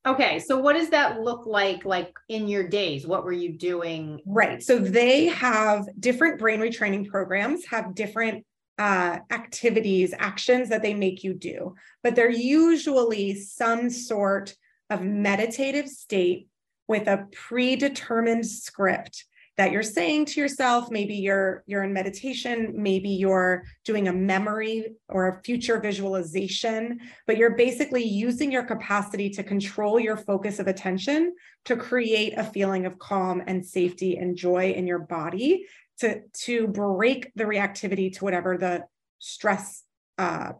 okay 0.08 0.40
so 0.40 0.60
what 0.60 0.74
does 0.74 0.90
that 0.90 1.22
look 1.22 1.46
like 1.46 1.86
like 1.86 2.12
in 2.30 2.48
your 2.48 2.68
days 2.68 3.06
what 3.06 3.24
were 3.24 3.32
you 3.32 3.56
doing 3.58 4.20
right 4.26 4.64
so 4.64 4.80
they 4.80 5.28
have 5.28 5.88
different 6.00 6.40
brain 6.40 6.60
retraining 6.60 7.08
programs 7.08 7.66
have 7.66 7.94
different 7.94 8.44
uh, 8.78 9.20
activities 9.32 10.14
actions 10.18 10.68
that 10.68 10.82
they 10.82 10.94
make 10.94 11.24
you 11.24 11.34
do 11.34 11.76
but 12.04 12.16
they're 12.16 12.30
usually 12.30 13.36
some 13.36 13.90
sort 13.90 14.54
of 14.90 15.02
meditative 15.02 15.88
state 15.88 16.48
with 16.88 17.08
a 17.08 17.28
predetermined 17.32 18.46
script 18.46 19.26
that 19.58 19.72
you're 19.72 19.84
saying 19.84 20.26
to 20.26 20.40
yourself 20.40 20.92
maybe 20.92 21.16
you're 21.16 21.64
you're 21.66 21.84
in 21.84 21.94
meditation 21.94 22.74
maybe 22.76 23.10
you're 23.10 23.64
doing 23.84 24.08
a 24.08 24.14
memory 24.14 24.96
or 25.08 25.30
a 25.30 25.42
future 25.44 25.80
visualization 25.80 27.00
but 27.26 27.38
you're 27.38 27.56
basically 27.56 28.04
using 28.04 28.52
your 28.52 28.64
capacity 28.64 29.30
to 29.30 29.44
control 29.44 30.00
your 30.00 30.18
focus 30.18 30.60
of 30.60 30.68
attention 30.68 31.34
to 31.64 31.76
create 31.76 32.34
a 32.38 32.44
feeling 32.44 32.86
of 32.86 33.00
calm 33.00 33.42
and 33.48 33.66
safety 33.66 34.18
and 34.18 34.36
joy 34.36 34.72
in 34.72 34.86
your 34.86 35.00
body 35.00 35.66
to 36.00 36.22
to 36.34 36.68
break 36.68 37.32
the 37.36 37.44
reactivity 37.44 38.12
to 38.14 38.24
whatever 38.24 38.58
the 38.58 38.84
stress 39.20 39.84
uh, 40.18 40.52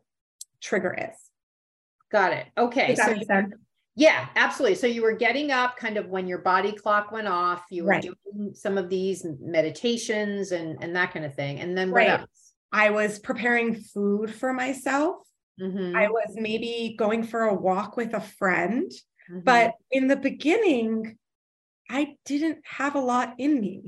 trigger 0.62 0.94
is. 0.98 1.18
Got 2.12 2.34
it. 2.34 2.46
Okay 2.58 2.96
so 2.96 3.14
yeah, 3.96 4.28
absolutely. 4.36 4.76
So 4.76 4.88
you 4.88 5.02
were 5.02 5.14
getting 5.14 5.52
up 5.52 5.78
kind 5.78 5.98
of 5.98 6.08
when 6.08 6.28
your 6.28 6.40
body 6.40 6.74
clock 6.74 7.12
went 7.12 7.28
off. 7.28 7.64
You 7.70 7.84
were 7.84 7.92
right. 7.92 8.02
doing 8.04 8.54
some 8.54 8.78
of 8.78 8.90
these 8.90 9.26
meditations 9.40 10.52
and 10.52 10.78
and 10.82 10.96
that 10.96 11.14
kind 11.14 11.26
of 11.26 11.34
thing. 11.34 11.60
And 11.60 11.78
then 11.78 11.92
what 11.92 11.98
right. 11.98 12.20
else? 12.20 12.54
I 12.74 12.90
was 12.90 13.20
preparing 13.20 13.76
food 13.76 14.34
for 14.34 14.52
myself. 14.52 15.18
Mm-hmm. 15.62 15.96
I 15.96 16.10
was 16.10 16.34
maybe 16.36 16.96
going 16.98 17.24
for 17.24 17.44
a 17.44 17.54
walk 17.54 17.96
with 17.96 18.14
a 18.14 18.20
friend. 18.20 18.92
Mm-hmm. 19.32 19.40
But 19.46 19.74
in 19.92 20.08
the 20.08 20.18
beginning, 20.18 21.18
I 21.90 22.16
didn't 22.26 22.60
have 22.66 22.96
a 22.96 23.00
lot 23.00 23.36
in 23.38 23.62
me. 23.62 23.84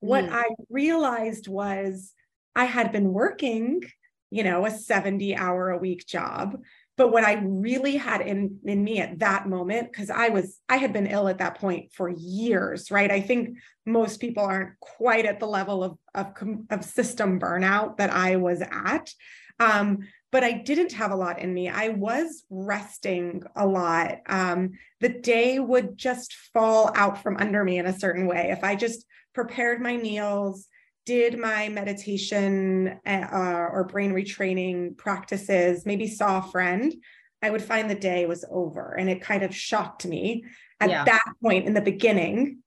What 0.00 0.24
mm. 0.24 0.32
I 0.32 0.46
realized 0.68 1.46
was 1.46 2.12
I 2.56 2.64
had 2.64 2.90
been 2.90 3.12
working, 3.12 3.82
you 4.30 4.42
know, 4.42 4.66
a 4.66 4.70
70 4.70 5.36
hour 5.36 5.70
a 5.70 5.78
week 5.78 6.06
job 6.06 6.58
but 7.02 7.10
what 7.10 7.24
i 7.24 7.32
really 7.42 7.96
had 7.96 8.20
in 8.20 8.60
in 8.64 8.84
me 8.84 9.00
at 9.00 9.18
that 9.18 9.48
moment 9.48 9.90
because 9.90 10.08
i 10.08 10.28
was 10.28 10.60
i 10.68 10.76
had 10.76 10.92
been 10.92 11.08
ill 11.08 11.26
at 11.26 11.38
that 11.38 11.58
point 11.58 11.92
for 11.92 12.08
years 12.08 12.92
right? 12.92 13.10
I 13.10 13.20
think 13.20 13.58
most 13.84 14.20
people 14.20 14.44
aren't 14.44 14.78
quite 14.78 15.26
at 15.26 15.40
the 15.40 15.46
level 15.46 15.82
of 15.82 15.98
of, 16.14 16.28
of 16.70 16.84
system 16.84 17.40
burnout 17.40 17.96
that 17.96 18.10
i 18.10 18.36
was 18.36 18.62
at. 18.62 19.10
Um, 19.58 19.98
but 20.30 20.44
i 20.44 20.52
didn't 20.52 20.92
have 20.92 21.10
a 21.10 21.16
lot 21.16 21.40
in 21.40 21.52
me. 21.52 21.68
I 21.68 21.88
was 21.88 22.44
resting 22.48 23.42
a 23.56 23.66
lot. 23.66 24.18
Um, 24.26 24.72
the 25.00 25.08
day 25.08 25.58
would 25.58 25.98
just 25.98 26.34
fall 26.54 26.92
out 26.94 27.20
from 27.20 27.36
under 27.36 27.64
me 27.64 27.78
in 27.78 27.86
a 27.86 27.98
certain 27.98 28.28
way. 28.28 28.50
If 28.52 28.62
i 28.62 28.76
just 28.76 29.04
prepared 29.34 29.80
my 29.80 29.96
meals 29.96 30.68
did 31.04 31.38
my 31.38 31.68
meditation 31.68 33.00
uh, 33.06 33.68
or 33.70 33.84
brain 33.84 34.12
retraining 34.12 34.96
practices, 34.96 35.84
maybe 35.84 36.06
saw 36.06 36.38
a 36.38 36.50
friend, 36.50 36.94
I 37.42 37.50
would 37.50 37.62
find 37.62 37.90
the 37.90 37.94
day 37.94 38.26
was 38.26 38.44
over. 38.50 38.94
And 38.94 39.10
it 39.10 39.20
kind 39.20 39.42
of 39.42 39.54
shocked 39.54 40.06
me 40.06 40.44
at 40.80 40.90
yeah. 40.90 41.04
that 41.04 41.24
point 41.42 41.66
in 41.66 41.74
the 41.74 41.80
beginning 41.80 42.58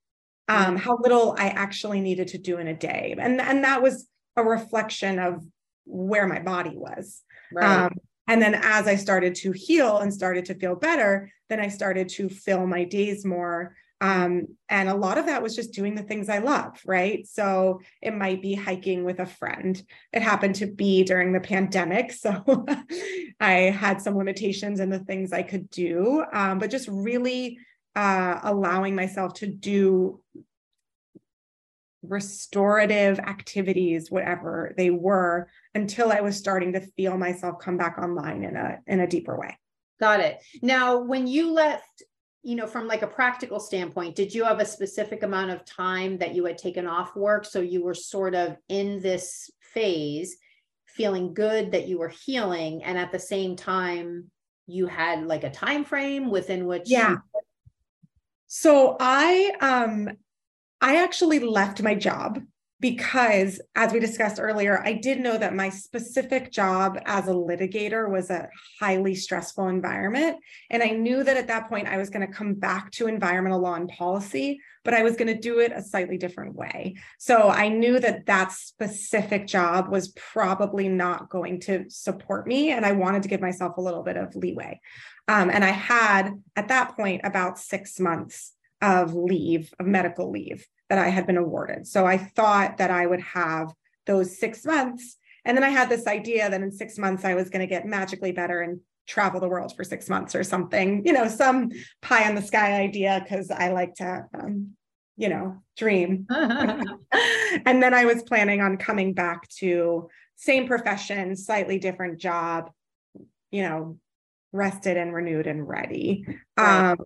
um, 0.48 0.58
mm-hmm. 0.58 0.76
how 0.76 0.98
little 0.98 1.36
I 1.38 1.48
actually 1.48 2.02
needed 2.02 2.30
to 2.30 2.38
do 2.38 2.58
in 2.58 2.68
a 2.68 2.74
day. 2.74 3.16
And, 3.18 3.40
and 3.40 3.64
that 3.64 3.82
was 3.82 4.08
a 4.36 4.44
reflection 4.44 5.18
of 5.18 5.44
where 5.86 6.28
my 6.28 6.40
body 6.40 6.76
was. 6.76 7.22
Right. 7.54 7.86
Um, 7.86 7.94
and 8.28 8.42
then 8.42 8.56
as 8.56 8.88
I 8.88 8.96
started 8.96 9.36
to 9.36 9.52
heal 9.52 10.00
and 10.00 10.14
started 10.14 10.46
to 10.46 10.56
feel 10.56 10.76
better, 10.76 11.32
then 11.50 11.60
I 11.60 11.70
started 11.70 12.10
to 12.10 12.28
fill 12.28 12.66
my 12.68 12.84
days 12.84 13.24
more 13.24 13.76
um, 14.06 14.50
and 14.70 14.88
a 14.88 14.94
lot 14.94 15.18
of 15.18 15.26
that 15.26 15.42
was 15.42 15.56
just 15.56 15.74
doing 15.74 15.96
the 15.96 16.04
things 16.04 16.30
I 16.30 16.38
love, 16.38 16.80
right? 16.86 17.26
So 17.26 17.82
it 18.04 18.14
might 18.14 18.40
be 18.40 18.54
hiking 18.54 19.04
with 19.04 19.20
a 19.20 19.26
friend. 19.26 19.82
It 20.14 20.22
happened 20.22 20.54
to 20.56 20.68
be 20.68 21.04
during 21.04 21.34
the 21.34 21.40
pandemic. 21.40 22.14
So 22.26 22.66
I 23.40 23.52
had 23.52 24.02
some 24.02 24.18
limitations 24.18 24.80
in 24.80 24.90
the 24.90 25.00
things 25.00 25.32
I 25.32 25.44
could 25.44 25.70
do, 25.70 26.24
um, 26.34 26.60
but 26.60 26.72
just 26.72 26.88
really 26.88 27.60
uh, 27.96 28.40
allowing 28.44 28.96
myself 28.96 29.34
to 29.36 29.48
do 29.48 30.22
restorative 32.04 33.18
activities 33.20 34.12
whatever 34.12 34.76
they 34.78 34.92
were 34.92 35.48
until 35.74 36.12
i 36.12 36.22
was 36.22 36.38
starting 36.38 36.74
to 36.74 36.80
feel 36.96 37.18
myself 37.18 37.56
come 37.60 37.78
back 37.78 37.98
online 37.98 38.44
in 38.44 38.56
a 38.56 38.78
in 38.86 39.00
a 39.00 39.08
deeper 39.08 39.36
way 39.36 39.58
got 40.00 40.20
it 40.20 40.40
now 40.62 41.00
when 41.00 41.26
you 41.26 41.52
left 41.52 42.04
you 42.46 42.56
know, 42.56 42.68
from 42.68 42.88
like 42.88 43.02
a 43.02 43.08
practical 43.08 43.60
standpoint, 43.60 44.16
did 44.16 44.32
you 44.32 44.44
have 44.44 44.60
a 44.60 44.66
specific 44.66 45.24
amount 45.24 45.50
of 45.50 45.66
time 45.66 46.20
that 46.20 46.36
you 46.36 46.46
had 46.46 46.60
taken 46.60 46.86
off 46.86 47.16
work? 47.16 47.44
So 47.44 47.60
you 47.60 47.84
were 47.84 47.96
sort 47.96 48.36
of 48.36 48.56
in 48.70 49.02
this 49.02 49.50
phase, 49.74 50.38
feeling 50.86 51.34
good 51.34 51.72
that 51.72 51.88
you 51.88 51.98
were 51.98 52.14
healing. 52.26 52.84
And 52.84 53.00
at 53.00 53.12
the 53.12 53.18
same 53.18 53.56
time, 53.56 54.30
you 54.68 54.86
had 54.86 55.26
like 55.26 55.44
a 55.44 55.50
time 55.50 55.84
frame 55.84 56.30
within 56.30 56.68
which 56.68 56.84
yeah. 56.86 57.18
So 58.46 58.96
I 59.00 59.52
um 59.60 60.10
I 60.80 61.04
actually 61.04 61.40
left 61.40 61.82
my 61.82 61.96
job 61.96 62.40
because 62.86 63.60
as 63.76 63.92
we 63.92 64.00
discussed 64.00 64.40
earlier, 64.40 64.80
I 64.86 64.94
did 64.94 65.20
know 65.20 65.40
that 65.40 65.56
my 65.56 65.70
specific 65.70 66.52
job 66.52 67.00
as 67.08 67.28
a 67.28 67.32
litigator 67.32 68.08
was 68.08 68.30
a 68.30 68.48
highly 68.80 69.16
stressful 69.16 69.70
environment. 69.70 70.38
And 70.70 70.84
I 70.84 70.90
knew 70.90 71.24
that 71.24 71.36
at 71.36 71.48
that 71.48 71.68
point 71.68 71.88
I 71.88 71.98
was 71.98 72.12
going 72.12 72.28
to 72.28 72.32
come 72.32 72.54
back 72.54 72.92
to 72.92 73.08
environmental 73.08 73.60
law 73.60 73.74
and 73.74 73.90
policy, 73.90 74.60
but 74.84 74.94
I 74.94 75.02
was 75.02 75.16
going 75.16 75.34
to 75.34 75.42
do 75.42 75.62
it 75.62 75.72
a 75.72 75.82
slightly 75.82 76.20
different 76.20 76.54
way. 76.54 76.98
So 77.18 77.50
I 77.50 77.70
knew 77.70 78.00
that 78.02 78.28
that 78.28 78.52
specific 78.52 79.48
job 79.48 79.90
was 79.90 80.10
probably 80.10 80.88
not 80.88 81.32
going 81.32 81.62
to 81.62 81.86
support 81.90 82.46
me. 82.46 82.70
And 82.70 82.86
I 82.86 82.92
wanted 82.92 83.24
to 83.24 83.30
give 83.30 83.42
myself 83.42 83.78
a 83.78 83.82
little 83.82 84.04
bit 84.04 84.16
of 84.16 84.36
leeway. 84.36 84.80
Um, 85.28 85.50
and 85.50 85.66
I 85.66 85.72
had 85.72 86.34
at 86.56 86.68
that 86.68 86.96
point 86.96 87.22
about 87.24 87.58
six 87.58 88.00
months 88.00 88.55
of 88.82 89.14
leave, 89.14 89.74
of 89.80 89.86
medical 89.86 90.32
leave 90.32 90.66
that 90.90 91.00
I 91.00 91.10
had 91.10 91.26
been 91.26 91.38
awarded. 91.38 91.88
So 91.88 92.06
I 92.06 92.18
thought 92.18 92.78
that 92.78 92.92
I 92.92 93.06
would 93.06 93.22
have 93.22 93.74
those 94.06 94.40
six 94.40 94.66
months. 94.66 95.18
And 95.44 95.56
then 95.58 95.64
I 95.64 95.70
had 95.70 95.90
this 95.90 96.08
idea 96.08 96.50
that 96.50 96.62
in 96.62 96.72
six 96.72 96.98
months 96.98 97.26
I 97.26 97.34
was 97.34 97.50
going 97.50 97.62
to 97.62 97.68
get 97.68 97.86
magically 97.86 98.32
better 98.32 98.62
and 98.62 98.80
travel 99.08 99.40
the 99.40 99.48
world 99.48 99.76
for 99.76 99.84
six 99.84 100.10
months 100.10 100.36
or 100.36 100.44
something, 100.44 101.06
you 101.06 101.14
know, 101.14 101.28
some 101.28 101.70
pie 102.02 102.28
in 102.28 102.36
the 102.36 102.42
sky 102.42 102.74
idea 102.82 103.22
because 103.24 103.52
I 103.52 103.70
like 103.70 103.96
to, 103.96 104.26
um, 104.34 104.72
you 105.18 105.30
know, 105.30 105.62
dream. 105.78 106.26
and 106.32 107.82
then 107.82 107.94
I 107.94 108.06
was 108.06 108.24
planning 108.24 108.62
on 108.62 108.78
coming 108.78 109.14
back 109.14 109.48
to 109.60 110.10
same 110.36 110.68
profession, 110.68 111.36
slightly 111.36 111.80
different 111.80 112.20
job, 112.20 112.72
you 113.52 113.64
know, 113.64 113.98
rested 114.52 114.98
and 114.98 115.14
renewed 115.14 115.48
and 115.48 115.68
ready. 115.68 116.26
Right. 116.58 116.92
Um, 116.92 116.98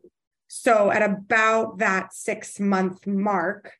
so 0.49 0.91
at 0.91 1.03
about 1.03 1.77
that 1.77 2.12
six 2.12 2.59
month 2.59 3.05
mark, 3.05 3.71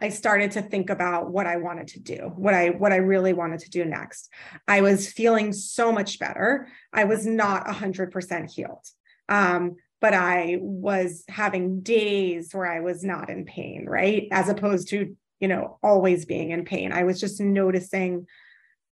I 0.00 0.08
started 0.08 0.52
to 0.52 0.62
think 0.62 0.88
about 0.88 1.30
what 1.30 1.46
I 1.46 1.58
wanted 1.58 1.88
to 1.88 2.00
do, 2.00 2.32
what 2.34 2.54
I 2.54 2.70
what 2.70 2.92
I 2.92 2.96
really 2.96 3.34
wanted 3.34 3.60
to 3.60 3.70
do 3.70 3.84
next. 3.84 4.32
I 4.66 4.80
was 4.80 5.12
feeling 5.12 5.52
so 5.52 5.92
much 5.92 6.18
better. 6.18 6.68
I 6.92 7.04
was 7.04 7.26
not 7.26 7.66
100% 7.66 8.50
healed. 8.50 8.86
Um, 9.28 9.76
but 10.00 10.14
I 10.14 10.58
was 10.60 11.24
having 11.28 11.80
days 11.80 12.54
where 12.54 12.66
I 12.66 12.80
was 12.80 13.04
not 13.04 13.28
in 13.28 13.44
pain, 13.44 13.84
right? 13.86 14.28
As 14.32 14.48
opposed 14.48 14.88
to, 14.88 15.14
you 15.40 15.48
know, 15.48 15.78
always 15.82 16.24
being 16.24 16.50
in 16.50 16.64
pain. 16.64 16.90
I 16.90 17.04
was 17.04 17.20
just 17.20 17.40
noticing 17.40 18.26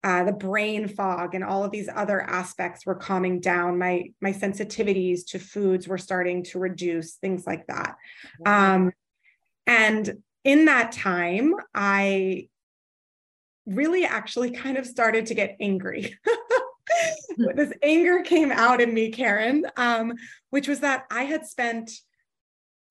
uh, 0.07 0.23
the 0.23 0.31
brain 0.31 0.87
fog 0.87 1.35
and 1.35 1.43
all 1.43 1.65
of 1.65 1.71
these 1.71 1.89
other 1.93 2.21
aspects 2.21 2.85
were 2.85 2.95
calming 2.95 3.41
down. 3.41 3.77
My 3.77 4.13
my 4.21 4.31
sensitivities 4.31 5.25
to 5.27 5.39
foods 5.39 5.85
were 5.85 5.97
starting 5.97 6.43
to 6.45 6.59
reduce 6.59 7.15
things 7.15 7.45
like 7.45 7.67
that. 7.67 7.97
Um, 8.45 8.93
and 9.65 10.23
in 10.43 10.65
that 10.65 10.93
time 10.93 11.53
i 11.75 12.47
really 13.65 14.05
actually 14.05 14.51
kind 14.51 14.77
of 14.77 14.87
started 14.87 15.27
to 15.27 15.35
get 15.35 15.57
angry. 15.59 16.17
This 17.53 17.73
anger 17.83 18.23
came 18.23 18.51
out 18.51 18.79
in 18.81 18.93
me 18.93 19.11
karen 19.11 19.65
um, 19.75 20.13
which 20.49 20.69
was 20.69 20.79
that 20.79 21.05
i 21.11 21.23
had 21.23 21.45
spent 21.45 21.91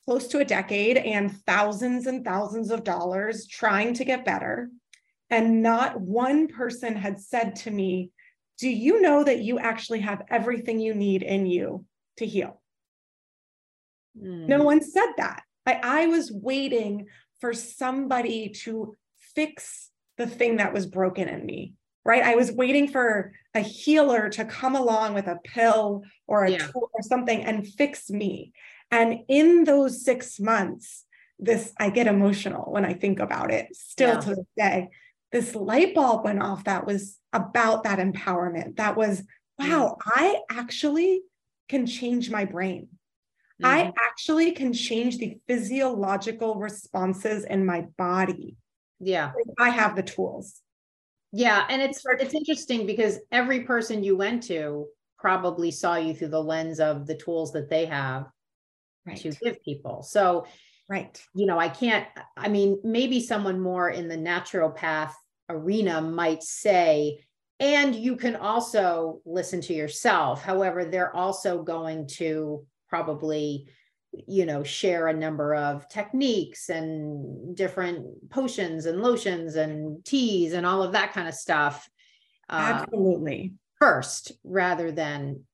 close 0.04 0.28
to 0.28 0.38
a 0.38 0.44
decade 0.44 0.98
and 0.98 1.32
thousands 1.46 2.06
and 2.06 2.24
thousands 2.24 2.70
of 2.70 2.84
dollars 2.84 3.46
trying 3.46 3.94
to 3.94 4.04
get 4.04 4.26
better 4.26 4.68
and 5.30 5.62
not 5.62 6.00
one 6.00 6.48
person 6.48 6.96
had 6.96 7.20
said 7.20 7.56
to 7.56 7.70
me, 7.70 8.10
Do 8.58 8.68
you 8.68 9.00
know 9.00 9.24
that 9.24 9.40
you 9.40 9.58
actually 9.58 10.00
have 10.00 10.22
everything 10.30 10.80
you 10.80 10.94
need 10.94 11.22
in 11.22 11.46
you 11.46 11.84
to 12.18 12.26
heal? 12.26 12.60
Mm. 14.20 14.48
No 14.48 14.62
one 14.62 14.82
said 14.82 15.12
that. 15.16 15.42
I, 15.66 15.80
I 15.82 16.06
was 16.06 16.30
waiting 16.32 17.06
for 17.40 17.52
somebody 17.52 18.50
to 18.64 18.94
fix 19.34 19.90
the 20.16 20.26
thing 20.26 20.56
that 20.56 20.72
was 20.72 20.86
broken 20.86 21.28
in 21.28 21.44
me, 21.44 21.74
right? 22.04 22.22
I 22.22 22.36
was 22.36 22.52
waiting 22.52 22.88
for 22.88 23.32
a 23.54 23.60
healer 23.60 24.30
to 24.30 24.44
come 24.44 24.76
along 24.76 25.14
with 25.14 25.26
a 25.26 25.38
pill 25.44 26.02
or 26.26 26.44
a 26.44 26.52
yeah. 26.52 26.58
tool 26.58 26.90
or 26.94 27.02
something 27.02 27.44
and 27.44 27.66
fix 27.66 28.08
me. 28.08 28.52
And 28.90 29.20
in 29.28 29.64
those 29.64 30.04
six 30.04 30.40
months, 30.40 31.04
this, 31.38 31.74
I 31.78 31.90
get 31.90 32.06
emotional 32.06 32.72
when 32.72 32.86
I 32.86 32.94
think 32.94 33.18
about 33.18 33.52
it 33.52 33.74
still 33.74 34.14
yeah. 34.14 34.20
to 34.20 34.28
this 34.30 34.46
day 34.56 34.88
this 35.32 35.54
light 35.54 35.94
bulb 35.94 36.24
went 36.24 36.42
off 36.42 36.64
that 36.64 36.86
was 36.86 37.18
about 37.32 37.84
that 37.84 37.98
empowerment. 37.98 38.76
That 38.76 38.96
was, 38.96 39.22
wow, 39.58 39.96
mm-hmm. 40.00 40.10
I 40.14 40.40
actually 40.50 41.22
can 41.68 41.86
change 41.86 42.30
my 42.30 42.44
brain. 42.44 42.88
Mm-hmm. 43.62 43.66
I 43.66 43.92
actually 44.06 44.52
can 44.52 44.72
change 44.72 45.18
the 45.18 45.38
physiological 45.48 46.56
responses 46.56 47.44
in 47.44 47.64
my 47.64 47.86
body. 47.96 48.56
Yeah. 49.00 49.32
I 49.58 49.70
have 49.70 49.96
the 49.96 50.02
tools. 50.02 50.60
Yeah, 51.32 51.66
and 51.68 51.82
it's 51.82 52.02
it's 52.18 52.34
interesting 52.34 52.86
because 52.86 53.18
every 53.30 53.60
person 53.60 54.02
you 54.02 54.16
went 54.16 54.44
to 54.44 54.86
probably 55.18 55.70
saw 55.70 55.96
you 55.96 56.14
through 56.14 56.28
the 56.28 56.42
lens 56.42 56.80
of 56.80 57.06
the 57.06 57.16
tools 57.16 57.52
that 57.52 57.68
they 57.68 57.84
have 57.86 58.26
right. 59.04 59.16
to 59.18 59.30
give 59.42 59.62
people. 59.62 60.02
So 60.02 60.46
Right. 60.88 61.20
You 61.34 61.46
know, 61.46 61.58
I 61.58 61.68
can't, 61.68 62.06
I 62.36 62.48
mean, 62.48 62.80
maybe 62.84 63.20
someone 63.20 63.60
more 63.60 63.90
in 63.90 64.08
the 64.08 64.16
naturopath 64.16 65.12
arena 65.48 66.00
might 66.00 66.42
say, 66.42 67.24
and 67.58 67.94
you 67.94 68.16
can 68.16 68.36
also 68.36 69.20
listen 69.24 69.60
to 69.62 69.74
yourself. 69.74 70.42
However, 70.42 70.84
they're 70.84 71.14
also 71.14 71.62
going 71.62 72.06
to 72.18 72.66
probably, 72.88 73.66
you 74.28 74.46
know, 74.46 74.62
share 74.62 75.08
a 75.08 75.12
number 75.12 75.54
of 75.54 75.88
techniques 75.88 76.68
and 76.68 77.56
different 77.56 78.30
potions 78.30 78.86
and 78.86 79.02
lotions 79.02 79.56
and 79.56 80.04
teas 80.04 80.52
and 80.52 80.64
all 80.64 80.82
of 80.82 80.92
that 80.92 81.12
kind 81.12 81.26
of 81.26 81.34
stuff. 81.34 81.88
Uh, 82.48 82.84
Absolutely. 82.84 83.54
first, 83.80 84.32
rather 84.44 84.92
than. 84.92 85.44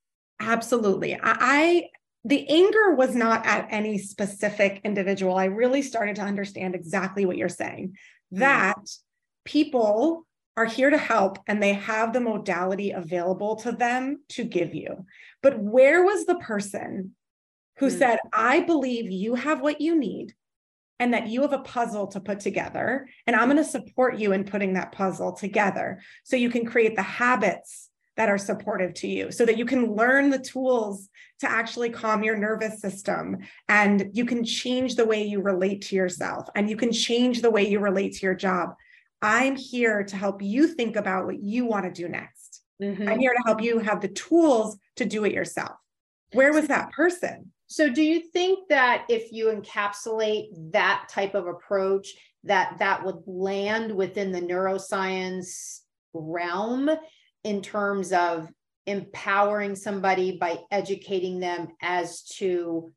Absolutely. 0.40 1.18
I, 1.23 1.88
the 2.24 2.48
anger 2.48 2.94
was 2.94 3.14
not 3.14 3.44
at 3.46 3.66
any 3.70 3.98
specific 3.98 4.80
individual. 4.85 5.37
I 5.37 5.46
really 5.46 5.82
started 5.82 6.16
to 6.16 6.22
understand 6.22 6.74
exactly 6.74 7.24
what 7.24 7.37
you're 7.37 7.48
saying. 7.48 7.96
Mm. 8.32 8.38
That 8.38 8.90
people 9.44 10.26
are 10.56 10.66
here 10.66 10.90
to 10.90 10.98
help 10.98 11.38
and 11.46 11.62
they 11.62 11.72
have 11.72 12.12
the 12.12 12.20
modality 12.20 12.90
available 12.90 13.56
to 13.56 13.72
them 13.72 14.22
to 14.28 14.44
give 14.44 14.74
you. 14.74 15.06
But 15.42 15.58
where 15.58 16.04
was 16.04 16.26
the 16.26 16.37
person 16.37 17.16
who 17.78 17.88
mm. 17.88 17.98
said, 17.98 18.18
I 18.32 18.61
believe 18.61 19.11
you 19.11 19.35
have 19.35 19.61
what 19.61 19.80
you 19.80 19.98
need 19.98 20.35
and 21.00 21.14
that 21.14 21.26
you 21.26 21.42
have 21.42 21.52
a 21.52 21.58
puzzle 21.58 22.06
to 22.08 22.20
put 22.20 22.38
together, 22.38 23.08
and 23.26 23.35
I'm 23.35 23.48
going 23.50 23.56
to 23.56 23.64
support 23.64 24.18
you 24.18 24.30
in 24.30 24.44
putting 24.44 24.74
that 24.74 24.92
puzzle 24.92 25.32
together 25.32 26.00
so 26.22 26.37
you 26.37 26.48
can 26.48 26.64
create 26.64 26.94
the 26.94 27.02
habits 27.02 27.88
that 28.16 28.29
are 28.29 28.38
supportive 28.38 28.94
to 28.94 29.09
you 29.09 29.33
so 29.33 29.46
that 29.46 29.57
you 29.57 29.64
can 29.64 29.94
learn 29.94 30.31
the 30.31 30.38
tools 30.38 31.09
to 31.40 31.51
actually 31.51 31.90
calm 31.90 32.22
your 32.22 32.37
nervous 32.37 32.81
system 32.81 33.38
and 33.68 34.11
you 34.12 34.25
can 34.25 34.44
change 34.44 34.96
the 34.96 35.07
way 35.07 35.22
you 35.22 35.40
relate 35.40 35.83
to 35.83 35.96
yourself 35.96 36.46
and 36.55 36.68
you 36.68 36.77
can 36.77 36.92
change 36.92 37.40
the 37.40 37.51
way 37.51 37.66
you 37.66 37.81
relate 37.81 38.12
to 38.14 38.27
your 38.27 38.35
job. 38.35 38.75
I'm 39.22 39.57
here 39.57 40.03
to 40.05 40.16
help 40.16 40.42
you 40.42 40.66
think 40.66 40.96
about 40.96 41.27
what 41.27 41.42
you 41.42 41.64
want 41.64 41.85
to 41.85 41.90
do 41.90 42.09
next. 42.09 42.62
Mm-hmm. 42.83 43.09
I'm 43.09 43.20
here 43.20 43.33
to 43.33 43.42
help 43.46 43.62
you 43.62 43.79
have 43.79 44.01
the 44.01 44.09
tools 44.09 44.77
to 44.96 45.05
do 45.05 45.25
it 45.25 45.33
yourself. 45.33 45.77
Where 46.33 46.53
was 46.53 46.68
that 46.68 46.90
person? 46.92 47.53
So 47.68 47.88
do 47.88 48.03
you 48.03 48.20
think 48.20 48.68
that 48.68 49.07
if 49.09 49.33
you 49.33 49.46
encapsulate 49.46 50.48
that 50.72 51.07
type 51.09 51.35
of 51.35 51.46
approach 51.46 52.14
that 52.44 52.77
that 52.81 53.05
would 53.05 53.22
land 53.27 53.94
within 53.94 54.33
the 54.33 54.40
neuroscience 54.40 55.81
realm 56.12 56.90
in 57.44 57.62
terms 57.62 58.12
of 58.12 58.48
empowering 58.87 59.76
somebody 59.76 60.38
by 60.38 60.59
educating 60.70 61.38
them 61.40 61.68
as 61.81 62.22
to 62.22 62.92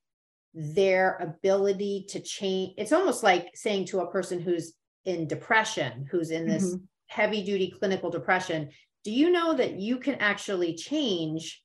their 0.54 1.18
ability 1.18 2.06
to 2.10 2.20
change. 2.20 2.74
It's 2.78 2.94
almost 2.94 3.24
like 3.24 3.50
saying 3.54 3.86
to 3.88 4.00
a 4.00 4.12
person 4.12 4.40
who's 4.40 4.74
in 5.04 5.28
depression, 5.28 6.08
who's 6.10 6.32
in 6.32 6.48
this 6.48 6.66
mm-hmm. 6.66 6.84
heavy 7.08 7.44
duty 7.44 7.74
clinical 7.78 8.10
depression, 8.10 8.70
do 9.04 9.12
you 9.12 9.30
know 9.30 9.54
that 9.54 9.80
you 9.80 9.98
can 9.98 10.16
actually 10.16 10.76
change 10.76 11.62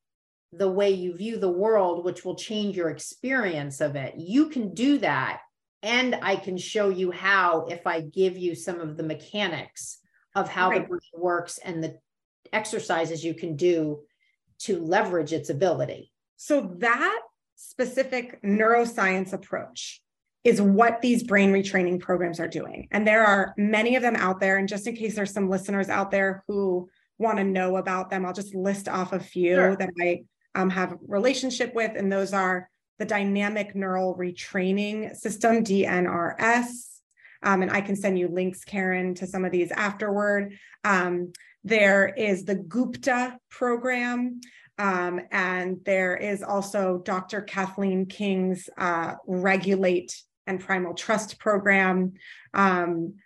the 0.52 0.68
way 0.68 0.90
you 0.90 1.16
view 1.16 1.38
the 1.38 1.48
world, 1.48 2.04
which 2.04 2.24
will 2.24 2.34
change 2.34 2.76
your 2.76 2.90
experience 2.90 3.80
of 3.80 3.96
it? 3.96 4.14
You 4.18 4.48
can 4.48 4.74
do 4.74 4.98
that. 4.98 5.40
And 5.82 6.16
I 6.20 6.36
can 6.36 6.58
show 6.58 6.90
you 6.90 7.10
how 7.10 7.66
if 7.70 7.86
I 7.86 8.02
give 8.02 8.36
you 8.36 8.54
some 8.54 8.80
of 8.80 8.98
the 8.98 9.02
mechanics 9.02 10.00
of 10.34 10.48
how 10.48 10.70
right. 10.70 10.82
the 10.82 10.88
brain 10.88 11.00
works 11.16 11.58
and 11.64 11.82
the 11.82 11.98
exercises 12.52 13.24
you 13.24 13.34
can 13.34 13.56
do 13.56 14.00
to 14.60 14.78
leverage 14.78 15.32
its 15.32 15.50
ability. 15.50 16.12
So, 16.36 16.74
that 16.78 17.20
specific 17.56 18.42
neuroscience 18.42 19.32
approach 19.32 20.00
is 20.42 20.62
what 20.62 21.02
these 21.02 21.22
brain 21.22 21.52
retraining 21.52 22.00
programs 22.00 22.40
are 22.40 22.48
doing. 22.48 22.88
And 22.90 23.06
there 23.06 23.24
are 23.24 23.52
many 23.58 23.96
of 23.96 24.02
them 24.02 24.16
out 24.16 24.40
there. 24.40 24.56
And 24.56 24.68
just 24.68 24.86
in 24.86 24.96
case 24.96 25.14
there's 25.14 25.32
some 25.32 25.50
listeners 25.50 25.90
out 25.90 26.10
there 26.10 26.42
who 26.48 26.88
want 27.18 27.36
to 27.36 27.44
know 27.44 27.76
about 27.76 28.08
them, 28.08 28.24
I'll 28.24 28.32
just 28.32 28.54
list 28.54 28.88
off 28.88 29.12
a 29.12 29.20
few 29.20 29.54
sure. 29.54 29.76
that 29.76 29.90
I 30.00 30.22
um, 30.54 30.70
have 30.70 30.92
a 30.92 30.98
relationship 31.06 31.74
with. 31.74 31.92
And 31.94 32.10
those 32.10 32.32
are 32.32 32.70
the 32.98 33.04
dynamic 33.04 33.74
neural 33.74 34.16
retraining 34.16 35.14
system, 35.14 35.62
DNRS, 35.62 36.66
Um, 37.42 37.62
and 37.62 37.70
I 37.70 37.80
can 37.82 37.96
send 37.96 38.18
you 38.18 38.28
links, 38.28 38.64
Karen, 38.64 39.14
to 39.16 39.26
some 39.26 39.44
of 39.44 39.52
these 39.52 39.70
afterward. 39.72 40.54
Um, 40.84 41.32
there 41.64 42.08
is 42.08 42.44
the 42.44 42.54
Gupta 42.54 43.38
program. 43.50 44.40
Um, 44.78 45.20
and 45.30 45.78
there 45.84 46.16
is 46.16 46.42
also 46.42 47.02
Dr. 47.04 47.42
Cathleen 47.42 48.06
King's 48.06 48.68
uh, 48.78 49.14
Regulate 49.26 50.22
and 50.46 50.58
Primal 50.58 50.94
Trust 50.94 51.38
program. 51.38 52.14
Um, 52.54 53.16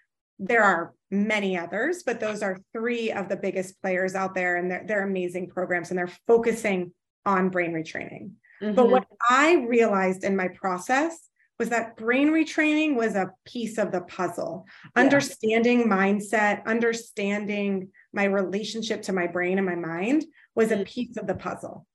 there 0.41 0.65
are 0.65 0.95
many 1.13 1.57
others, 1.57 2.03
but 2.05 2.19
those 2.19 2.43
are 2.43 2.59
three 2.73 3.13
of 3.13 3.29
the 3.29 3.37
biggest 3.37 3.81
players 3.81 4.17
out 4.17 4.35
there, 4.35 4.57
and 4.57 4.69
they're, 4.69 4.85
they're 4.87 5.07
amazing 5.07 5.49
programs, 5.49 5.91
and 5.91 5.99
they're 5.99 6.13
focusing 6.27 6.93
on 7.25 7.51
brain 7.51 7.73
retraining. 7.73 8.33
Mm-hmm. 8.61 8.75
But 8.75 8.91
what 8.91 9.07
I 9.31 9.65
realized 9.69 10.25
in 10.25 10.37
my 10.37 10.49
process 10.49 11.17
was 11.59 11.69
that 11.69 11.97
brain 11.97 12.31
retraining 12.31 12.97
was 12.97 13.15
a 13.15 13.31
piece 13.45 13.79
of 13.79 13.93
the 13.93 14.01
puzzle. 14.01 14.67
Yeah. 14.97 15.03
Understanding 15.03 15.89
mindset, 15.89 16.65
understanding 16.67 17.91
my 18.15 18.25
relationship 18.25 19.03
to 19.03 19.13
my 19.13 19.27
brain 19.27 19.59
and 19.59 19.67
my 19.67 19.75
mind 19.75 20.25
was 20.55 20.71
a 20.71 20.77
mm-hmm. 20.77 20.85
piece 20.85 21.17
of 21.17 21.27
the 21.27 21.35
puzzle. 21.35 21.87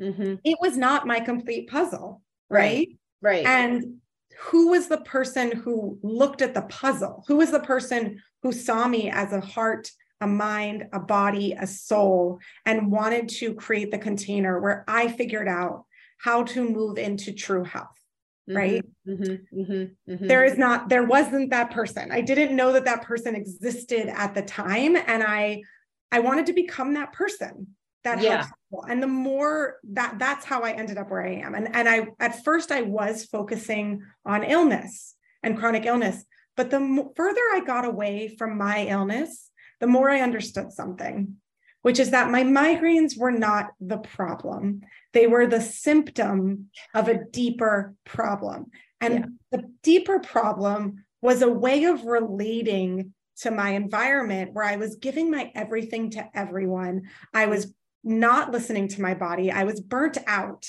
Mm-hmm. 0.00 0.34
It 0.44 0.58
was 0.60 0.76
not 0.76 1.06
my 1.06 1.20
complete 1.20 1.68
puzzle, 1.68 2.22
right? 2.50 2.88
right? 3.22 3.44
Right. 3.44 3.46
And 3.46 3.98
who 4.38 4.68
was 4.68 4.88
the 4.88 5.00
person 5.00 5.52
who 5.52 5.98
looked 6.02 6.42
at 6.42 6.54
the 6.54 6.62
puzzle? 6.62 7.24
Who 7.28 7.36
was 7.36 7.50
the 7.50 7.60
person 7.60 8.20
who 8.42 8.52
saw 8.52 8.88
me 8.88 9.10
as 9.10 9.32
a 9.32 9.40
heart, 9.40 9.90
a 10.20 10.26
mind, 10.26 10.88
a 10.92 11.00
body, 11.00 11.52
a 11.58 11.66
soul, 11.66 12.38
and 12.66 12.90
wanted 12.90 13.28
to 13.28 13.54
create 13.54 13.90
the 13.90 13.98
container 13.98 14.60
where 14.60 14.84
I 14.88 15.08
figured 15.08 15.48
out 15.48 15.84
how 16.18 16.44
to 16.44 16.68
move 16.68 16.98
into 16.98 17.32
true 17.32 17.64
health? 17.64 18.01
Mm-hmm, 18.48 18.56
right? 18.56 18.84
Mm-hmm, 19.06 19.60
mm-hmm, 19.60 20.12
mm-hmm, 20.12 20.26
there 20.26 20.44
is 20.44 20.58
not 20.58 20.88
there 20.88 21.04
wasn't 21.04 21.50
that 21.50 21.70
person. 21.70 22.10
I 22.10 22.22
didn't 22.22 22.56
know 22.56 22.72
that 22.72 22.86
that 22.86 23.02
person 23.02 23.36
existed 23.36 24.08
at 24.08 24.34
the 24.34 24.42
time 24.42 24.96
and 24.96 25.22
i 25.22 25.62
i 26.10 26.18
wanted 26.18 26.46
to 26.46 26.52
become 26.52 26.94
that 26.94 27.12
person 27.12 27.68
that 28.04 28.20
yeah. 28.20 28.38
helps 28.38 28.52
people. 28.68 28.84
and 28.88 29.02
the 29.02 29.06
more 29.06 29.76
that 29.84 30.18
that's 30.18 30.44
how 30.44 30.62
i 30.62 30.72
ended 30.72 30.98
up 30.98 31.10
where 31.10 31.24
i 31.24 31.34
am. 31.34 31.54
And 31.54 31.74
and 31.74 31.88
i 31.88 32.08
at 32.18 32.44
first 32.44 32.72
i 32.72 32.82
was 32.82 33.24
focusing 33.24 34.02
on 34.26 34.42
illness 34.42 35.14
and 35.42 35.56
chronic 35.58 35.86
illness 35.86 36.24
but 36.56 36.70
the 36.70 37.10
further 37.16 37.40
i 37.52 37.62
got 37.64 37.84
away 37.84 38.34
from 38.36 38.58
my 38.58 38.86
illness 38.86 39.50
the 39.80 39.86
more 39.86 40.10
i 40.10 40.20
understood 40.20 40.72
something 40.72 41.36
which 41.82 41.98
is 41.98 42.10
that 42.10 42.30
my 42.30 42.42
migraines 42.42 43.18
were 43.18 43.32
not 43.32 43.70
the 43.80 43.98
problem 43.98 44.80
they 45.12 45.26
were 45.26 45.46
the 45.46 45.60
symptom 45.60 46.70
of 46.94 47.08
a 47.08 47.24
deeper 47.24 47.94
problem 48.04 48.66
and 49.00 49.14
yeah. 49.14 49.58
the 49.58 49.70
deeper 49.82 50.20
problem 50.20 51.04
was 51.20 51.42
a 51.42 51.48
way 51.48 51.84
of 51.84 52.04
relating 52.04 53.12
to 53.38 53.50
my 53.50 53.70
environment 53.70 54.52
where 54.52 54.64
I 54.64 54.76
was 54.76 54.96
giving 54.96 55.30
my 55.30 55.50
everything 55.54 56.10
to 56.10 56.28
everyone. 56.34 57.02
I 57.34 57.46
was 57.46 57.74
not 58.04 58.52
listening 58.52 58.88
to 58.88 59.02
my 59.02 59.14
body. 59.14 59.50
I 59.50 59.64
was 59.64 59.80
burnt 59.80 60.18
out. 60.26 60.66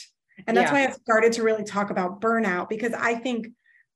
And 0.47 0.57
that's 0.57 0.71
yeah. 0.71 0.85
why 0.85 0.87
I 0.87 0.91
started 0.91 1.33
to 1.33 1.43
really 1.43 1.63
talk 1.63 1.91
about 1.91 2.21
burnout 2.21 2.69
because 2.69 2.93
I 2.93 3.15
think 3.15 3.47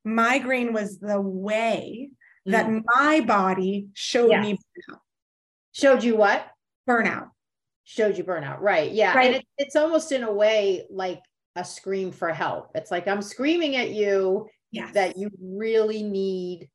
migraine 0.04 0.74
was 0.74 1.00
the 1.00 1.20
way 1.20 2.12
mm. 2.48 2.52
that 2.52 2.70
my 2.70 3.22
body 3.22 3.88
showed 3.94 4.30
yes. 4.30 4.44
me 4.44 4.54
burnout. 4.54 5.00
Showed 5.72 6.04
you 6.04 6.16
what? 6.16 6.48
Burnout. 6.88 7.30
Showed 7.84 8.18
you 8.18 8.24
burnout. 8.24 8.60
Right. 8.60 8.92
Yeah. 8.92 9.14
Right. 9.14 9.28
And 9.28 9.36
it, 9.38 9.46
it's 9.58 9.76
almost 9.76 10.12
in 10.12 10.24
a 10.24 10.32
way 10.32 10.86
like 10.90 11.22
a 11.56 11.64
scream 11.64 12.12
for 12.12 12.30
help. 12.30 12.72
It's 12.76 12.92
like 12.92 13.08
I'm 13.08 13.22
screaming 13.22 13.76
at 13.76 13.92
you 13.92 14.48
yes. 14.72 14.94
that 14.94 15.18
you 15.18 15.30
really 15.42 16.04
need 16.04 16.70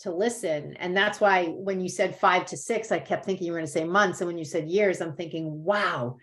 to 0.00 0.10
listen. 0.10 0.76
And 0.76 0.96
that's 0.96 1.20
why 1.20 1.46
when 1.46 1.80
you 1.80 1.88
said 1.88 2.18
five 2.18 2.46
to 2.46 2.56
six, 2.56 2.92
I 2.92 2.98
kept 2.98 3.24
thinking 3.24 3.46
you 3.46 3.52
were 3.52 3.58
going 3.58 3.66
to 3.66 3.72
say 3.72 3.84
months. 3.84 4.20
And 4.20 4.28
when 4.28 4.38
you 4.38 4.44
said 4.44 4.68
years, 4.68 5.00
I'm 5.00 5.16
thinking, 5.16 5.64
wow, 5.64 6.16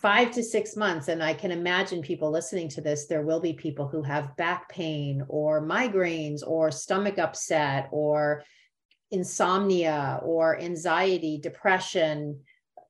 five 0.00 0.30
to 0.32 0.42
six 0.42 0.76
months. 0.76 1.08
And 1.08 1.22
I 1.22 1.32
can 1.32 1.50
imagine 1.50 2.02
people 2.02 2.30
listening 2.30 2.68
to 2.70 2.80
this, 2.80 3.06
there 3.06 3.22
will 3.22 3.40
be 3.40 3.54
people 3.54 3.88
who 3.88 4.02
have 4.02 4.36
back 4.36 4.68
pain 4.68 5.24
or 5.28 5.66
migraines 5.66 6.40
or 6.46 6.70
stomach 6.70 7.18
upset 7.18 7.88
or 7.92 8.42
insomnia 9.10 10.20
or 10.22 10.58
anxiety, 10.60 11.38
depression, 11.38 12.40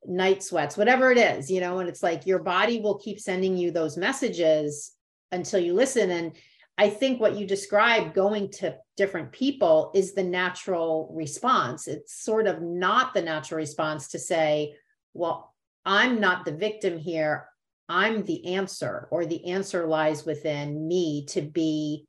night 0.06 0.42
sweats, 0.42 0.76
whatever 0.76 1.10
it 1.10 1.18
is, 1.18 1.50
you 1.50 1.60
know, 1.60 1.78
and 1.78 1.88
it's 1.88 2.02
like 2.02 2.26
your 2.26 2.40
body 2.40 2.80
will 2.80 2.98
keep 2.98 3.20
sending 3.20 3.56
you 3.56 3.70
those 3.70 3.96
messages 3.96 4.92
until 5.30 5.60
you 5.60 5.74
listen. 5.74 6.10
And 6.10 6.32
I 6.76 6.88
think 6.88 7.20
what 7.20 7.36
you 7.36 7.46
describe 7.46 8.14
going 8.14 8.50
to 8.52 8.76
different 8.96 9.32
people 9.32 9.92
is 9.94 10.14
the 10.14 10.24
natural 10.24 11.12
response. 11.14 11.86
It's 11.86 12.22
sort 12.22 12.46
of 12.46 12.62
not 12.62 13.14
the 13.14 13.22
natural 13.22 13.58
response 13.58 14.08
to 14.08 14.18
say, 14.18 14.74
well, 15.14 15.54
I'm 15.84 16.20
not 16.20 16.44
the 16.44 16.52
victim 16.52 16.98
here. 16.98 17.46
I'm 17.88 18.24
the 18.24 18.54
answer, 18.54 19.08
or 19.10 19.26
the 19.26 19.50
answer 19.50 19.86
lies 19.86 20.24
within 20.24 20.88
me 20.88 21.26
to 21.26 21.42
be 21.42 22.06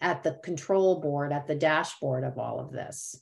at 0.00 0.22
the 0.22 0.38
control 0.42 1.00
board, 1.00 1.32
at 1.32 1.46
the 1.46 1.54
dashboard 1.54 2.24
of 2.24 2.38
all 2.38 2.58
of 2.60 2.72
this. 2.72 3.20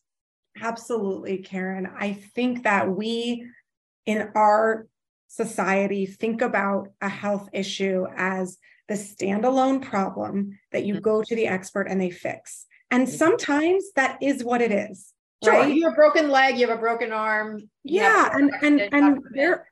Absolutely, 0.60 1.38
Karen. 1.38 1.88
I 1.98 2.12
think 2.12 2.64
that 2.64 2.90
we 2.90 3.46
in 4.06 4.28
our 4.34 4.86
society 5.28 6.06
think 6.06 6.42
about 6.42 6.88
a 7.00 7.08
health 7.08 7.48
issue 7.52 8.06
as 8.16 8.58
the 8.88 8.94
standalone 8.94 9.80
problem 9.82 10.58
that 10.72 10.84
you 10.84 10.94
mm-hmm. 10.94 11.02
go 11.02 11.22
to 11.22 11.34
the 11.34 11.46
expert 11.46 11.88
and 11.88 12.00
they 12.00 12.10
fix. 12.10 12.66
And 12.90 13.06
mm-hmm. 13.06 13.16
sometimes 13.16 13.84
that 13.96 14.18
is 14.20 14.44
what 14.44 14.60
it 14.60 14.72
is. 14.72 15.12
Sure. 15.42 15.54
Right? 15.54 15.74
You 15.74 15.84
have 15.84 15.94
a 15.94 15.96
broken 15.96 16.28
leg, 16.28 16.58
you 16.58 16.68
have 16.68 16.76
a 16.76 16.80
broken 16.80 17.12
arm. 17.12 17.68
Yeah. 17.82 18.28
And 18.32 18.50
and 18.62 18.80
and 18.92 19.18
there 19.34 19.66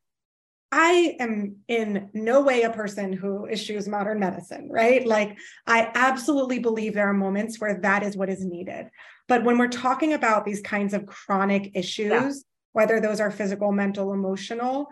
I 0.72 1.16
am 1.18 1.56
in 1.66 2.10
no 2.14 2.42
way 2.42 2.62
a 2.62 2.70
person 2.70 3.12
who 3.12 3.46
eschews 3.48 3.88
modern 3.88 4.20
medicine, 4.20 4.68
right? 4.70 5.04
Like, 5.04 5.36
I 5.66 5.90
absolutely 5.94 6.60
believe 6.60 6.94
there 6.94 7.08
are 7.08 7.14
moments 7.14 7.60
where 7.60 7.80
that 7.80 8.04
is 8.04 8.16
what 8.16 8.28
is 8.28 8.44
needed. 8.44 8.86
But 9.26 9.44
when 9.44 9.58
we're 9.58 9.68
talking 9.68 10.12
about 10.12 10.44
these 10.44 10.60
kinds 10.60 10.94
of 10.94 11.06
chronic 11.06 11.72
issues, 11.74 12.10
yeah. 12.10 12.32
whether 12.72 13.00
those 13.00 13.20
are 13.20 13.32
physical, 13.32 13.72
mental, 13.72 14.12
emotional, 14.12 14.88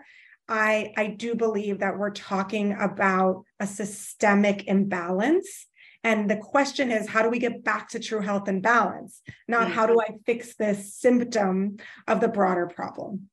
I, 0.49 0.93
I 0.97 1.07
do 1.07 1.35
believe 1.35 1.79
that 1.79 1.97
we're 1.97 2.11
talking 2.11 2.73
about 2.73 3.45
a 3.59 3.67
systemic 3.67 4.67
imbalance. 4.67 5.67
And 6.03 6.29
the 6.29 6.37
question 6.37 6.91
is, 6.91 7.07
how 7.07 7.21
do 7.21 7.29
we 7.29 7.39
get 7.39 7.63
back 7.63 7.89
to 7.89 7.99
true 7.99 8.21
health 8.21 8.47
and 8.47 8.61
balance? 8.61 9.21
Not 9.47 9.67
mm-hmm. 9.67 9.73
how 9.73 9.85
do 9.85 10.01
I 10.01 10.15
fix 10.25 10.55
this 10.55 10.95
symptom 10.95 11.77
of 12.07 12.19
the 12.19 12.27
broader 12.27 12.67
problem? 12.67 13.29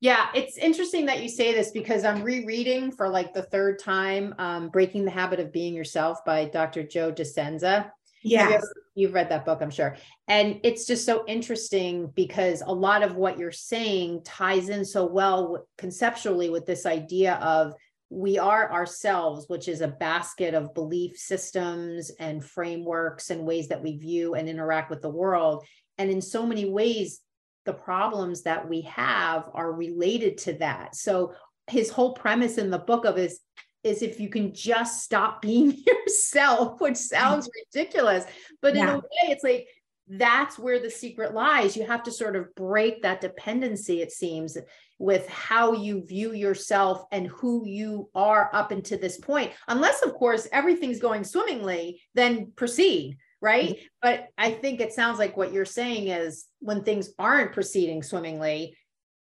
Yeah, 0.00 0.28
it's 0.34 0.58
interesting 0.58 1.06
that 1.06 1.22
you 1.22 1.28
say 1.28 1.54
this 1.54 1.70
because 1.70 2.04
I'm 2.04 2.22
rereading 2.22 2.92
for 2.92 3.08
like 3.08 3.32
the 3.32 3.42
third 3.42 3.78
time 3.78 4.34
um, 4.38 4.68
Breaking 4.68 5.04
the 5.04 5.10
Habit 5.10 5.40
of 5.40 5.52
Being 5.52 5.74
Yourself 5.74 6.24
by 6.24 6.44
Dr. 6.44 6.82
Joe 6.82 7.12
Dispenza. 7.12 7.90
Yes. 8.22 8.62
You 8.62 8.82
you've 8.96 9.14
read 9.14 9.28
that 9.28 9.44
book, 9.44 9.60
I'm 9.62 9.70
sure. 9.70 9.96
And 10.26 10.60
it's 10.64 10.86
just 10.86 11.06
so 11.06 11.24
interesting 11.28 12.08
because 12.14 12.62
a 12.66 12.72
lot 12.72 13.02
of 13.02 13.14
what 13.14 13.38
you're 13.38 13.52
saying 13.52 14.22
ties 14.24 14.68
in 14.68 14.84
so 14.84 15.06
well 15.06 15.66
conceptually 15.78 16.50
with 16.50 16.66
this 16.66 16.86
idea 16.86 17.34
of 17.34 17.74
we 18.08 18.38
are 18.38 18.72
ourselves, 18.72 19.46
which 19.48 19.68
is 19.68 19.80
a 19.80 19.88
basket 19.88 20.54
of 20.54 20.74
belief 20.74 21.16
systems 21.16 22.10
and 22.18 22.44
frameworks 22.44 23.30
and 23.30 23.46
ways 23.46 23.68
that 23.68 23.82
we 23.82 23.96
view 23.96 24.34
and 24.34 24.48
interact 24.48 24.90
with 24.90 25.02
the 25.02 25.10
world. 25.10 25.64
And 25.98 26.10
in 26.10 26.22
so 26.22 26.46
many 26.46 26.64
ways, 26.68 27.20
the 27.66 27.72
problems 27.72 28.42
that 28.42 28.66
we 28.68 28.80
have 28.82 29.50
are 29.52 29.72
related 29.72 30.38
to 30.38 30.54
that. 30.54 30.96
So 30.96 31.34
his 31.68 31.90
whole 31.90 32.14
premise 32.14 32.58
in 32.58 32.70
the 32.70 32.78
book 32.78 33.04
of 33.04 33.18
is 33.18 33.40
is 33.84 34.02
if 34.02 34.18
you 34.18 34.28
can 34.28 34.52
just 34.52 35.04
stop 35.04 35.42
being 35.42 35.76
yourself, 35.86 36.80
which 36.80 36.96
sounds 36.96 37.46
mm-hmm. 37.46 37.78
ridiculous, 37.78 38.24
but 38.62 38.74
yeah. 38.74 38.82
in 38.82 38.88
a 38.88 38.98
way 38.98 39.30
it's 39.30 39.44
like 39.44 39.68
that's 40.08 40.58
where 40.58 40.78
the 40.78 40.90
secret 40.90 41.34
lies. 41.34 41.76
You 41.76 41.84
have 41.86 42.04
to 42.04 42.12
sort 42.12 42.36
of 42.36 42.54
break 42.54 43.02
that 43.02 43.20
dependency, 43.20 44.02
it 44.02 44.12
seems, 44.12 44.56
with 44.98 45.28
how 45.28 45.72
you 45.72 46.06
view 46.06 46.32
yourself 46.32 47.04
and 47.10 47.26
who 47.26 47.66
you 47.66 48.08
are 48.14 48.48
up 48.52 48.70
until 48.70 48.98
this 48.98 49.18
point. 49.18 49.50
Unless, 49.66 50.02
of 50.02 50.14
course, 50.14 50.46
everything's 50.52 51.00
going 51.00 51.24
swimmingly, 51.24 52.00
then 52.14 52.52
proceed 52.54 53.18
right? 53.46 53.76
Mm-hmm. 53.76 53.86
But 54.02 54.28
I 54.36 54.50
think 54.50 54.80
it 54.80 54.92
sounds 54.92 55.20
like 55.20 55.36
what 55.36 55.52
you're 55.52 55.64
saying 55.64 56.08
is 56.08 56.46
when 56.58 56.82
things 56.82 57.10
aren't 57.16 57.52
proceeding 57.52 58.02
swimmingly, 58.02 58.76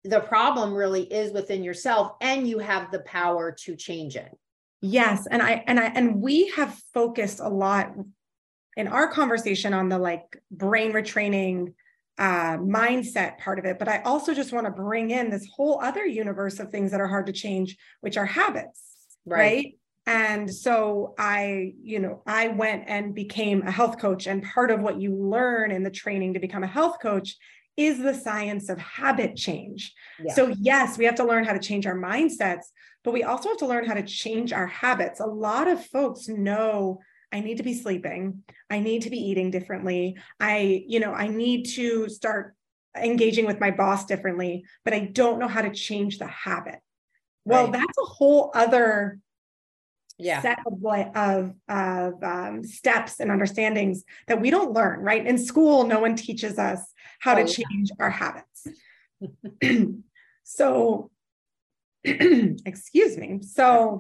the 0.05 0.21
problem 0.21 0.73
really 0.73 1.03
is 1.03 1.33
within 1.33 1.61
yourself 1.61 2.13
and 2.21 2.47
you 2.47 2.59
have 2.59 2.89
the 2.89 3.01
power 3.01 3.51
to 3.65 3.75
change 3.75 4.15
it. 4.15 4.31
Yes, 4.81 5.27
and 5.29 5.41
I 5.41 5.63
and 5.67 5.79
I 5.79 5.85
and 5.87 6.21
we 6.21 6.49
have 6.55 6.79
focused 6.93 7.41
a 7.41 7.49
lot 7.49 7.93
in 8.77 8.87
our 8.87 9.11
conversation 9.11 9.73
on 9.73 9.89
the 9.89 9.97
like 9.97 10.41
brain 10.51 10.93
retraining 10.93 11.73
uh, 12.17 12.57
mindset 12.57 13.39
part 13.39 13.59
of 13.59 13.65
it, 13.65 13.77
but 13.77 13.89
I 13.89 14.01
also 14.03 14.33
just 14.33 14.53
want 14.53 14.65
to 14.67 14.71
bring 14.71 15.09
in 15.09 15.29
this 15.29 15.47
whole 15.53 15.81
other 15.81 16.05
universe 16.05 16.59
of 16.59 16.71
things 16.71 16.91
that 16.91 17.01
are 17.01 17.07
hard 17.07 17.25
to 17.25 17.33
change, 17.33 17.75
which 18.01 18.17
are 18.17 18.25
habits, 18.25 18.81
right? 19.25 19.39
right? 19.39 19.76
And 20.07 20.51
so 20.51 21.13
I, 21.19 21.73
you 21.83 21.99
know, 21.99 22.23
I 22.25 22.47
went 22.47 22.85
and 22.87 23.13
became 23.13 23.61
a 23.63 23.71
health 23.71 23.99
coach. 23.99 24.25
And 24.25 24.41
part 24.41 24.71
of 24.71 24.81
what 24.81 25.01
you 25.01 25.13
learn 25.13 25.69
in 25.69 25.83
the 25.83 25.91
training 25.91 26.33
to 26.33 26.39
become 26.39 26.63
a 26.63 26.67
health 26.67 26.97
coach 27.01 27.35
is 27.75 27.99
the 27.99 28.13
science 28.13 28.69
of 28.69 28.79
habit 28.79 29.35
change. 29.35 29.93
Yeah. 30.23 30.33
So, 30.33 30.55
yes, 30.59 30.97
we 30.97 31.03
have 31.05 31.15
to 31.15 31.25
learn 31.25 31.43
how 31.43 31.53
to 31.53 31.59
change 31.59 31.85
our 31.85 31.97
mindsets, 31.97 32.63
but 33.03 33.13
we 33.13 33.23
also 33.23 33.49
have 33.49 33.57
to 33.59 33.67
learn 33.67 33.85
how 33.85 33.95
to 33.95 34.01
change 34.01 34.53
our 34.53 34.65
habits. 34.65 35.19
A 35.19 35.25
lot 35.25 35.67
of 35.67 35.85
folks 35.85 36.29
know 36.29 36.99
I 37.33 37.41
need 37.41 37.57
to 37.57 37.63
be 37.63 37.73
sleeping. 37.73 38.43
I 38.69 38.79
need 38.79 39.01
to 39.03 39.09
be 39.09 39.19
eating 39.19 39.51
differently. 39.51 40.17
I, 40.39 40.85
you 40.87 41.01
know, 41.01 41.13
I 41.13 41.27
need 41.27 41.65
to 41.75 42.07
start 42.07 42.55
engaging 42.95 43.45
with 43.45 43.59
my 43.59 43.71
boss 43.71 44.05
differently, 44.05 44.63
but 44.85 44.93
I 44.93 45.01
don't 45.01 45.37
know 45.37 45.49
how 45.49 45.61
to 45.61 45.69
change 45.69 46.17
the 46.17 46.27
habit. 46.27 46.79
Well, 47.43 47.65
right. 47.65 47.73
that's 47.73 47.97
a 47.97 48.05
whole 48.05 48.51
other 48.55 49.19
yeah. 50.17 50.41
set 50.41 50.59
of 50.65 50.83
of, 51.15 51.53
of 51.69 52.23
um, 52.23 52.63
steps 52.63 53.19
and 53.19 53.31
understandings 53.31 54.03
that 54.27 54.41
we 54.41 54.49
don't 54.49 54.73
learn. 54.73 54.99
Right 55.01 55.25
in 55.25 55.37
school, 55.37 55.85
no 55.85 55.99
one 55.99 56.15
teaches 56.15 56.57
us 56.57 56.93
how 57.19 57.33
oh, 57.33 57.43
to 57.43 57.45
change 57.45 57.89
yeah. 57.89 57.95
our 57.99 58.09
habits. 58.09 58.67
so, 60.43 61.11
excuse 62.03 63.17
me. 63.17 63.39
So 63.41 63.99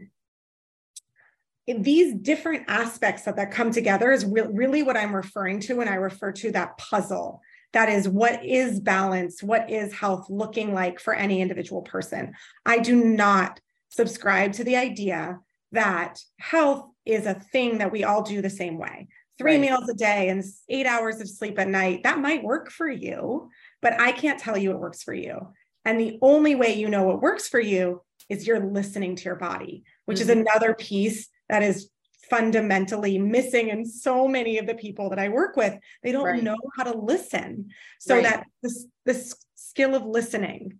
these 1.67 2.13
different 2.13 2.63
aspects 2.69 3.23
that, 3.23 3.35
that 3.35 3.51
come 3.51 3.71
together 3.71 4.11
is 4.11 4.25
re- 4.25 4.47
really 4.49 4.83
what 4.83 4.95
I'm 4.95 5.15
referring 5.15 5.59
to 5.61 5.75
when 5.75 5.87
I 5.87 5.95
refer 5.95 6.31
to 6.31 6.51
that 6.51 6.77
puzzle. 6.77 7.41
That 7.73 7.89
is 7.89 8.07
what 8.07 8.43
is 8.45 8.79
balance, 8.79 9.43
what 9.43 9.69
is 9.69 9.93
health 9.93 10.29
looking 10.29 10.73
like 10.73 10.99
for 10.99 11.13
any 11.13 11.41
individual 11.41 11.81
person. 11.81 12.33
I 12.65 12.79
do 12.79 13.03
not 13.03 13.59
subscribe 13.89 14.53
to 14.53 14.63
the 14.63 14.77
idea 14.77 15.39
that 15.71 16.19
health 16.39 16.89
is 17.05 17.25
a 17.25 17.33
thing 17.33 17.79
that 17.79 17.91
we 17.91 18.03
all 18.03 18.21
do 18.21 18.41
the 18.41 18.49
same 18.49 18.77
way. 18.77 19.07
Three 19.37 19.53
right. 19.53 19.61
meals 19.61 19.87
a 19.89 19.93
day 19.93 20.29
and 20.29 20.43
eight 20.69 20.85
hours 20.87 21.21
of 21.21 21.29
sleep 21.29 21.59
at 21.59 21.67
night, 21.67 22.03
that 22.03 22.19
might 22.19 22.43
work 22.43 22.71
for 22.71 22.89
you, 22.89 23.49
but 23.81 23.99
I 23.99 24.11
can't 24.11 24.39
tell 24.39 24.57
you 24.57 24.71
it 24.71 24.79
works 24.79 25.03
for 25.03 25.13
you. 25.13 25.53
And 25.85 25.99
the 25.99 26.17
only 26.21 26.55
way 26.55 26.73
you 26.73 26.89
know 26.89 27.03
what 27.03 27.21
works 27.21 27.47
for 27.47 27.59
you 27.59 28.01
is 28.29 28.45
you're 28.45 28.71
listening 28.71 29.15
to 29.15 29.23
your 29.25 29.35
body, 29.35 29.83
which 30.05 30.19
mm-hmm. 30.19 30.29
is 30.29 30.37
another 30.37 30.73
piece 30.73 31.29
that 31.49 31.63
is 31.63 31.89
fundamentally 32.29 33.17
missing 33.17 33.69
in 33.69 33.85
so 33.85 34.27
many 34.27 34.57
of 34.57 34.67
the 34.67 34.75
people 34.75 35.09
that 35.09 35.19
I 35.19 35.29
work 35.29 35.55
with. 35.55 35.77
They 36.03 36.11
don't 36.11 36.25
right. 36.25 36.43
know 36.43 36.57
how 36.75 36.83
to 36.83 36.97
listen. 36.97 37.69
So 37.99 38.15
right. 38.15 38.23
that 38.23 38.45
this 38.61 38.85
this 39.05 39.35
skill 39.55 39.95
of 39.95 40.05
listening 40.05 40.79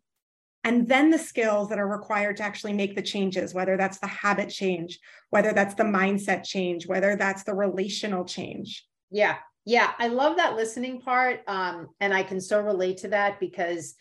and 0.64 0.88
then 0.88 1.10
the 1.10 1.18
skills 1.18 1.70
that 1.70 1.80
are 1.80 1.88
required 1.88 2.38
to 2.38 2.44
actually 2.44 2.74
make 2.74 2.96
the 2.96 3.02
changes, 3.02 3.54
whether 3.54 3.78
that's 3.78 4.00
the 4.00 4.08
habit 4.08 4.50
change, 4.50 5.00
whether 5.30 5.54
that's 5.54 5.76
the 5.76 5.84
mindset 5.84 6.44
change, 6.44 6.88
whether 6.88 7.16
that's 7.16 7.44
the 7.44 7.54
relational 7.54 8.26
change. 8.26 8.86
Yeah. 9.10 9.38
Yeah, 9.66 9.92
I 10.00 10.08
love 10.08 10.38
that 10.38 10.56
listening 10.56 11.02
part. 11.02 11.42
Um, 11.46 11.90
and 12.00 12.14
I 12.14 12.24
can 12.24 12.40
so 12.40 12.62
relate 12.62 12.98
to 13.00 13.10
that 13.10 13.40
because, 13.40 13.96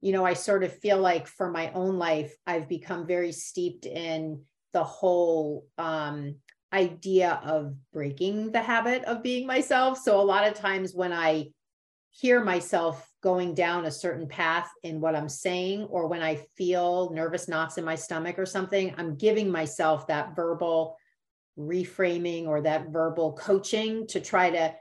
you 0.00 0.12
know, 0.12 0.24
I 0.24 0.34
sort 0.34 0.64
of 0.64 0.76
feel 0.80 0.98
like 0.98 1.28
for 1.28 1.50
my 1.50 1.70
own 1.72 1.98
life, 1.98 2.34
I've 2.48 2.68
become 2.68 3.06
very 3.06 3.30
steeped 3.30 3.86
in 3.86 4.42
the 4.72 4.82
whole 4.82 5.66
um, 5.78 6.34
idea 6.72 7.40
of 7.44 7.76
breaking 7.92 8.50
the 8.50 8.60
habit 8.60 9.04
of 9.04 9.22
being 9.22 9.46
myself. 9.46 9.98
So 9.98 10.20
a 10.20 10.22
lot 10.22 10.48
of 10.48 10.54
times 10.54 10.92
when 10.92 11.12
I 11.12 11.50
hear 12.10 12.42
myself 12.42 13.08
going 13.24 13.54
down 13.54 13.86
a 13.86 13.90
certain 13.90 14.28
path 14.28 14.70
in 14.84 15.00
what 15.00 15.16
I'm 15.16 15.28
saying, 15.28 15.84
or 15.84 16.06
when 16.06 16.22
I 16.22 16.46
feel 16.56 17.10
nervous 17.12 17.48
knots 17.48 17.76
in 17.78 17.84
my 17.84 17.96
stomach 17.96 18.38
or 18.38 18.46
something, 18.46 18.94
I'm 18.96 19.16
giving 19.16 19.50
myself 19.50 20.06
that 20.06 20.36
verbal 20.36 20.96
reframing 21.58 22.46
or 22.46 22.60
that 22.60 22.90
verbal 22.90 23.32
coaching 23.32 24.06
to 24.08 24.20
try 24.20 24.50
to 24.50 24.74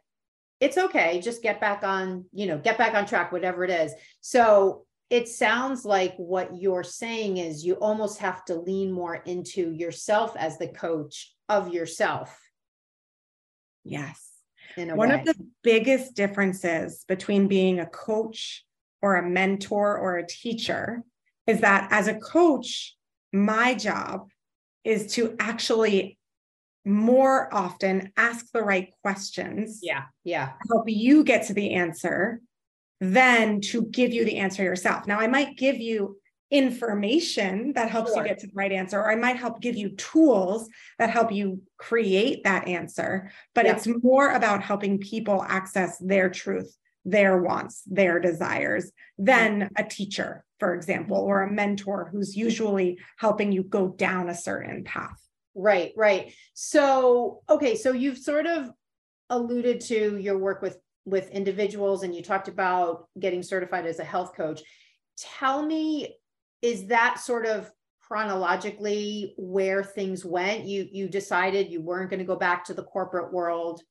it's 0.60 0.77
okay 0.77 1.21
just 1.21 1.43
get 1.43 1.62
back 1.62 1.84
on 1.84 2.25
you 2.34 2.47
know 2.47 2.58
get 2.58 2.79
back 2.79 2.95
on 2.95 3.06
track 3.06 3.32
whatever 3.32 3.63
it 3.63 3.69
is 3.69 3.93
so 4.21 4.84
it 5.13 5.27
sounds 5.27 5.86
like 5.86 6.15
what 6.17 6.60
you're 6.60 6.84
saying 6.84 7.38
is 7.38 7.63
you 7.63 7.75
almost 7.75 8.17
have 8.17 8.43
to 8.45 8.56
lean 8.56 8.91
more 8.91 9.13
into 9.13 9.71
yourself 9.71 10.36
as 10.36 10.58
the 10.58 10.69
coach 10.69 11.36
of 11.47 11.71
yourself. 11.71 12.36
Yes. 13.84 14.33
One 14.78 15.10
way. 15.10 15.20
of 15.20 15.26
the 15.26 15.36
biggest 15.64 16.16
differences 16.16 17.06
between 17.08 17.48
being 17.48 17.80
a 17.80 17.86
coach 17.86 18.66
or 19.02 19.16
a 19.16 19.28
mentor 19.28 19.98
or 19.98 20.18
a 20.18 20.28
teacher 20.28 21.04
is 21.48 21.62
that 21.62 21.90
as 21.92 22.08
a 22.08 22.16
coach, 22.16 22.96
my 23.32 23.74
job 23.74 24.30
is 24.84 25.14
to 25.14 25.36
actually 25.40 26.18
more 26.86 27.54
often 27.54 28.12
ask 28.18 28.52
the 28.52 28.62
right 28.62 28.94
questions. 29.02 29.80
Yeah. 29.82 30.04
Yeah. 30.24 30.54
Help 30.70 30.86
you 30.88 31.24
get 31.24 31.48
to 31.48 31.54
the 31.54 31.74
answer 31.74 32.42
than 33.00 33.62
to 33.62 33.84
give 33.84 34.14
you 34.14 34.26
the 34.26 34.38
answer 34.38 34.64
yourself. 34.64 35.08
Now, 35.08 35.20
I 35.20 35.28
might 35.28 35.58
give 35.58 35.78
you 35.78 36.18
information 36.54 37.74
that 37.74 37.89
helps 37.89 38.13
sure. 38.13 38.22
you 38.22 38.30
get 38.30 38.39
to 38.39 38.48
the 38.48 38.54
right 38.54 38.72
answer, 38.72 39.00
or 39.00 39.12
I 39.12 39.16
might 39.16 39.38
help 39.38 39.60
give 39.60 39.76
you 39.76 39.89
tools 39.89 40.70
that 41.00 41.10
help 41.10 41.32
you 41.32 41.63
create 41.78 42.44
that 42.44 42.68
answer. 42.68 43.32
But 43.56 43.66
yeah. 43.66 43.76
it's 43.76 43.88
more 44.04 44.32
about 44.32 44.62
helping 44.62 45.00
people 45.00 45.44
access 45.48 45.98
their 45.98 46.30
truth, 46.30 46.78
their 47.04 47.42
wants, 47.42 47.82
their 47.88 48.20
desires 48.20 48.92
than 49.18 49.72
a 49.76 49.84
teacher, 49.84 50.46
for 50.60 50.76
example, 50.76 51.18
or 51.18 51.42
a 51.42 51.52
mentor 51.52 52.10
who's 52.12 52.38
usually 52.38 53.00
helping 53.18 53.52
you 53.52 53.63
go 53.63 53.89
down 53.89 54.30
a 54.30 54.36
certain 54.36 54.84
path. 54.84 55.20
Right, 55.56 55.92
right. 55.98 56.34
So, 56.54 57.42
okay, 57.50 57.76
so 57.76 57.92
you've 57.94 58.20
sort 58.20 58.46
of 58.46 58.70
alluded 59.32 59.82
to 59.82 60.18
your 60.18 60.38
work 60.38 60.62
with 60.62 60.78
with 61.06 61.30
individuals 61.32 62.04
and 62.04 62.16
you 62.16 62.22
talked 62.22 62.48
about 62.48 63.08
getting 63.20 63.44
certified 63.44 63.86
as 63.86 64.00
a 64.00 64.06
health 64.06 64.34
coach. 64.36 64.62
Tell 65.18 65.62
me, 65.66 66.16
is 66.63 66.88
that 66.88 67.19
sort 67.19 67.45
of 67.45 67.69
chronologically 68.02 69.36
where 69.38 69.84
things 69.84 70.26
went? 70.26 70.65
You 70.65 70.88
you 70.91 71.08
decided 71.08 71.69
you 71.69 71.82
weren't 71.82 72.10
going 72.10 72.19
to 72.19 72.26
go 72.26 72.36
back 72.36 72.65
to 72.65 72.73
the 72.73 72.84
corporate 72.84 73.32
world 73.32 73.82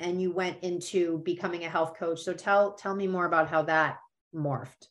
and 0.00 0.22
you 0.22 0.32
went 0.32 0.62
into 0.62 1.18
becoming 1.18 1.64
a 1.64 1.68
health 1.68 1.98
coach. 1.98 2.22
So 2.22 2.32
tell 2.32 2.72
tell 2.72 2.94
me 2.94 3.06
more 3.06 3.26
about 3.26 3.50
how 3.50 3.62
that 3.62 3.98
morphed. 4.34 4.86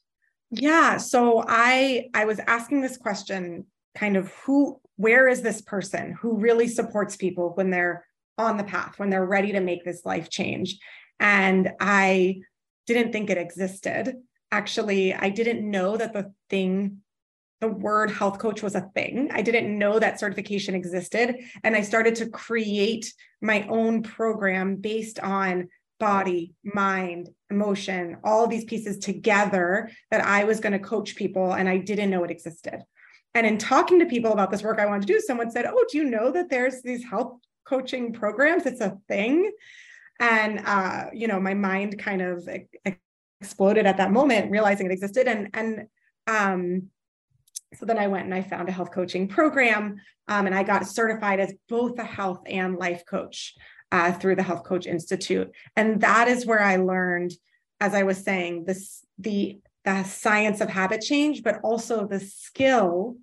Yeah, 0.51 0.97
so 0.97 1.43
I 1.47 2.09
I 2.13 2.25
was 2.25 2.39
asking 2.45 2.81
this 2.81 2.97
question 2.97 3.65
kind 3.95 4.15
of 4.15 4.31
who 4.45 4.79
where 4.97 5.27
is 5.27 5.41
this 5.41 5.61
person 5.61 6.13
who 6.13 6.37
really 6.37 6.67
supports 6.67 7.15
people 7.15 7.53
when 7.55 7.71
they're 7.71 8.05
on 8.37 8.57
the 8.57 8.63
path 8.63 8.97
when 8.97 9.09
they're 9.09 9.25
ready 9.25 9.51
to 9.53 9.59
make 9.59 9.83
this 9.83 10.05
life 10.05 10.29
change 10.29 10.77
and 11.19 11.71
I 11.79 12.41
didn't 12.87 13.11
think 13.11 13.29
it 13.29 13.37
existed. 13.37 14.15
Actually, 14.51 15.13
I 15.13 15.29
didn't 15.29 15.69
know 15.69 15.95
that 15.95 16.13
the 16.13 16.33
thing, 16.49 16.97
the 17.61 17.67
word 17.67 18.11
health 18.11 18.39
coach 18.39 18.61
was 18.61 18.75
a 18.75 18.89
thing. 18.93 19.29
I 19.31 19.41
didn't 19.41 19.77
know 19.77 19.99
that 19.99 20.19
certification 20.19 20.75
existed. 20.75 21.35
And 21.63 21.75
I 21.75 21.81
started 21.81 22.15
to 22.15 22.29
create 22.29 23.13
my 23.41 23.65
own 23.69 24.03
program 24.03 24.75
based 24.75 25.19
on 25.19 25.69
body, 25.99 26.55
mind, 26.63 27.29
emotion, 27.49 28.17
all 28.23 28.47
these 28.47 28.65
pieces 28.65 28.97
together 28.97 29.89
that 30.09 30.25
I 30.25 30.43
was 30.43 30.59
going 30.59 30.73
to 30.73 30.79
coach 30.79 31.15
people. 31.15 31.53
And 31.53 31.69
I 31.69 31.77
didn't 31.77 32.09
know 32.09 32.23
it 32.23 32.31
existed. 32.31 32.81
And 33.35 33.47
in 33.47 33.57
talking 33.57 33.99
to 33.99 34.05
people 34.05 34.33
about 34.33 34.51
this 34.51 34.63
work 34.63 34.79
I 34.79 34.87
wanted 34.87 35.07
to 35.07 35.13
do, 35.13 35.21
someone 35.21 35.51
said, 35.51 35.65
Oh, 35.65 35.85
do 35.89 35.97
you 35.97 36.03
know 36.03 36.31
that 36.31 36.49
there's 36.49 36.81
these 36.81 37.03
health 37.03 37.37
coaching 37.65 38.11
programs? 38.11 38.65
It's 38.65 38.81
a 38.81 38.97
thing 39.07 39.51
and 40.21 40.61
uh, 40.65 41.05
you 41.11 41.27
know 41.27 41.39
my 41.39 41.53
mind 41.53 41.99
kind 41.99 42.21
of 42.21 42.47
exploded 43.41 43.85
at 43.85 43.97
that 43.97 44.11
moment 44.11 44.51
realizing 44.51 44.85
it 44.85 44.93
existed 44.93 45.27
and 45.27 45.49
and 45.53 45.87
um, 46.27 46.83
so 47.73 47.85
then 47.85 47.97
i 47.97 48.07
went 48.07 48.25
and 48.25 48.33
i 48.33 48.41
found 48.41 48.69
a 48.69 48.71
health 48.71 48.91
coaching 48.91 49.27
program 49.27 49.95
um, 50.27 50.45
and 50.45 50.55
i 50.55 50.63
got 50.63 50.87
certified 50.87 51.39
as 51.39 51.53
both 51.69 51.97
a 51.99 52.03
health 52.03 52.41
and 52.45 52.77
life 52.77 53.03
coach 53.05 53.55
uh, 53.91 54.11
through 54.13 54.35
the 54.35 54.43
health 54.43 54.63
coach 54.63 54.85
institute. 54.85 55.51
And 55.75 56.01
that 56.01 56.27
is 56.27 56.45
where 56.45 56.61
i 56.61 56.77
learned 56.77 57.33
as 57.79 57.93
i 57.93 58.03
was 58.03 58.23
saying 58.23 58.65
this 58.65 59.03
the 59.17 59.59
the 59.83 60.03
science 60.03 60.61
of 60.61 60.69
habit 60.69 61.01
change 61.01 61.43
but 61.43 61.59
also 61.63 62.05
the 62.05 62.19
skill 62.19 63.15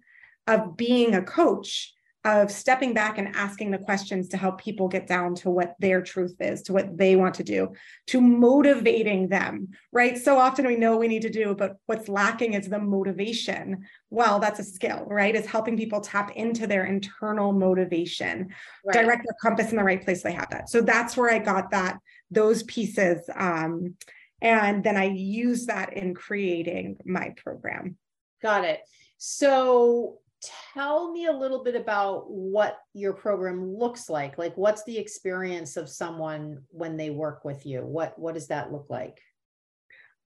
of 0.47 0.77
being 0.77 1.14
a 1.14 1.22
coach 1.22 1.95
of 2.25 2.51
stepping 2.51 2.93
back 2.93 3.16
and 3.16 3.35
asking 3.37 3.71
the 3.71 3.79
questions 3.79 4.29
to 4.29 4.37
help 4.37 4.61
people 4.61 4.89
get 4.89 5.07
down 5.07 5.35
to 5.37 5.51
what 5.51 5.77
their 5.79 6.03
truth 6.03 6.35
is, 6.41 6.62
to 6.62 6.73
what 6.73 6.99
they 6.99 7.14
want 7.14 7.35
to 7.35 7.45
do, 7.45 7.73
to 8.09 8.21
motivating 8.21 9.29
them, 9.29 9.69
right? 9.93 10.19
So 10.19 10.37
often 10.37 10.66
we 10.66 10.77
know 10.77 10.97
we 10.97 11.09
need 11.09 11.23
to 11.23 11.31
do, 11.31 11.55
but 11.55 11.77
what's 11.87 12.09
lacking 12.09 12.55
is 12.55 12.69
the 12.69 12.81
motivation. 12.81 13.87
Well, 14.11 14.41
that's 14.41 14.59
a 14.59 14.64
skill, 14.64 15.05
right? 15.07 15.35
Is 15.35 15.47
helping 15.47 15.77
people 15.77 16.01
tap 16.01 16.33
into 16.33 16.66
their 16.66 16.87
internal 16.87 17.53
motivation, 17.53 18.53
right. 18.85 18.93
direct 18.93 19.25
their 19.25 19.37
compass 19.41 19.71
in 19.71 19.77
the 19.77 19.85
right 19.85 20.05
place. 20.05 20.23
They 20.23 20.33
have 20.33 20.51
that. 20.51 20.69
So 20.69 20.81
that's 20.81 21.16
where 21.16 21.31
I 21.31 21.39
got 21.39 21.71
that, 21.71 21.99
those 22.31 22.64
pieces. 22.64 23.31
Um, 23.35 23.95
and 24.43 24.83
then 24.83 24.97
I 24.97 25.05
use 25.05 25.66
that 25.66 25.93
in 25.93 26.14
creating 26.14 26.99
my 27.05 27.35
program. 27.37 27.97
Got 28.43 28.64
it. 28.64 28.81
So 29.19 30.19
tell 30.74 31.12
me 31.12 31.26
a 31.26 31.32
little 31.32 31.64
bit 31.64 31.74
about 31.74 32.30
what 32.30 32.78
your 32.95 33.12
program 33.12 33.74
looks 33.74 34.09
like. 34.09 34.39
Like, 34.39 34.57
what's 34.57 34.84
the 34.84 34.99
experience 34.99 35.76
of 35.76 35.89
someone 35.89 36.62
when 36.68 36.97
they 36.97 37.11
work 37.11 37.45
with 37.45 37.66
you? 37.66 37.80
What 37.84 38.18
What 38.18 38.34
does 38.34 38.49
that 38.49 38.72
look 38.72 38.86
like? 38.89 39.20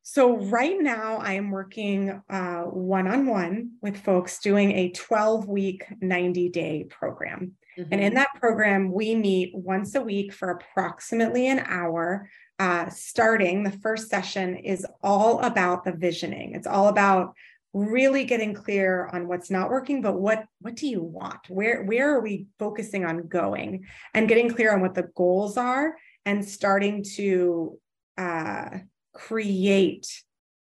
So 0.03 0.37
right 0.37 0.77
now 0.81 1.19
I 1.19 1.35
am 1.35 1.51
working 1.51 2.09
one 2.29 3.07
on 3.07 3.27
one 3.27 3.73
with 3.81 3.97
folks 3.97 4.41
doing 4.41 4.73
a 4.73 4.91
12 4.91 5.47
week, 5.47 5.85
90 6.01 6.49
day 6.49 6.87
program. 6.91 7.53
Mm-hmm. 7.79 7.89
And 7.93 8.01
in 8.01 8.09
mm-hmm. 8.09 8.17
that 8.17 8.35
program, 8.41 8.93
we 8.93 9.15
meet 9.15 9.55
once 9.55 9.95
a 9.95 10.03
week 10.03 10.33
for 10.33 10.51
approximately 10.51 11.49
an 11.49 11.61
hour. 11.61 12.29
Uh, 12.59 12.89
starting 12.91 13.63
the 13.63 13.73
first 13.73 14.09
session 14.09 14.57
is 14.57 14.87
all 15.03 15.41
about 15.41 15.85
the 15.85 15.93
visioning. 15.93 16.55
It's 16.55 16.67
all 16.67 16.89
about 16.89 17.35
really 17.73 18.25
getting 18.25 18.55
clear 18.55 19.09
on 19.13 19.27
what's 19.27 19.51
not 19.51 19.71
working 19.71 20.03
but 20.03 20.21
what 20.21 20.45
what 20.61 20.77
do 20.77 20.87
you 20.87 21.03
want? 21.03 21.49
Where 21.49 21.85
where 21.85 22.15
are 22.15 22.21
we 22.21 22.47
focusing 22.59 23.05
on 23.05 23.29
going? 23.29 23.87
And 24.15 24.29
getting 24.29 24.51
clear 24.51 24.73
on 24.75 24.81
what 24.81 24.95
the 24.95 25.09
goals 25.15 25.57
are 25.57 25.97
and 26.25 26.45
starting 26.45 27.05
to 27.17 27.79
uh, 28.19 28.79
create 29.15 30.07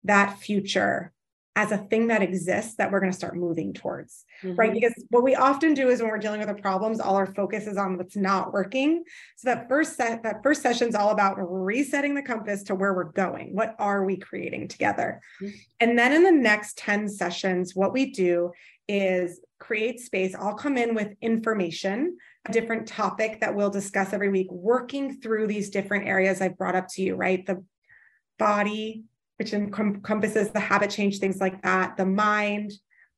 that 0.03 0.39
future 0.39 1.13
as 1.55 1.71
a 1.71 1.77
thing 1.77 2.07
that 2.07 2.21
exists 2.21 2.75
that 2.75 2.91
we're 2.91 2.99
going 2.99 3.11
to 3.11 3.17
start 3.17 3.35
moving 3.35 3.73
towards 3.73 4.23
mm-hmm. 4.43 4.55
right 4.55 4.73
because 4.73 4.93
what 5.09 5.23
we 5.23 5.35
often 5.35 5.73
do 5.73 5.89
is 5.89 6.01
when 6.01 6.09
we're 6.09 6.17
dealing 6.17 6.39
with 6.39 6.47
the 6.47 6.61
problems 6.61 6.99
all 6.99 7.15
our 7.15 7.25
focus 7.25 7.67
is 7.67 7.77
on 7.77 7.97
what's 7.97 8.15
not 8.15 8.53
working. 8.53 9.03
So 9.35 9.49
that 9.49 9.67
first 9.67 9.95
set 9.95 10.23
that 10.23 10.41
first 10.43 10.61
session 10.61 10.89
is 10.89 10.95
all 10.95 11.09
about 11.09 11.35
resetting 11.39 12.15
the 12.15 12.21
compass 12.21 12.63
to 12.63 12.75
where 12.75 12.93
we're 12.93 13.11
going. 13.11 13.55
What 13.55 13.75
are 13.79 14.05
we 14.05 14.17
creating 14.17 14.67
together? 14.67 15.21
Mm-hmm. 15.41 15.55
and 15.79 15.99
then 15.99 16.13
in 16.13 16.23
the 16.23 16.31
next 16.31 16.77
10 16.77 17.09
sessions 17.09 17.75
what 17.75 17.93
we 17.93 18.11
do 18.11 18.51
is 18.87 19.41
create 19.59 19.99
space. 19.99 20.33
I'll 20.35 20.55
come 20.55 20.77
in 20.77 20.95
with 20.95 21.13
information 21.21 22.17
a 22.47 22.51
different 22.51 22.87
topic 22.87 23.41
that 23.41 23.53
we'll 23.53 23.69
discuss 23.69 24.13
every 24.13 24.29
week 24.29 24.49
working 24.49 25.19
through 25.19 25.45
these 25.45 25.69
different 25.69 26.07
areas 26.07 26.39
i've 26.39 26.57
brought 26.57 26.75
up 26.75 26.87
to 26.87 27.01
you 27.01 27.15
right? 27.15 27.45
The 27.45 27.63
body, 28.39 29.03
which 29.39 29.53
encompasses 29.53 30.51
the 30.51 30.59
habit 30.59 30.89
change, 30.89 31.19
things 31.19 31.39
like 31.39 31.61
that, 31.63 31.95
the 31.95 32.05
mind, 32.05 32.73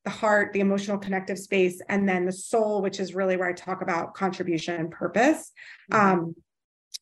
the 0.05 0.11
heart, 0.11 0.53
the 0.53 0.59
emotional 0.59 0.99
connective 0.99 1.39
space, 1.39 1.82
and 1.89 2.07
then 2.07 2.26
the 2.26 2.32
soul, 2.32 2.84
which 2.84 2.99
is 2.99 3.15
really 3.15 3.38
where 3.38 3.49
I 3.49 3.53
talk 3.53 3.82
about 3.82 4.13
contribution 4.13 4.80
and 4.80 4.91
purpose. 4.91 5.51
Mm-hmm. 5.91 6.19
Um, 6.19 6.36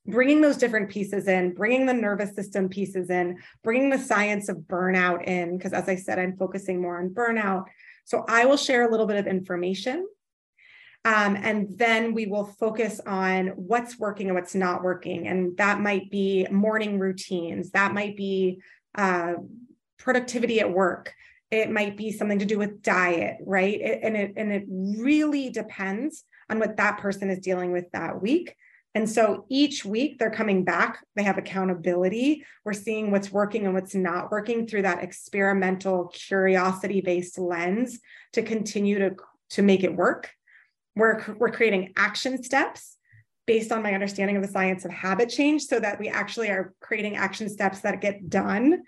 bringing 0.06 0.40
those 0.40 0.58
different 0.58 0.90
pieces 0.90 1.28
in, 1.28 1.54
bringing 1.54 1.86
the 1.86 1.94
nervous 1.94 2.34
system 2.34 2.70
pieces 2.70 3.10
in, 3.10 3.38
bringing 3.64 3.90
the 3.90 4.00
science 4.00 4.48
of 4.48 4.58
burnout 4.58 5.26
in, 5.26 5.58
because 5.58 5.74
as 5.74 5.90
I 5.90 5.96
said, 5.96 6.18
I'm 6.18 6.38
focusing 6.38 6.82
more 6.82 7.00
on 7.00 7.10
burnout. 7.10 7.66
So 8.06 8.24
I 8.28 8.46
will 8.46 8.58
share 8.58 8.88
a 8.88 8.92
little 8.92 9.06
bit 9.06 9.18
of 9.18 9.28
information 9.28 10.08
um, 11.06 11.38
and 11.38 11.78
then 11.78 12.14
we 12.14 12.26
will 12.26 12.44
focus 12.44 13.00
on 13.06 13.48
what's 13.56 13.98
working 13.98 14.28
and 14.28 14.36
what's 14.36 14.56
not 14.56 14.84
working. 14.84 15.28
And 15.28 15.56
that 15.58 15.80
might 15.80 16.12
be 16.12 16.46
morning 16.52 17.00
routines, 17.00 17.72
that 17.72 17.94
might 17.94 18.18
be 18.18 18.62
uh, 18.96 19.34
productivity 19.98 20.60
at 20.60 20.72
work. 20.72 21.14
It 21.52 21.72
might 21.72 21.98
be 21.98 22.12
something 22.12 22.40
to 22.40 22.46
do 22.46 22.60
with 22.60 22.82
diet, 22.82 23.38
right? 23.46 23.80
It, 23.80 24.00
and 24.04 24.16
it 24.16 24.34
and 24.38 24.52
it 24.52 24.66
really 24.68 25.50
depends 25.50 26.24
on 26.50 26.60
what 26.60 26.78
that 26.78 27.00
person 27.00 27.30
is 27.30 27.40
dealing 27.40 27.72
with 27.72 27.92
that 27.92 28.22
week. 28.22 28.56
And 28.96 29.10
so 29.10 29.46
each 29.50 29.86
week 29.86 30.18
they're 30.18 30.32
coming 30.32 30.64
back, 30.64 31.04
they 31.16 31.24
have 31.24 31.38
accountability. 31.38 32.44
We're 32.66 32.74
seeing 32.74 33.12
what's 33.12 33.32
working 33.32 33.66
and 33.66 33.74
what's 33.74 33.94
not 33.94 34.32
working 34.32 34.68
through 34.68 34.82
that 34.84 35.04
experimental 35.04 36.08
curiosity 36.08 37.02
based 37.02 37.38
lens 37.38 38.00
to 38.34 38.42
continue 38.42 39.00
to, 39.00 39.16
to 39.52 39.62
make 39.62 39.84
it 39.84 39.96
work. 39.96 40.32
We're, 40.96 41.24
we're 41.38 41.52
creating 41.52 41.94
action 41.98 42.44
steps 42.44 42.98
based 43.50 43.72
on 43.72 43.82
my 43.82 43.96
understanding 43.96 44.36
of 44.36 44.44
the 44.44 44.48
science 44.48 44.86
of 44.86 44.92
habit 44.92 45.28
change 45.28 45.64
so 45.64 45.80
that 45.80 46.00
we 46.00 46.08
actually 46.08 46.50
are 46.50 46.72
creating 46.82 47.18
action 47.18 47.50
steps 47.50 47.80
that 47.80 48.00
get 48.00 48.30
done. 48.30 48.84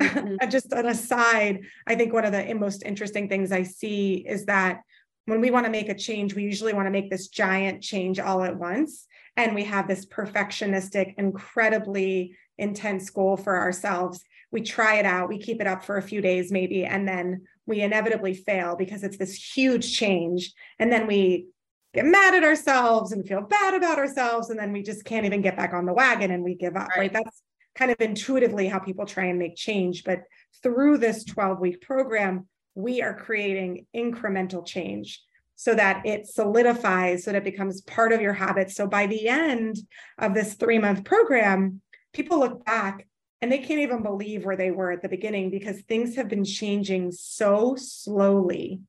Mm-hmm. 0.00 0.36
Just 0.50 0.72
an 0.72 0.86
aside, 0.86 1.62
I 1.84 1.96
think 1.96 2.12
one 2.12 2.24
of 2.24 2.30
the 2.30 2.54
most 2.54 2.84
interesting 2.84 3.28
things 3.28 3.50
I 3.50 3.64
see 3.64 4.24
is 4.24 4.44
that 4.44 4.82
when 5.24 5.40
we 5.40 5.50
want 5.50 5.66
to 5.66 5.72
make 5.72 5.88
a 5.88 5.96
change, 5.96 6.32
we 6.32 6.44
usually 6.44 6.72
want 6.72 6.86
to 6.86 6.92
make 6.92 7.10
this 7.10 7.26
giant 7.26 7.82
change 7.82 8.20
all 8.20 8.44
at 8.44 8.56
once. 8.56 9.08
And 9.36 9.52
we 9.52 9.64
have 9.64 9.88
this 9.88 10.06
perfectionistic, 10.06 11.14
incredibly 11.18 12.36
intense 12.56 13.10
goal 13.10 13.36
for 13.36 13.58
ourselves. 13.58 14.22
We 14.52 14.60
try 14.60 14.98
it 15.00 15.06
out, 15.06 15.28
we 15.28 15.38
keep 15.40 15.60
it 15.60 15.66
up 15.66 15.84
for 15.84 15.96
a 15.96 16.02
few 16.02 16.20
days, 16.20 16.52
maybe, 16.52 16.84
and 16.84 17.08
then 17.08 17.42
we 17.66 17.80
inevitably 17.80 18.34
fail 18.34 18.76
because 18.76 19.02
it's 19.02 19.16
this 19.16 19.34
huge 19.34 19.96
change. 19.96 20.52
And 20.78 20.92
then 20.92 21.08
we 21.08 21.48
get 21.94 22.04
mad 22.04 22.34
at 22.34 22.44
ourselves 22.44 23.12
and 23.12 23.26
feel 23.26 23.40
bad 23.40 23.74
about 23.74 23.98
ourselves. 23.98 24.50
And 24.50 24.58
then 24.58 24.72
we 24.72 24.82
just 24.82 25.04
can't 25.04 25.24
even 25.24 25.40
get 25.40 25.56
back 25.56 25.72
on 25.72 25.86
the 25.86 25.92
wagon 25.92 26.30
and 26.30 26.42
we 26.42 26.54
give 26.54 26.76
up, 26.76 26.88
right? 26.88 26.98
right? 26.98 27.12
That's 27.12 27.42
kind 27.74 27.90
of 27.90 28.00
intuitively 28.00 28.68
how 28.68 28.80
people 28.80 29.06
try 29.06 29.26
and 29.26 29.38
make 29.38 29.56
change. 29.56 30.04
But 30.04 30.24
through 30.62 30.98
this 30.98 31.24
12 31.24 31.60
week 31.60 31.80
program, 31.80 32.48
we 32.74 33.00
are 33.00 33.14
creating 33.14 33.86
incremental 33.94 34.66
change 34.66 35.22
so 35.56 35.74
that 35.74 36.04
it 36.04 36.26
solidifies, 36.26 37.24
so 37.24 37.32
that 37.32 37.38
it 37.38 37.44
becomes 37.44 37.80
part 37.82 38.12
of 38.12 38.20
your 38.20 38.32
habits. 38.32 38.74
So 38.74 38.88
by 38.88 39.06
the 39.06 39.28
end 39.28 39.76
of 40.18 40.34
this 40.34 40.54
three 40.54 40.78
month 40.78 41.04
program, 41.04 41.80
people 42.12 42.40
look 42.40 42.64
back 42.64 43.06
and 43.40 43.52
they 43.52 43.58
can't 43.58 43.80
even 43.80 44.02
believe 44.02 44.44
where 44.44 44.56
they 44.56 44.70
were 44.70 44.90
at 44.90 45.02
the 45.02 45.08
beginning 45.08 45.50
because 45.50 45.80
things 45.82 46.16
have 46.16 46.28
been 46.28 46.44
changing 46.44 47.12
so 47.12 47.76
slowly 47.76 48.80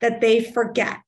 that 0.00 0.20
they 0.20 0.40
forget. 0.40 0.98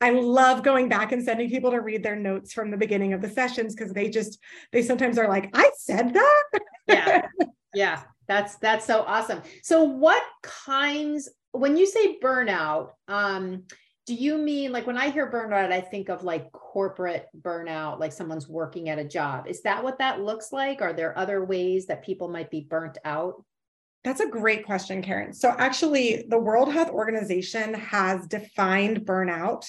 I 0.00 0.10
love 0.10 0.62
going 0.62 0.88
back 0.88 1.12
and 1.12 1.22
sending 1.22 1.48
people 1.48 1.70
to 1.70 1.80
read 1.80 2.02
their 2.02 2.16
notes 2.16 2.52
from 2.52 2.70
the 2.70 2.76
beginning 2.76 3.12
of 3.12 3.22
the 3.22 3.28
sessions 3.28 3.74
because 3.74 3.92
they 3.92 4.10
just 4.10 4.38
they 4.72 4.82
sometimes 4.82 5.18
are 5.18 5.28
like, 5.28 5.50
I 5.54 5.70
said 5.76 6.14
that. 6.14 6.44
yeah. 6.88 7.22
Yeah. 7.76 8.02
That's 8.28 8.56
that's 8.56 8.86
so 8.86 9.02
awesome. 9.02 9.42
So 9.62 9.82
what 9.82 10.22
kinds 10.42 11.28
when 11.50 11.76
you 11.76 11.86
say 11.86 12.18
burnout, 12.20 12.90
um, 13.08 13.64
do 14.06 14.14
you 14.14 14.36
mean 14.38 14.72
like 14.72 14.86
when 14.86 14.98
I 14.98 15.10
hear 15.10 15.30
burnout, 15.30 15.72
I 15.72 15.80
think 15.80 16.08
of 16.08 16.24
like 16.24 16.52
corporate 16.52 17.26
burnout, 17.40 18.00
like 18.00 18.12
someone's 18.12 18.48
working 18.48 18.88
at 18.88 18.98
a 18.98 19.04
job? 19.04 19.46
Is 19.46 19.62
that 19.62 19.82
what 19.82 19.98
that 19.98 20.20
looks 20.20 20.52
like? 20.52 20.82
Are 20.82 20.92
there 20.92 21.16
other 21.18 21.44
ways 21.44 21.86
that 21.86 22.04
people 22.04 22.28
might 22.28 22.50
be 22.50 22.60
burnt 22.60 22.98
out? 23.04 23.44
That's 24.02 24.20
a 24.20 24.28
great 24.28 24.66
question, 24.66 25.00
Karen. 25.00 25.32
So, 25.32 25.54
actually, 25.56 26.26
the 26.28 26.38
World 26.38 26.70
Health 26.70 26.90
Organization 26.90 27.72
has 27.72 28.26
defined 28.26 29.06
burnout 29.06 29.66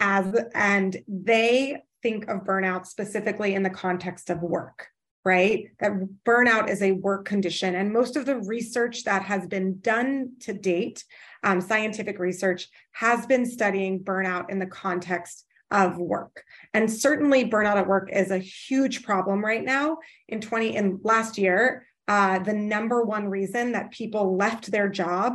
as, 0.00 0.34
and 0.54 0.96
they 1.06 1.82
think 2.02 2.28
of 2.28 2.44
burnout 2.44 2.86
specifically 2.86 3.54
in 3.54 3.62
the 3.62 3.70
context 3.70 4.30
of 4.30 4.42
work 4.42 4.88
right? 5.28 5.68
That 5.80 5.92
burnout 6.24 6.70
is 6.70 6.80
a 6.80 6.92
work 6.92 7.26
condition. 7.26 7.74
And 7.74 7.92
most 7.92 8.16
of 8.16 8.24
the 8.24 8.36
research 8.36 9.04
that 9.04 9.22
has 9.24 9.46
been 9.46 9.78
done 9.80 10.32
to 10.40 10.54
date, 10.54 11.04
um, 11.44 11.60
scientific 11.60 12.18
research, 12.18 12.68
has 12.92 13.26
been 13.26 13.44
studying 13.44 14.02
burnout 14.02 14.48
in 14.48 14.58
the 14.58 14.66
context 14.66 15.44
of 15.70 15.98
work. 15.98 16.44
And 16.72 16.90
certainly 16.90 17.44
burnout 17.44 17.76
at 17.76 17.86
work 17.86 18.08
is 18.10 18.30
a 18.30 18.38
huge 18.38 19.02
problem 19.02 19.44
right 19.44 19.62
now. 19.62 19.98
In 20.28 20.40
20 20.40 20.76
in 20.76 21.00
last 21.02 21.36
year, 21.36 21.86
uh, 22.06 22.38
the 22.38 22.54
number 22.54 23.02
one 23.02 23.28
reason 23.28 23.72
that 23.72 23.90
people 23.90 24.34
left 24.34 24.70
their 24.70 24.88
job 24.88 25.34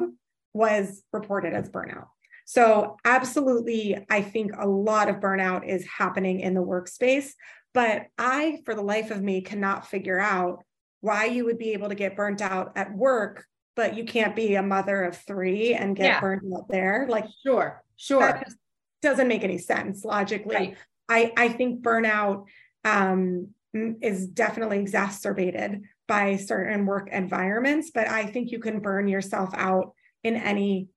was 0.53 1.03
reported 1.11 1.53
as 1.53 1.69
burnout. 1.69 2.07
So, 2.45 2.97
absolutely, 3.05 4.05
I 4.09 4.21
think 4.21 4.51
a 4.57 4.67
lot 4.67 5.09
of 5.09 5.17
burnout 5.17 5.67
is 5.67 5.85
happening 5.85 6.39
in 6.39 6.53
the 6.53 6.61
workspace. 6.61 7.31
But 7.73 8.07
I, 8.17 8.59
for 8.65 8.75
the 8.75 8.81
life 8.81 9.09
of 9.11 9.21
me, 9.21 9.41
cannot 9.41 9.87
figure 9.87 10.19
out 10.19 10.63
why 11.01 11.25
you 11.25 11.45
would 11.45 11.57
be 11.57 11.73
able 11.73 11.89
to 11.89 11.95
get 11.95 12.15
burnt 12.15 12.41
out 12.41 12.73
at 12.75 12.93
work, 12.93 13.45
but 13.75 13.95
you 13.95 14.05
can't 14.05 14.35
be 14.35 14.55
a 14.55 14.63
mother 14.63 15.03
of 15.03 15.17
three 15.17 15.73
and 15.73 15.95
get 15.95 16.05
yeah. 16.05 16.19
burnt 16.21 16.43
out 16.55 16.67
there. 16.69 17.07
Like, 17.09 17.25
sure, 17.43 17.83
sure. 17.97 18.41
doesn't 19.01 19.27
make 19.27 19.43
any 19.43 19.57
sense 19.57 20.05
logically. 20.05 20.55
Right. 20.55 20.77
I, 21.09 21.33
I 21.35 21.49
think 21.49 21.81
burnout 21.81 22.45
um, 22.85 23.49
is 23.73 24.27
definitely 24.27 24.79
exacerbated 24.79 25.83
by 26.07 26.37
certain 26.37 26.85
work 26.85 27.09
environments, 27.11 27.91
but 27.93 28.07
I 28.07 28.25
think 28.25 28.51
you 28.51 28.59
can 28.59 28.79
burn 28.79 29.07
yourself 29.07 29.49
out 29.53 29.93
in 30.23 30.35
any 30.35 30.87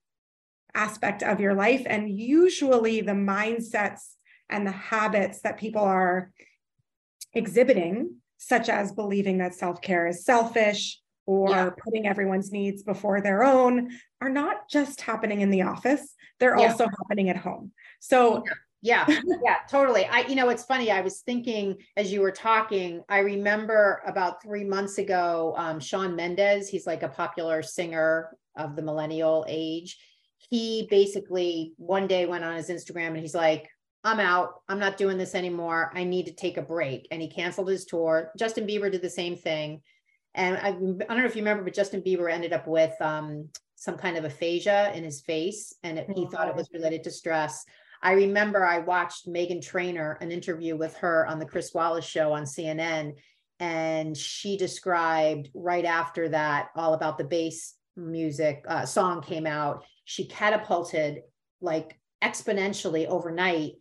aspect 0.76 1.22
of 1.22 1.40
your 1.40 1.54
life. 1.54 1.82
And 1.86 2.08
usually 2.08 3.00
the 3.00 3.12
mindsets 3.12 4.14
and 4.48 4.66
the 4.66 4.72
habits 4.72 5.40
that 5.40 5.58
people 5.58 5.82
are 5.82 6.30
exhibiting, 7.32 8.16
such 8.36 8.68
as 8.68 8.92
believing 8.92 9.38
that 9.38 9.54
self 9.54 9.80
care 9.80 10.06
is 10.06 10.24
selfish 10.24 11.00
or 11.24 11.50
yeah. 11.50 11.70
putting 11.84 12.06
everyone's 12.06 12.52
needs 12.52 12.84
before 12.84 13.20
their 13.20 13.42
own, 13.42 13.90
are 14.20 14.28
not 14.28 14.68
just 14.70 15.00
happening 15.00 15.40
in 15.40 15.50
the 15.50 15.62
office, 15.62 16.14
they're 16.38 16.56
yeah. 16.56 16.68
also 16.68 16.86
happening 16.86 17.30
at 17.30 17.36
home. 17.36 17.72
So, 17.98 18.44
yeah. 18.82 19.04
yeah, 19.08 19.20
yeah, 19.44 19.56
totally. 19.68 20.04
I, 20.04 20.20
you 20.20 20.36
know, 20.36 20.50
it's 20.50 20.64
funny. 20.64 20.92
I 20.92 21.00
was 21.00 21.20
thinking 21.20 21.78
as 21.96 22.12
you 22.12 22.20
were 22.20 22.30
talking, 22.30 23.02
I 23.08 23.20
remember 23.20 24.02
about 24.06 24.40
three 24.40 24.62
months 24.62 24.98
ago, 24.98 25.54
um, 25.56 25.80
Shawn 25.80 26.14
Mendes, 26.14 26.68
he's 26.68 26.86
like 26.86 27.02
a 27.02 27.08
popular 27.08 27.62
singer 27.62 28.36
of 28.56 28.76
the 28.76 28.82
millennial 28.82 29.44
age 29.48 29.98
he 30.51 30.87
basically 30.91 31.72
one 31.76 32.07
day 32.07 32.26
went 32.26 32.45
on 32.45 32.57
his 32.57 32.68
Instagram 32.68 33.09
and 33.09 33.18
he's 33.18 33.34
like, 33.34 33.68
I'm 34.05 34.20
out. 34.20 34.62
I'm 34.68 34.78
not 34.78 34.99
doing 34.99 35.18
this 35.18 35.34
anymore. 35.34 35.91
I 35.95 36.05
need 36.05 36.26
to 36.26 36.32
take 36.32 36.59
a 36.59 36.62
break. 36.62 37.09
And 37.11 37.20
he 37.20 37.28
canceled 37.28 37.68
his 37.68 37.87
tour. 37.87 38.30
Justin 38.39 38.66
Bieber 38.66 38.91
did 38.91 39.03
the 39.03 39.11
same 39.11 39.37
thing. 39.37 39.80
And 40.37 40.57
I, 40.59 40.68
I 40.68 40.72
don't 40.72 40.99
know 40.99 41.24
if 41.24 41.34
you 41.34 41.43
remember, 41.43 41.64
but 41.64 41.74
Justin 41.74 42.03
Bieber 42.03 42.30
ended 42.30 42.53
up 42.53 42.68
with 42.68 42.95
um, 43.01 43.49
some 43.74 43.97
kind 43.97 44.16
of 44.16 44.24
aphasia 44.24 44.93
in 44.95 45.03
his 45.03 45.22
face, 45.22 45.74
and 45.82 45.99
it, 45.99 46.09
he 46.14 46.26
thought 46.26 46.49
it 46.49 46.55
was 46.55 46.70
related 46.72 47.05
to 47.05 47.11
stress. 47.11 47.64
I 48.03 48.12
remember 48.12 48.64
I 48.64 48.78
watched 48.78 49.26
Meghan 49.26 49.64
Trainor, 49.64 50.18
an 50.20 50.30
interview 50.30 50.76
with 50.76 50.95
her 50.99 51.26
on 51.26 51.39
the 51.39 51.47
Chris 51.47 51.72
Wallace 51.72 52.05
show 52.05 52.32
on 52.32 52.45
CNN, 52.45 53.14
and 53.61 54.16
she 54.16 54.59
described 54.59 55.51
right 55.55 55.84
after 55.84 56.28
that 56.28 56.68
all 56.76 56.95
about 56.95 57.16
the 57.16 57.24
bass 57.24 57.74
music 57.97 58.64
uh, 58.68 58.84
song 58.84 59.22
came 59.22 59.47
out. 59.47 59.84
She 60.07 60.24
catapulted 60.26 61.22
like 61.61 61.98
exponentially 62.24 63.07
overnight 63.07 63.74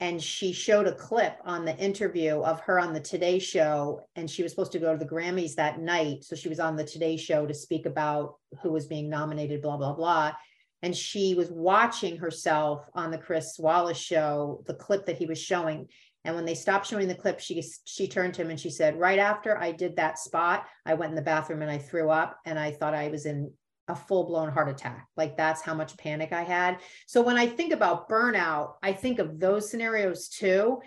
and 0.00 0.22
she 0.22 0.52
showed 0.52 0.86
a 0.86 0.94
clip 0.94 1.36
on 1.44 1.66
the 1.66 1.76
interview 1.76 2.40
of 2.40 2.60
her 2.60 2.80
on 2.80 2.94
the 2.94 3.00
Today 3.00 3.38
Show, 3.38 4.00
and 4.16 4.30
she 4.30 4.42
was 4.42 4.50
supposed 4.50 4.72
to 4.72 4.78
go 4.78 4.92
to 4.92 4.98
the 4.98 5.10
Grammys 5.10 5.56
that 5.56 5.78
night. 5.78 6.24
So 6.24 6.34
she 6.34 6.48
was 6.48 6.58
on 6.58 6.74
the 6.74 6.84
Today 6.84 7.18
Show 7.18 7.46
to 7.46 7.52
speak 7.52 7.84
about 7.84 8.36
who 8.62 8.72
was 8.72 8.86
being 8.86 9.10
nominated, 9.10 9.60
blah, 9.60 9.76
blah, 9.76 9.92
blah. 9.92 10.32
And 10.82 10.96
she 10.96 11.34
was 11.34 11.50
watching 11.50 12.16
herself 12.16 12.86
on 12.94 13.10
the 13.10 13.18
Chris 13.18 13.58
Wallace 13.58 13.98
show, 13.98 14.64
the 14.66 14.74
clip 14.74 15.04
that 15.04 15.18
he 15.18 15.26
was 15.26 15.38
showing. 15.38 15.86
And 16.24 16.34
when 16.34 16.46
they 16.46 16.54
stopped 16.54 16.86
showing 16.86 17.06
the 17.06 17.14
clip, 17.14 17.38
she 17.38 17.62
she 17.84 18.08
turned 18.08 18.32
to 18.34 18.42
him 18.42 18.48
and 18.48 18.60
she 18.60 18.70
said, 18.70 18.98
Right 18.98 19.18
after 19.18 19.58
I 19.58 19.72
did 19.72 19.96
that 19.96 20.18
spot, 20.18 20.64
I 20.86 20.94
went 20.94 21.10
in 21.10 21.16
the 21.16 21.22
bathroom 21.22 21.60
and 21.60 21.70
I 21.70 21.76
threw 21.76 22.08
up 22.08 22.38
and 22.46 22.58
I 22.58 22.72
thought 22.72 22.94
I 22.94 23.08
was 23.08 23.26
in 23.26 23.52
a 23.90 23.94
full 23.94 24.24
blown 24.24 24.50
heart 24.50 24.68
attack. 24.68 25.08
Like 25.16 25.36
that's 25.36 25.62
how 25.62 25.74
much 25.74 25.96
panic 25.96 26.32
I 26.32 26.42
had. 26.42 26.78
So 27.06 27.22
when 27.22 27.36
I 27.36 27.46
think 27.46 27.72
about 27.72 28.08
burnout, 28.08 28.74
I 28.82 28.92
think 28.92 29.18
of 29.18 29.38
those 29.38 29.70
scenarios 29.70 30.28
too. 30.28 30.80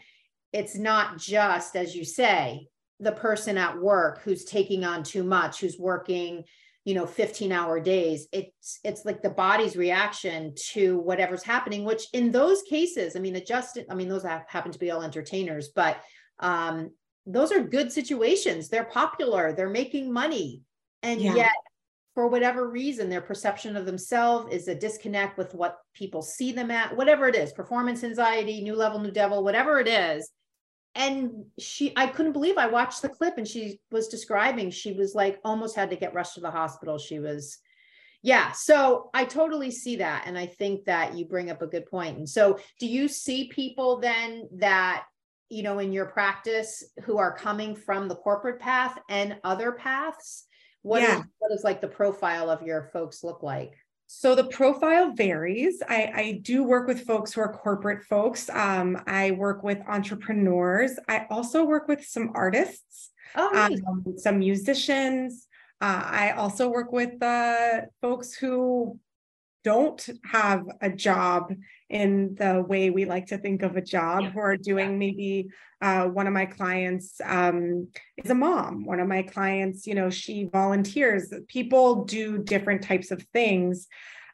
It's 0.51 0.76
not 0.76 1.18
just, 1.18 1.76
as 1.76 1.95
you 1.95 2.06
say, 2.06 2.68
the 2.99 3.12
person 3.12 3.58
at 3.58 3.80
work 3.80 4.22
who's 4.22 4.45
taking 4.45 4.86
on 4.86 5.04
too 5.04 5.24
much, 5.24 5.60
who's 5.60 5.78
working, 5.78 6.43
you 6.86 6.93
know, 6.93 7.06
15 7.06 7.51
hour 7.51 7.80
days. 7.80 8.28
It's 8.32 8.80
it's 8.84 9.04
like 9.04 9.22
the 9.22 9.30
body's 9.30 9.76
reaction 9.76 10.54
to 10.72 10.99
whatever's 10.99 11.43
happening, 11.43 11.84
which 11.86 12.04
in 12.14 12.32
those 12.32 12.62
cases, 12.64 13.16
I 13.16 13.20
mean, 13.20 13.36
adjusted, 13.36 13.86
I 13.89 13.95
mean, 13.95 14.10
those 14.10 14.24
have, 14.24 14.45
happen 14.47 14.72
to 14.72 14.80
be 14.80 14.91
all 14.91 15.01
entertainers, 15.01 15.70
but 15.76 15.97
um, 16.39 16.91
those 17.26 17.51
are 17.51 17.62
good 17.62 17.91
situations. 17.91 18.70
They're 18.70 18.84
popular, 18.84 19.54
they're 19.54 19.70
making 19.70 20.12
money. 20.12 20.62
And 21.01 21.22
yeah. 21.22 21.36
yet 21.36 21.51
for 22.14 22.28
whatever 22.28 22.70
reason, 22.70 23.09
their 23.09 23.22
perception 23.22 23.76
of 23.76 23.86
themselves 23.86 24.53
is 24.53 24.68
a 24.68 24.76
disconnect 24.76 25.38
with 25.38 25.53
what 25.55 25.80
people 25.95 26.22
see 26.22 26.51
them 26.51 26.70
at, 26.70 26.95
whatever 26.95 27.28
it 27.28 27.36
is, 27.36 27.51
performance 27.51 28.03
anxiety, 28.03 28.61
new 28.61 28.76
level, 28.76 28.99
new 28.99 29.11
devil, 29.11 29.43
whatever 29.43 29.80
it 29.80 29.88
is. 29.88 30.30
And 30.95 31.45
she, 31.57 31.91
I 31.97 32.05
couldn't 32.05 32.34
believe 32.34 32.57
I 32.57 32.68
watched 32.68 33.01
the 33.01 33.09
clip 33.09 33.39
and 33.39 33.47
she 33.47 33.80
was 33.91 34.07
describing, 34.09 34.70
she 34.70 34.93
was 34.93 35.16
like 35.16 35.39
almost 35.43 35.76
had 35.76 35.89
to 35.89 35.95
get 35.95 36.14
rushed 36.14 36.36
to 36.36 36.41
the 36.41 36.51
hospital. 36.51 36.99
She 36.99 37.18
was, 37.18 37.57
yeah. 38.22 38.51
So 38.51 39.09
I 39.16 39.26
totally 39.26 39.72
see 39.72 39.95
that. 39.95 40.26
And 40.28 40.38
I 40.38 40.45
think 40.45 40.86
that 40.86 41.18
you 41.18 41.26
bring 41.26 41.49
up 41.49 41.64
a 41.64 41.68
good 41.68 41.88
point. 41.88 42.20
And 42.20 42.30
so 42.30 42.59
do 42.80 42.86
you 42.86 43.07
see 43.07 43.49
people 43.49 43.99
then 43.99 44.47
that, 44.57 45.05
you 45.49 45.64
know, 45.64 45.80
in 45.80 45.91
your 45.91 46.05
practice 46.05 46.84
who 47.05 47.18
are 47.18 47.36
coming 47.36 47.76
from 47.76 48.07
the 48.07 48.16
corporate 48.16 48.59
path 48.59 48.99
and 49.09 49.38
other 49.43 49.72
paths? 49.72 50.45
What 50.84 51.02
yeah. 51.02 51.20
is, 51.20 51.24
what 51.40 51.50
does 51.50 51.64
like 51.64 51.82
the 51.82 51.88
profile 51.88 52.50
of 52.50 52.62
your 52.62 52.90
folks 52.94 53.24
look 53.24 53.42
like? 53.42 53.74
So 54.08 54.36
the 54.36 54.44
profile 54.44 55.14
varies. 55.14 55.82
I, 55.88 56.12
I, 56.14 56.40
do 56.44 56.64
work 56.64 56.88
with 56.88 57.06
folks 57.06 57.34
who 57.34 57.42
are 57.42 57.52
corporate 57.52 58.04
folks. 58.04 58.48
Um, 58.50 59.02
I 59.08 59.32
work 59.32 59.64
with 59.64 59.80
entrepreneurs. 59.88 60.92
I 61.08 61.26
also 61.32 61.64
work 61.64 61.88
with 61.88 62.06
some 62.06 62.32
artists, 62.36 63.10
oh, 63.36 63.50
nice. 63.54 63.82
um, 63.88 64.04
some 64.18 64.40
musicians. 64.40 65.48
Uh, 65.82 66.04
I 66.06 66.32
also 66.32 66.70
work 66.70 66.92
with 66.92 67.22
uh, 67.24 67.82
folks 68.02 68.36
who 68.36 69.00
don't 69.64 70.09
have 70.26 70.66
a 70.82 70.89
job 70.89 71.53
in 71.89 72.36
the 72.36 72.64
way 72.68 72.89
we 72.89 73.05
like 73.05 73.28
to 73.28 73.38
think 73.38 73.61
of 73.61 73.76
a 73.76 73.82
job, 73.82 74.22
yeah. 74.22 74.30
who 74.32 74.39
are 74.39 74.57
doing 74.57 74.97
maybe 74.97 75.47
uh, 75.82 76.05
one 76.05 76.28
of 76.28 76.34
my 76.34 76.45
clients 76.45 77.20
um, 77.24 77.88
is 78.18 78.30
a 78.30 78.36
mom. 78.36 78.86
One 78.86 78.99
of 78.99 79.07
my 79.07 79.22
clients, 79.22 79.86
you 79.86 79.95
know, 79.95 80.09
she 80.09 80.45
volunteers. 80.45 81.34
People 81.47 82.05
do 82.05 82.38
different 82.38 82.84
types 82.84 83.11
of 83.11 83.22
things. 83.34 83.88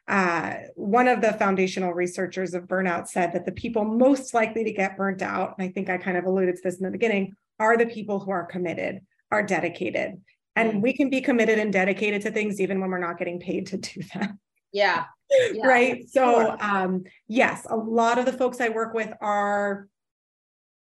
Uh, 0.08 0.54
one 0.74 1.06
of 1.06 1.20
the 1.20 1.32
foundational 1.34 1.92
researchers 1.92 2.54
of 2.54 2.64
burnout 2.64 3.06
said 3.06 3.32
that 3.32 3.46
the 3.46 3.52
people 3.52 3.84
most 3.84 4.34
likely 4.34 4.64
to 4.64 4.72
get 4.72 4.96
burnt 4.96 5.22
out, 5.22 5.54
and 5.56 5.68
I 5.68 5.72
think 5.72 5.88
I 5.88 5.98
kind 5.98 6.16
of 6.16 6.24
alluded 6.24 6.56
to 6.56 6.62
this 6.64 6.78
in 6.78 6.84
the 6.84 6.90
beginning, 6.90 7.34
are 7.58 7.76
the 7.76 7.86
people 7.86 8.18
who 8.18 8.30
are 8.30 8.46
committed, 8.46 9.00
are 9.30 9.42
dedicated. 9.42 10.20
And 10.56 10.72
mm. 10.74 10.80
we 10.80 10.92
can 10.92 11.10
be 11.10 11.20
committed 11.20 11.58
and 11.58 11.72
dedicated 11.72 12.22
to 12.22 12.32
things 12.32 12.60
even 12.60 12.80
when 12.80 12.90
we're 12.90 12.98
not 12.98 13.18
getting 13.18 13.38
paid 13.38 13.66
to 13.68 13.76
do 13.76 14.02
them. 14.14 14.40
Yeah. 14.72 15.04
Yeah. 15.52 15.66
Right. 15.66 16.08
So, 16.08 16.56
um, 16.60 17.04
yes, 17.28 17.66
a 17.68 17.76
lot 17.76 18.18
of 18.18 18.26
the 18.26 18.32
folks 18.32 18.60
I 18.60 18.68
work 18.68 18.94
with 18.94 19.12
are 19.20 19.88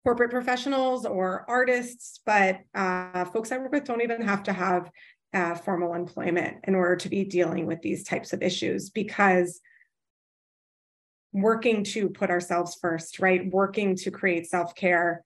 corporate 0.04 0.32
professionals 0.32 1.06
or 1.06 1.46
artists, 1.48 2.22
but 2.26 2.62
uh, 2.74 3.26
folks 3.26 3.52
I 3.52 3.58
work 3.58 3.72
with 3.72 3.84
don't 3.84 4.02
even 4.02 4.22
have 4.22 4.44
to 4.44 4.54
have 4.54 4.90
uh, 5.34 5.56
formal 5.56 5.94
employment 5.94 6.58
in 6.64 6.76
order 6.76 6.96
to 6.96 7.10
be 7.10 7.24
dealing 7.24 7.68
with 7.68 7.82
these 7.82 8.04
types 8.04 8.34
of 8.34 8.42
issues 8.42 8.90
because 8.90 9.60
working 11.32 11.84
to 11.84 12.10
put 12.10 12.32
ourselves 12.32 12.78
first, 12.82 13.20
right? 13.20 13.52
Working 13.52 13.96
to 13.98 14.12
create 14.12 14.50
self 14.50 14.74
care 14.74 15.24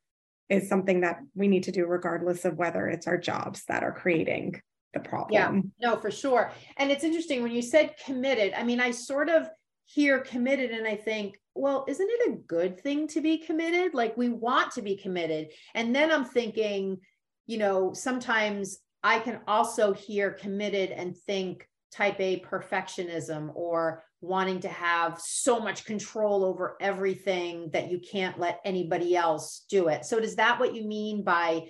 is 0.50 0.68
something 0.68 1.02
that 1.02 1.20
we 1.34 1.48
need 1.48 1.64
to 1.64 1.72
do 1.72 1.86
regardless 1.86 2.44
of 2.44 2.58
whether 2.58 2.88
it's 2.88 3.08
our 3.08 3.18
jobs 3.18 3.64
that 3.70 3.84
are 3.84 3.94
creating 3.94 4.62
the 4.94 5.00
problem. 5.00 5.32
Yeah, 5.34 5.88
no, 5.90 5.98
for 5.98 6.12
sure. 6.12 6.52
And 6.78 6.92
it's 6.92 7.04
interesting 7.04 7.42
when 7.42 7.52
you 7.52 7.62
said 7.62 7.96
committed. 8.06 8.54
I 8.54 8.64
mean, 8.64 8.80
I 8.80 8.92
sort 8.92 9.30
of 9.30 9.50
hear 9.86 10.20
committed 10.20 10.72
and 10.72 10.88
I 10.88 10.96
think, 10.96 11.40
well, 11.56 11.86
isn't 11.88 12.10
it 12.10 12.32
a 12.32 12.38
good 12.48 12.80
thing 12.80 13.08
to 13.10 13.22
be 13.22 13.38
committed? 13.38 13.94
Like 13.94 14.18
we 14.18 14.30
want 14.30 14.72
to 14.74 14.82
be 14.82 14.96
committed. 14.96 15.50
And 15.76 15.96
then 15.96 16.12
I'm 16.12 16.26
thinking, 16.26 16.98
you 17.46 17.58
know, 17.58 17.94
sometimes 17.94 18.80
I 19.04 19.20
can 19.20 19.42
also 19.48 19.94
hear 19.94 20.32
committed 20.32 20.92
and 20.92 21.16
think 21.16 21.68
type 21.92 22.20
A 22.20 22.40
perfectionism 22.40 23.52
or 23.54 24.04
wanting 24.22 24.62
to 24.62 24.70
have 24.70 25.20
so 25.20 25.60
much 25.60 25.86
control 25.86 26.46
over 26.46 26.78
everything 26.80 27.70
that 27.72 27.92
you 27.92 28.00
can't 28.00 28.40
let 28.40 28.62
anybody 28.64 29.16
else 29.16 29.66
do 29.70 29.90
it. 29.90 30.06
So 30.06 30.20
does 30.20 30.38
that 30.38 30.60
what 30.60 30.74
you 30.74 30.88
mean 30.88 31.24
by, 31.24 31.68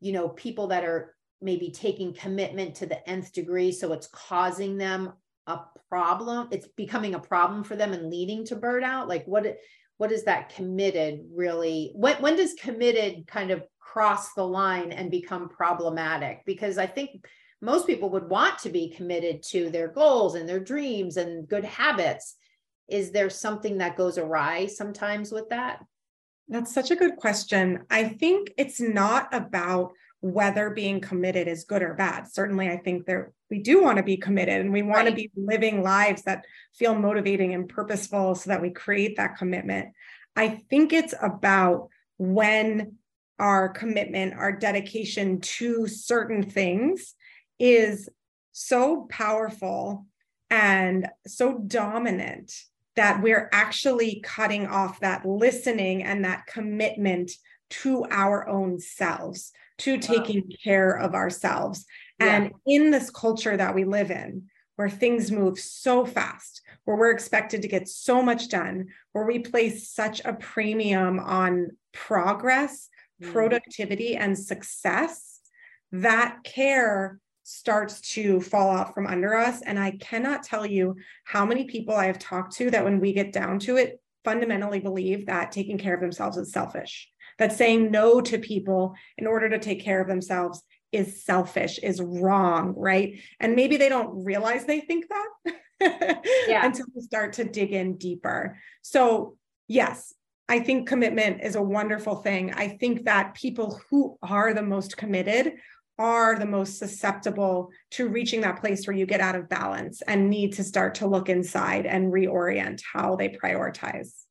you 0.00 0.12
know, 0.12 0.28
people 0.28 0.66
that 0.68 0.84
are 0.84 1.14
maybe 1.42 1.70
taking 1.70 2.14
commitment 2.14 2.74
to 2.76 2.86
the 2.86 3.08
nth 3.08 3.32
degree 3.32 3.72
so 3.72 3.92
it's 3.92 4.08
causing 4.08 4.76
them 4.76 5.12
a 5.46 5.58
problem 5.88 6.48
it's 6.52 6.68
becoming 6.76 7.14
a 7.14 7.18
problem 7.18 7.64
for 7.64 7.76
them 7.76 7.92
and 7.92 8.10
leading 8.10 8.44
to 8.46 8.56
burnout? 8.56 9.08
Like 9.08 9.24
what 9.26 9.56
what 9.98 10.12
is 10.12 10.24
that 10.24 10.54
committed 10.54 11.20
really 11.32 11.92
when, 11.94 12.16
when 12.16 12.36
does 12.36 12.54
committed 12.54 13.26
kind 13.26 13.50
of 13.50 13.62
cross 13.78 14.32
the 14.34 14.46
line 14.46 14.92
and 14.92 15.10
become 15.10 15.48
problematic? 15.48 16.42
Because 16.46 16.78
i 16.78 16.86
think 16.86 17.24
most 17.62 17.86
people 17.86 18.10
would 18.10 18.28
want 18.28 18.58
to 18.58 18.68
be 18.68 18.90
committed 18.90 19.42
to 19.44 19.70
their 19.70 19.88
goals 19.88 20.34
and 20.34 20.48
their 20.48 20.60
dreams 20.60 21.16
and 21.16 21.48
good 21.48 21.64
habits. 21.64 22.34
Is 22.88 23.12
there 23.12 23.30
something 23.30 23.78
that 23.78 23.96
goes 23.96 24.18
awry 24.18 24.66
sometimes 24.66 25.30
with 25.30 25.48
that? 25.50 25.78
That's 26.48 26.74
such 26.74 26.90
a 26.90 26.96
good 26.96 27.16
question. 27.16 27.84
I 27.88 28.08
think 28.08 28.52
it's 28.58 28.80
not 28.80 29.28
about 29.32 29.92
whether 30.22 30.70
being 30.70 31.00
committed 31.00 31.48
is 31.48 31.64
good 31.64 31.82
or 31.82 31.94
bad. 31.94 32.28
Certainly, 32.32 32.70
I 32.70 32.76
think 32.76 33.06
there 33.06 33.32
we 33.50 33.58
do 33.58 33.82
want 33.82 33.98
to 33.98 34.04
be 34.04 34.16
committed 34.16 34.60
and 34.60 34.72
we 34.72 34.82
want 34.82 35.04
right. 35.04 35.10
to 35.10 35.14
be 35.14 35.30
living 35.36 35.82
lives 35.82 36.22
that 36.22 36.46
feel 36.74 36.94
motivating 36.94 37.52
and 37.52 37.68
purposeful 37.68 38.36
so 38.36 38.48
that 38.48 38.62
we 38.62 38.70
create 38.70 39.16
that 39.16 39.36
commitment. 39.36 39.88
I 40.36 40.48
think 40.48 40.92
it's 40.92 41.12
about 41.20 41.88
when 42.18 42.94
our 43.40 43.68
commitment, 43.68 44.34
our 44.34 44.52
dedication 44.52 45.40
to 45.40 45.88
certain 45.88 46.44
things 46.44 47.14
is 47.58 48.08
so 48.52 49.08
powerful 49.10 50.06
and 50.50 51.08
so 51.26 51.58
dominant 51.58 52.54
that 52.94 53.22
we're 53.22 53.50
actually 53.52 54.20
cutting 54.22 54.66
off 54.66 55.00
that 55.00 55.26
listening 55.26 56.04
and 56.04 56.24
that 56.24 56.46
commitment 56.46 57.32
to 57.70 58.04
our 58.10 58.48
own 58.48 58.78
selves 58.78 59.50
to 59.82 59.98
taking 59.98 60.40
wow. 60.40 60.56
care 60.62 60.98
of 60.98 61.14
ourselves. 61.14 61.84
Yeah. 62.20 62.36
And 62.36 62.52
in 62.66 62.90
this 62.90 63.10
culture 63.10 63.56
that 63.56 63.74
we 63.74 63.84
live 63.84 64.10
in, 64.10 64.48
where 64.76 64.88
things 64.88 65.30
move 65.30 65.58
so 65.58 66.04
fast, 66.04 66.62
where 66.84 66.96
we're 66.96 67.10
expected 67.10 67.62
to 67.62 67.68
get 67.68 67.88
so 67.88 68.22
much 68.22 68.48
done, 68.48 68.86
where 69.12 69.26
we 69.26 69.38
place 69.38 69.90
such 69.90 70.22
a 70.24 70.32
premium 70.32 71.20
on 71.20 71.68
progress, 71.92 72.88
mm. 73.22 73.32
productivity, 73.32 74.16
and 74.16 74.38
success, 74.38 75.40
that 75.92 76.38
care 76.42 77.20
starts 77.44 78.00
to 78.12 78.40
fall 78.40 78.70
out 78.70 78.94
from 78.94 79.06
under 79.06 79.34
us. 79.34 79.62
And 79.62 79.78
I 79.78 79.92
cannot 79.92 80.42
tell 80.42 80.64
you 80.64 80.96
how 81.24 81.44
many 81.44 81.64
people 81.64 81.94
I 81.94 82.06
have 82.06 82.18
talked 82.18 82.56
to 82.56 82.70
that 82.70 82.84
when 82.84 82.98
we 83.00 83.12
get 83.12 83.32
down 83.32 83.58
to 83.60 83.76
it, 83.76 84.00
fundamentally 84.24 84.80
believe 84.80 85.26
that 85.26 85.52
taking 85.52 85.78
care 85.78 85.94
of 85.94 86.00
themselves 86.00 86.36
is 86.36 86.52
selfish, 86.52 87.10
that 87.38 87.52
saying 87.52 87.90
no 87.90 88.20
to 88.20 88.38
people 88.38 88.94
in 89.18 89.26
order 89.26 89.48
to 89.48 89.58
take 89.58 89.82
care 89.82 90.00
of 90.00 90.08
themselves 90.08 90.62
is 90.92 91.24
selfish, 91.24 91.78
is 91.82 92.00
wrong, 92.00 92.74
right? 92.76 93.18
And 93.40 93.56
maybe 93.56 93.76
they 93.76 93.88
don't 93.88 94.24
realize 94.24 94.64
they 94.64 94.80
think 94.80 95.06
that 95.08 96.22
yeah. 96.46 96.64
until 96.64 96.86
we 96.94 97.02
start 97.02 97.34
to 97.34 97.44
dig 97.44 97.72
in 97.72 97.96
deeper. 97.96 98.58
So, 98.82 99.36
yes, 99.68 100.14
I 100.48 100.60
think 100.60 100.86
commitment 100.86 101.42
is 101.42 101.56
a 101.56 101.62
wonderful 101.62 102.16
thing. 102.16 102.52
I 102.52 102.68
think 102.68 103.04
that 103.04 103.34
people 103.34 103.80
who 103.88 104.18
are 104.22 104.52
the 104.52 104.62
most 104.62 104.96
committed 104.96 105.54
are 105.98 106.38
the 106.38 106.46
most 106.46 106.78
susceptible 106.78 107.70
to 107.92 108.08
reaching 108.08 108.40
that 108.42 108.60
place 108.60 108.86
where 108.86 108.96
you 108.96 109.06
get 109.06 109.20
out 109.20 109.34
of 109.34 109.48
balance 109.48 110.02
and 110.02 110.28
need 110.28 110.54
to 110.54 110.64
start 110.64 110.96
to 110.96 111.06
look 111.06 111.28
inside 111.28 111.86
and 111.86 112.12
reorient 112.12 112.82
how 112.92 113.16
they 113.16 113.28
prioritize. 113.28 114.24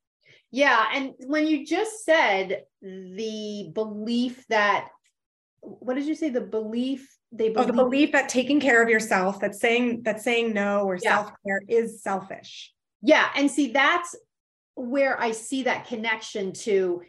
Yeah. 0.52 0.86
And 0.93 1.14
when 1.28 1.47
you 1.47 1.66
just 1.66 2.04
said 2.04 2.64
the 2.82 3.72
belief 3.74 4.45
that, 4.49 4.89
what 5.62 5.93
did 5.93 6.06
you 6.06 6.16
say? 6.16 6.30
The 6.30 6.41
belief 6.41 7.08
they 7.32 7.49
believe, 7.49 7.70
oh, 7.70 7.72
the 7.72 7.84
belief 7.84 8.12
that 8.12 8.28
taking 8.28 8.60
care 8.60 8.84
of 8.84 8.89
yourself, 8.89 9.39
that 9.39 9.56
saying 9.56 10.04
that 10.04 10.22
saying 10.22 10.54
no 10.54 10.84
or 10.84 10.97
yeah. 11.02 11.24
self-care 11.24 11.62
is 11.70 12.04
selfish. 12.04 12.74
Yeah. 13.02 13.30
And 13.36 13.49
see, 13.49 13.72
that's 13.72 14.16
where 14.76 15.20
I 15.20 15.32
see 15.32 15.64
that 15.64 15.88
connection 15.88 16.52
to 16.54 17.02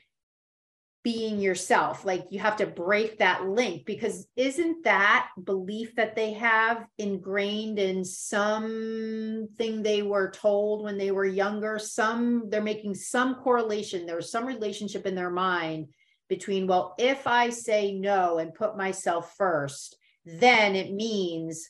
being 1.05 1.40
yourself 1.40 2.05
like 2.05 2.26
you 2.30 2.38
have 2.38 2.57
to 2.57 2.66
break 2.66 3.18
that 3.18 3.48
link 3.48 3.84
because 3.84 4.26
isn't 4.36 4.84
that 4.84 5.28
belief 5.42 5.96
that 5.96 6.14
they 6.14 6.32
have 6.32 6.86
ingrained 6.96 7.80
in 7.80 8.05
something 8.05 9.82
they 9.82 10.03
were 10.03 10.30
told 10.30 10.84
when 10.84 10.96
they 10.98 11.11
were 11.11 11.24
younger? 11.24 11.78
Some 11.78 12.48
they're 12.50 12.62
making 12.62 12.94
some 12.94 13.36
correlation 13.36 14.07
there's 14.07 14.30
some 14.30 14.46
relationship 14.46 15.07
in 15.07 15.14
their 15.14 15.30
mind 15.30 15.88
between 16.28 16.66
well 16.66 16.94
if 16.98 17.26
i 17.26 17.50
say 17.50 17.92
no 17.92 18.38
and 18.38 18.55
put 18.55 18.76
myself 18.76 19.34
first 19.36 19.96
then 20.24 20.74
it 20.74 20.92
means 20.92 21.68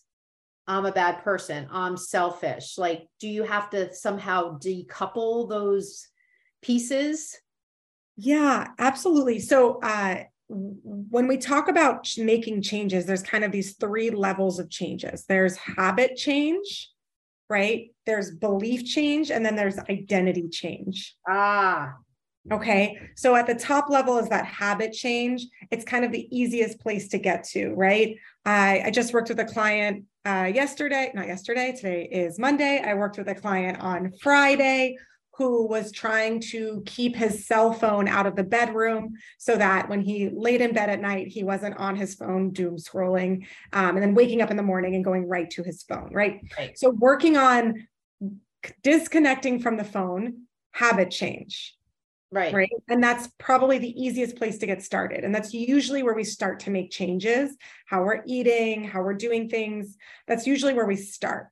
i'm 0.68 0.86
a 0.86 0.92
bad 0.92 1.24
person 1.24 1.66
i'm 1.72 1.96
selfish. 1.96 2.76
Like 2.76 3.08
do 3.18 3.28
you 3.28 3.44
have 3.44 3.70
to 3.70 3.94
somehow 3.94 4.58
decouple 4.58 5.48
those 5.48 6.06
pieces 6.60 7.36
yeah, 8.16 8.68
absolutely. 8.78 9.38
So, 9.38 9.80
uh, 9.82 10.24
when 10.48 11.28
we 11.28 11.38
talk 11.38 11.68
about 11.68 12.06
making 12.18 12.60
changes, 12.60 13.06
there's 13.06 13.22
kind 13.22 13.42
of 13.42 13.52
these 13.52 13.76
three 13.76 14.10
levels 14.10 14.58
of 14.58 14.68
changes 14.68 15.24
there's 15.24 15.56
habit 15.56 16.16
change, 16.16 16.90
right? 17.48 17.90
There's 18.04 18.30
belief 18.30 18.84
change, 18.84 19.30
and 19.30 19.44
then 19.44 19.56
there's 19.56 19.78
identity 19.78 20.48
change. 20.48 21.16
Ah. 21.28 21.94
Okay. 22.50 22.98
So 23.14 23.36
at 23.36 23.46
the 23.46 23.54
top 23.54 23.88
level 23.88 24.18
is 24.18 24.28
that 24.30 24.44
habit 24.46 24.92
change. 24.92 25.46
It's 25.70 25.84
kind 25.84 26.04
of 26.04 26.10
the 26.10 26.26
easiest 26.36 26.80
place 26.80 27.08
to 27.10 27.18
get 27.18 27.44
to, 27.50 27.72
right? 27.74 28.16
I, 28.44 28.82
I 28.86 28.90
just 28.90 29.14
worked 29.14 29.28
with 29.28 29.38
a 29.38 29.44
client 29.44 30.06
uh, 30.24 30.50
yesterday, 30.52 31.12
not 31.14 31.28
yesterday, 31.28 31.72
today 31.72 32.08
is 32.10 32.40
Monday. 32.40 32.82
I 32.84 32.94
worked 32.94 33.16
with 33.16 33.28
a 33.28 33.34
client 33.34 33.80
on 33.80 34.12
Friday 34.20 34.96
who 35.42 35.66
was 35.66 35.90
trying 35.90 36.40
to 36.40 36.82
keep 36.86 37.16
his 37.16 37.46
cell 37.46 37.72
phone 37.72 38.06
out 38.06 38.26
of 38.26 38.36
the 38.36 38.44
bedroom 38.44 39.14
so 39.38 39.56
that 39.56 39.88
when 39.88 40.00
he 40.00 40.28
laid 40.28 40.60
in 40.60 40.72
bed 40.72 40.88
at 40.88 41.00
night, 41.00 41.26
he 41.26 41.42
wasn't 41.42 41.76
on 41.78 41.96
his 41.96 42.14
phone 42.14 42.52
doom 42.52 42.76
scrolling 42.76 43.44
um, 43.72 43.96
and 43.96 44.02
then 44.02 44.14
waking 44.14 44.40
up 44.40 44.52
in 44.52 44.56
the 44.56 44.62
morning 44.62 44.94
and 44.94 45.04
going 45.04 45.28
right 45.28 45.50
to 45.50 45.64
his 45.64 45.82
phone, 45.82 46.10
right? 46.12 46.40
right? 46.56 46.78
So, 46.78 46.90
working 46.90 47.36
on 47.36 47.88
disconnecting 48.84 49.58
from 49.60 49.76
the 49.76 49.84
phone, 49.84 50.42
habit 50.70 51.10
change. 51.10 51.76
Right. 52.30 52.54
Right. 52.54 52.70
And 52.88 53.02
that's 53.02 53.28
probably 53.38 53.78
the 53.78 54.00
easiest 54.00 54.36
place 54.36 54.58
to 54.58 54.66
get 54.66 54.82
started. 54.82 55.22
And 55.24 55.34
that's 55.34 55.52
usually 55.52 56.02
where 56.02 56.14
we 56.14 56.24
start 56.24 56.60
to 56.60 56.70
make 56.70 56.90
changes, 56.90 57.54
how 57.84 58.04
we're 58.04 58.22
eating, 58.26 58.84
how 58.84 59.02
we're 59.02 59.12
doing 59.12 59.50
things. 59.50 59.98
That's 60.26 60.46
usually 60.46 60.72
where 60.72 60.86
we 60.86 60.96
start 60.96 61.48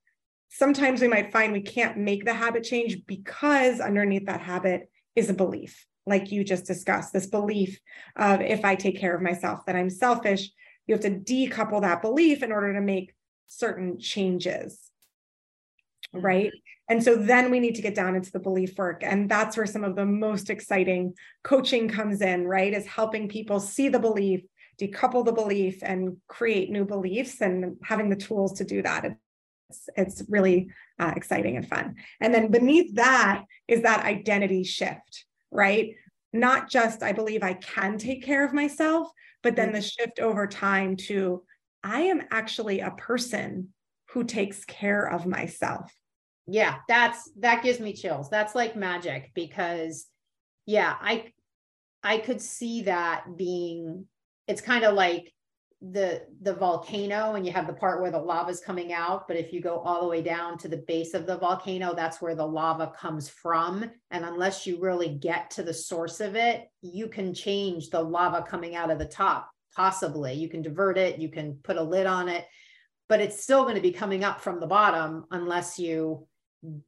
sometimes 0.50 1.00
we 1.00 1.08
might 1.08 1.32
find 1.32 1.52
we 1.52 1.62
can't 1.62 1.96
make 1.96 2.24
the 2.24 2.34
habit 2.34 2.64
change 2.64 3.06
because 3.06 3.80
underneath 3.80 4.26
that 4.26 4.40
habit 4.40 4.90
is 5.16 5.30
a 5.30 5.34
belief, 5.34 5.86
like 6.06 6.30
you 6.30 6.44
just 6.44 6.66
discussed 6.66 7.12
this 7.12 7.26
belief 7.26 7.78
of 8.16 8.40
if 8.40 8.64
I 8.64 8.74
take 8.74 8.98
care 8.98 9.14
of 9.14 9.22
myself, 9.22 9.64
that 9.66 9.76
I'm 9.76 9.90
selfish. 9.90 10.50
You 10.86 10.94
have 10.94 11.02
to 11.02 11.10
decouple 11.10 11.82
that 11.82 12.02
belief 12.02 12.42
in 12.42 12.52
order 12.52 12.74
to 12.74 12.80
make 12.80 13.14
certain 13.46 13.98
changes. 13.98 14.78
Mm-hmm. 16.14 16.26
Right. 16.26 16.52
And 16.88 17.02
so 17.02 17.14
then 17.14 17.52
we 17.52 17.60
need 17.60 17.76
to 17.76 17.82
get 17.82 17.94
down 17.94 18.16
into 18.16 18.32
the 18.32 18.40
belief 18.40 18.76
work. 18.76 19.02
And 19.04 19.30
that's 19.30 19.56
where 19.56 19.66
some 19.66 19.84
of 19.84 19.94
the 19.94 20.04
most 20.04 20.50
exciting 20.50 21.14
coaching 21.44 21.88
comes 21.88 22.20
in, 22.20 22.48
right? 22.48 22.74
Is 22.74 22.86
helping 22.86 23.28
people 23.28 23.60
see 23.60 23.88
the 23.88 24.00
belief, 24.00 24.40
decouple 24.80 25.24
the 25.24 25.32
belief, 25.32 25.78
and 25.82 26.16
create 26.26 26.70
new 26.70 26.84
beliefs 26.84 27.40
and 27.40 27.76
having 27.84 28.10
the 28.10 28.16
tools 28.16 28.54
to 28.54 28.64
do 28.64 28.82
that 28.82 29.04
it's, 29.70 29.88
it's 29.96 30.22
really 30.28 30.70
uh, 30.98 31.12
exciting 31.16 31.56
and 31.56 31.68
fun. 31.68 31.96
And 32.20 32.34
then 32.34 32.50
beneath 32.50 32.94
that 32.96 33.44
is 33.68 33.82
that 33.82 34.04
identity 34.04 34.64
shift, 34.64 35.24
right? 35.50 35.94
Not 36.32 36.68
just, 36.68 37.02
I 37.02 37.12
believe 37.12 37.42
I 37.42 37.54
can 37.54 37.98
take 37.98 38.24
care 38.24 38.44
of 38.44 38.52
myself, 38.52 39.08
but 39.42 39.56
then 39.56 39.68
mm-hmm. 39.68 39.76
the 39.76 39.82
shift 39.82 40.18
over 40.18 40.46
time 40.46 40.96
to, 40.96 41.42
I 41.82 42.02
am 42.02 42.22
actually 42.30 42.80
a 42.80 42.90
person 42.90 43.72
who 44.10 44.24
takes 44.24 44.64
care 44.64 45.06
of 45.06 45.26
myself. 45.26 45.92
Yeah, 46.46 46.78
that's 46.88 47.30
that 47.38 47.62
gives 47.62 47.78
me 47.78 47.92
chills. 47.92 48.28
That's 48.28 48.56
like 48.56 48.74
magic 48.74 49.30
because 49.34 50.06
yeah, 50.66 50.94
I 51.00 51.32
I 52.02 52.18
could 52.18 52.40
see 52.40 52.82
that 52.82 53.36
being 53.36 54.06
it's 54.48 54.60
kind 54.60 54.84
of 54.84 54.94
like 54.94 55.32
the 55.82 56.22
the 56.42 56.52
volcano 56.52 57.34
and 57.36 57.46
you 57.46 57.52
have 57.52 57.66
the 57.66 57.72
part 57.72 58.02
where 58.02 58.10
the 58.10 58.18
lava 58.18 58.50
is 58.50 58.60
coming 58.60 58.92
out 58.92 59.26
but 59.26 59.36
if 59.36 59.50
you 59.50 59.62
go 59.62 59.78
all 59.78 60.02
the 60.02 60.08
way 60.08 60.20
down 60.20 60.58
to 60.58 60.68
the 60.68 60.84
base 60.86 61.14
of 61.14 61.26
the 61.26 61.38
volcano 61.38 61.94
that's 61.94 62.20
where 62.20 62.34
the 62.34 62.46
lava 62.46 62.92
comes 62.98 63.30
from. 63.30 63.90
And 64.10 64.24
unless 64.24 64.66
you 64.66 64.78
really 64.78 65.08
get 65.08 65.50
to 65.52 65.62
the 65.62 65.72
source 65.72 66.20
of 66.20 66.36
it 66.36 66.68
you 66.82 67.08
can 67.08 67.32
change 67.32 67.88
the 67.88 68.02
lava 68.02 68.42
coming 68.42 68.76
out 68.76 68.90
of 68.90 68.98
the 68.98 69.06
top 69.06 69.50
possibly. 69.74 70.34
You 70.34 70.48
can 70.48 70.60
divert 70.60 70.98
it 70.98 71.18
you 71.18 71.30
can 71.30 71.54
put 71.62 71.78
a 71.78 71.82
lid 71.82 72.06
on 72.06 72.28
it 72.28 72.46
but 73.08 73.20
it's 73.20 73.42
still 73.42 73.62
going 73.62 73.74
to 73.74 73.80
be 73.80 73.90
coming 73.90 74.22
up 74.22 74.40
from 74.40 74.60
the 74.60 74.66
bottom 74.66 75.24
unless 75.30 75.78
you 75.78 76.26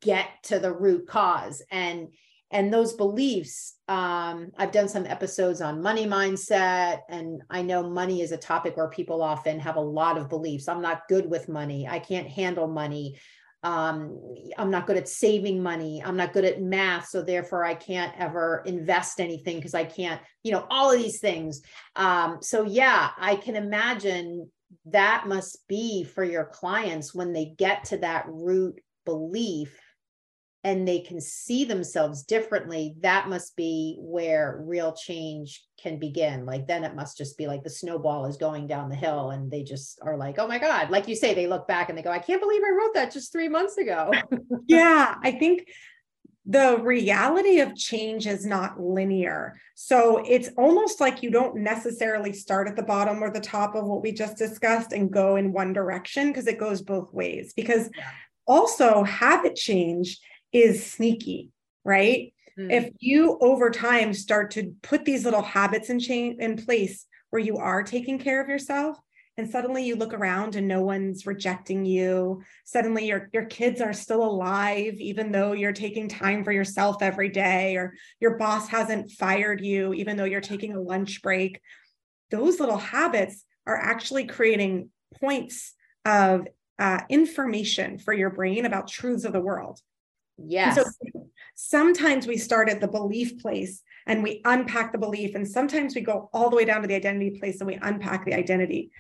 get 0.01 0.29
to 0.45 0.59
the 0.59 0.73
root 0.73 1.07
cause. 1.07 1.63
And 1.71 2.09
and 2.53 2.73
those 2.73 2.93
beliefs 2.93 3.75
um, 3.89 4.51
i've 4.59 4.73
done 4.73 4.89
some 4.89 5.07
episodes 5.07 5.61
on 5.61 5.83
money 5.83 6.07
mindset 6.07 7.01
and 7.09 7.43
i 7.51 7.61
know 7.61 7.89
money 7.89 8.21
is 8.21 8.33
a 8.33 8.37
topic 8.37 8.77
where 8.77 8.89
people 8.89 9.23
often 9.23 9.59
have 9.59 9.77
a 9.77 9.81
lot 9.81 10.19
of 10.19 10.29
beliefs. 10.29 10.69
I'm 10.69 10.83
not 10.83 11.09
good 11.09 11.29
with 11.29 11.49
money. 11.49 11.89
I 11.89 11.99
can't 11.99 12.29
handle 12.29 12.69
money. 12.69 13.19
Um, 13.65 14.19
i'm 14.59 14.71
not 14.71 14.87
good 14.87 14.97
at 14.97 15.09
saving 15.09 15.63
money. 15.63 16.03
I'm 16.05 16.17
not 16.17 16.33
good 16.33 16.45
at 16.45 16.61
math 16.61 17.09
so 17.09 17.23
therefore 17.23 17.65
i 17.65 17.75
can't 17.75 18.13
ever 18.19 18.63
invest 18.67 19.21
anything 19.21 19.57
because 19.57 19.75
i 19.75 19.85
can't 19.85 20.21
you 20.43 20.53
know 20.53 20.67
all 20.71 20.93
of 20.93 21.01
these 21.01 21.21
things. 21.21 21.63
Um, 21.97 22.39
so 22.41 22.65
yeah 22.65 23.11
i 23.19 23.37
can 23.37 23.57
imagine 23.57 24.51
that 24.87 25.27
must 25.27 25.67
be 25.69 26.03
for 26.03 26.25
your 26.25 26.47
clients 26.47 27.15
when 27.15 27.33
they 27.33 27.55
get 27.57 27.85
to 27.85 27.99
that 27.99 28.25
root 28.29 28.81
belief 29.05 29.79
and 30.65 30.87
they 30.87 31.01
can 31.01 31.21
see 31.21 31.65
themselves 31.65 32.23
differently, 32.23 32.95
that 33.01 33.29
must 33.29 33.57
be 33.57 33.97
where 33.99 34.63
real 34.65 34.93
change 34.93 35.65
can 35.81 35.99
begin. 35.99 36.47
Like 36.47 36.69
then 36.69 36.85
it 36.85 36.95
must 36.95 37.19
just 37.19 37.37
be 37.37 37.49
like 37.49 37.65
the 37.65 37.71
snowball 37.71 38.27
is 38.27 38.37
going 38.37 38.69
down 38.69 38.89
the 38.89 38.95
hill 38.95 39.31
and 39.31 39.51
they 39.51 39.65
just 39.65 39.99
are 40.03 40.17
like, 40.17 40.39
oh 40.39 40.47
my 40.47 40.59
God. 40.59 40.91
Like 40.91 41.09
you 41.09 41.17
say, 41.17 41.35
they 41.35 41.49
look 41.49 41.67
back 41.67 41.89
and 41.89 41.99
they 41.99 42.03
go, 42.03 42.13
I 42.13 42.21
can't 42.21 42.41
believe 42.41 42.63
I 42.65 42.71
wrote 42.71 42.95
that 42.95 43.13
just 43.13 43.33
three 43.33 43.49
months 43.49 43.77
ago. 43.77 44.13
yeah. 44.69 45.17
I 45.21 45.33
think 45.33 45.69
the 46.47 46.79
reality 46.79 47.59
of 47.59 47.75
change 47.75 48.29
is 48.29 48.47
not 48.47 48.81
linear. 48.81 49.55
So 49.75 50.23
it's 50.29 50.51
almost 50.57 51.01
like 51.01 51.25
you 51.25 51.31
don't 51.33 51.57
necessarily 51.57 52.33
start 52.33 52.69
at 52.69 52.77
the 52.77 52.83
bottom 52.85 53.23
or 53.23 53.33
the 53.33 53.41
top 53.41 53.75
of 53.75 53.87
what 53.87 54.03
we 54.03 54.13
just 54.13 54.37
discussed 54.37 54.93
and 54.93 55.11
go 55.11 55.37
in 55.37 55.53
one 55.53 55.73
direction 55.73 56.29
because 56.29 56.47
it 56.47 56.59
goes 56.59 56.83
both 56.83 57.13
ways. 57.13 57.53
Because 57.53 57.91
yeah. 57.97 58.11
also 58.47 59.03
habit 59.03 59.57
change 59.57 60.21
is 60.53 60.85
sneaky, 60.85 61.51
right? 61.85 62.33
Mm. 62.59 62.73
If 62.73 62.91
you 62.99 63.39
over 63.41 63.71
time 63.71 64.13
start 64.13 64.53
to 64.53 64.75
put 64.83 65.05
these 65.05 65.25
little 65.25 65.43
habits 65.43 65.91
in 65.91 65.99
chain 65.99 66.37
in 66.41 66.57
place 66.57 67.07
where 67.31 67.41
you 67.41 67.57
are 67.57 67.83
taking 67.83 68.19
care 68.19 68.43
of 68.43 68.49
yourself, 68.49 68.99
and 69.39 69.51
suddenly 69.51 69.85
you 69.85 69.97
look 69.97 70.13
around 70.13 70.57
and 70.57 70.69
no 70.69 70.83
one's 70.83 71.25
rejecting 71.25 71.87
you 71.87 72.43
suddenly 72.67 73.07
your 73.07 73.31
your 73.33 73.47
kids 73.47 73.81
are 73.81 73.95
still 73.95 74.23
alive 74.23 74.93
even 74.99 75.33
though 75.33 75.53
you're 75.53 75.73
taking 75.73 76.07
time 76.07 76.45
for 76.45 76.53
yourself 76.53 76.97
every 77.01 77.31
day 77.31 77.77
or 77.77 77.95
your 78.21 78.37
boss 78.37 78.69
hasn't 78.69 79.11
fired 79.13 79.63
you 79.63 79.95
even 79.95 80.19
though 80.19 80.25
you're 80.25 80.43
taking 80.43 80.75
a 80.75 80.81
lunch 80.81 81.23
break 81.23 81.63
those 82.31 82.61
little 82.61 82.77
habits 82.77 83.45
are 83.67 83.77
actually 83.77 84.27
creating 84.27 84.91
points 85.21 85.75
of 86.05 86.47
uh, 86.79 87.01
information 87.09 87.99
for 87.99 88.13
your 88.13 88.31
brain 88.31 88.65
about 88.67 88.89
truths 88.89 89.25
of 89.25 89.33
the 89.33 89.41
world. 89.41 89.79
Yes. 90.39 90.77
And 90.77 90.87
so 90.87 91.29
sometimes 91.55 92.27
we 92.27 92.37
start 92.37 92.69
at 92.69 92.81
the 92.81 92.89
belief 92.89 93.39
place 93.41 93.83
and 94.07 94.23
we 94.23 94.41
unpack 94.45 94.93
the 94.93 94.99
belief, 94.99 95.35
and 95.35 95.47
sometimes 95.47 95.95
we 95.95 96.01
go 96.01 96.29
all 96.33 96.51
the 96.51 96.57
way 96.57 96.65
down 96.65 96.83
to 96.83 96.89
the 96.89 96.95
identity 96.95 97.39
place 97.39 97.61
and 97.61 97.69
we 97.69 97.79
unpack 97.81 98.25
the 98.25 98.35
identity. 98.35 98.91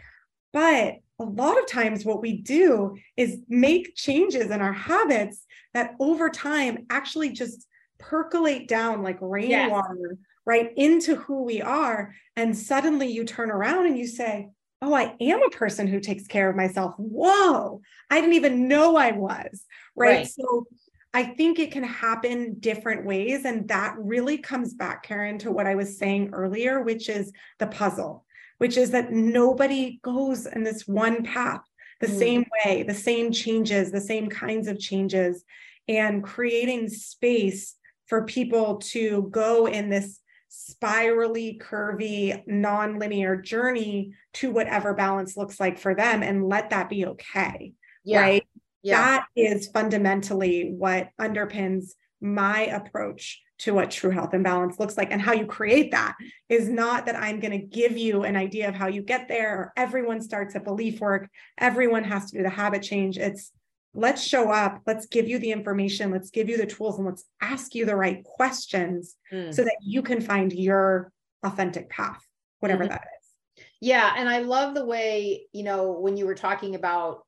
But 0.52 0.96
a 1.18 1.24
lot 1.24 1.58
of 1.58 1.66
times, 1.66 2.04
what 2.04 2.22
we 2.22 2.36
do 2.42 2.96
is 3.16 3.38
make 3.48 3.94
changes 3.94 4.50
in 4.50 4.60
our 4.60 4.72
habits 4.72 5.44
that 5.74 5.94
over 5.98 6.28
time 6.28 6.86
actually 6.90 7.30
just 7.30 7.66
percolate 7.98 8.68
down 8.68 9.02
like 9.02 9.18
rainwater 9.20 9.96
yes. 10.10 10.18
right 10.44 10.72
into 10.76 11.16
who 11.16 11.44
we 11.44 11.62
are. 11.62 12.14
And 12.36 12.56
suddenly 12.56 13.08
you 13.08 13.24
turn 13.24 13.50
around 13.50 13.86
and 13.86 13.98
you 13.98 14.06
say, 14.06 14.48
Oh, 14.84 14.92
I 14.92 15.14
am 15.20 15.42
a 15.44 15.50
person 15.50 15.86
who 15.86 16.00
takes 16.00 16.26
care 16.26 16.50
of 16.50 16.56
myself. 16.56 16.94
Whoa, 16.96 17.80
I 18.10 18.20
didn't 18.20 18.34
even 18.34 18.66
know 18.66 18.96
I 18.96 19.12
was. 19.12 19.64
Right. 19.94 20.16
right. 20.16 20.26
So 20.26 20.66
I 21.14 21.24
think 21.24 21.58
it 21.58 21.72
can 21.72 21.84
happen 21.84 22.56
different 22.58 23.04
ways. 23.04 23.44
And 23.44 23.68
that 23.68 23.94
really 23.98 24.38
comes 24.38 24.74
back, 24.74 25.02
Karen, 25.02 25.38
to 25.38 25.50
what 25.50 25.66
I 25.66 25.74
was 25.74 25.98
saying 25.98 26.30
earlier, 26.32 26.82
which 26.82 27.08
is 27.08 27.32
the 27.58 27.66
puzzle, 27.66 28.24
which 28.58 28.76
is 28.76 28.90
that 28.92 29.12
nobody 29.12 30.00
goes 30.02 30.46
in 30.46 30.64
this 30.64 30.88
one 30.88 31.22
path 31.22 31.60
the 32.00 32.06
mm. 32.06 32.18
same 32.18 32.44
way, 32.64 32.82
the 32.82 32.94
same 32.94 33.30
changes, 33.30 33.92
the 33.92 34.00
same 34.00 34.28
kinds 34.28 34.68
of 34.68 34.78
changes, 34.78 35.44
and 35.86 36.24
creating 36.24 36.88
space 36.88 37.76
for 38.06 38.24
people 38.24 38.76
to 38.76 39.28
go 39.30 39.66
in 39.66 39.88
this 39.88 40.18
spirally 40.48 41.58
curvy 41.62 42.42
non-linear 42.46 43.36
journey 43.36 44.12
to 44.34 44.50
whatever 44.50 44.92
balance 44.92 45.34
looks 45.34 45.58
like 45.58 45.78
for 45.78 45.94
them 45.94 46.22
and 46.22 46.46
let 46.46 46.68
that 46.68 46.90
be 46.90 47.06
okay 47.06 47.72
yeah. 48.04 48.20
right 48.20 48.46
yeah. 48.82 49.00
that 49.00 49.26
is 49.36 49.68
fundamentally 49.68 50.74
what 50.76 51.10
underpins 51.20 51.90
my 52.20 52.66
approach 52.66 53.40
to 53.58 53.74
what 53.74 53.90
true 53.90 54.10
health 54.10 54.32
and 54.32 54.42
balance 54.42 54.78
looks 54.78 54.96
like 54.96 55.12
and 55.12 55.20
how 55.20 55.32
you 55.32 55.46
create 55.46 55.90
that 55.90 56.16
is 56.48 56.68
not 56.68 57.06
that 57.06 57.16
i'm 57.16 57.40
going 57.40 57.52
to 57.52 57.66
give 57.66 57.96
you 57.96 58.22
an 58.22 58.36
idea 58.36 58.68
of 58.68 58.74
how 58.74 58.86
you 58.86 59.02
get 59.02 59.28
there 59.28 59.56
or 59.56 59.72
everyone 59.76 60.20
starts 60.20 60.54
at 60.54 60.64
belief 60.64 61.00
work 61.00 61.28
everyone 61.58 62.04
has 62.04 62.30
to 62.30 62.38
do 62.38 62.42
the 62.42 62.50
habit 62.50 62.82
change 62.82 63.18
it's 63.18 63.52
let's 63.94 64.22
show 64.22 64.50
up 64.50 64.80
let's 64.86 65.06
give 65.06 65.28
you 65.28 65.38
the 65.38 65.52
information 65.52 66.10
let's 66.10 66.30
give 66.30 66.48
you 66.48 66.56
the 66.56 66.66
tools 66.66 66.96
and 66.96 67.06
let's 67.06 67.24
ask 67.40 67.74
you 67.74 67.84
the 67.84 67.94
right 67.94 68.24
questions 68.24 69.16
mm. 69.32 69.52
so 69.52 69.62
that 69.62 69.76
you 69.82 70.02
can 70.02 70.20
find 70.20 70.52
your 70.52 71.12
authentic 71.44 71.90
path 71.90 72.24
whatever 72.60 72.84
mm-hmm. 72.84 72.92
that 72.92 73.06
is 73.20 73.64
yeah 73.80 74.14
and 74.16 74.28
i 74.28 74.38
love 74.38 74.74
the 74.74 74.84
way 74.84 75.46
you 75.52 75.62
know 75.62 75.92
when 75.92 76.16
you 76.16 76.24
were 76.24 76.34
talking 76.34 76.74
about 76.74 77.24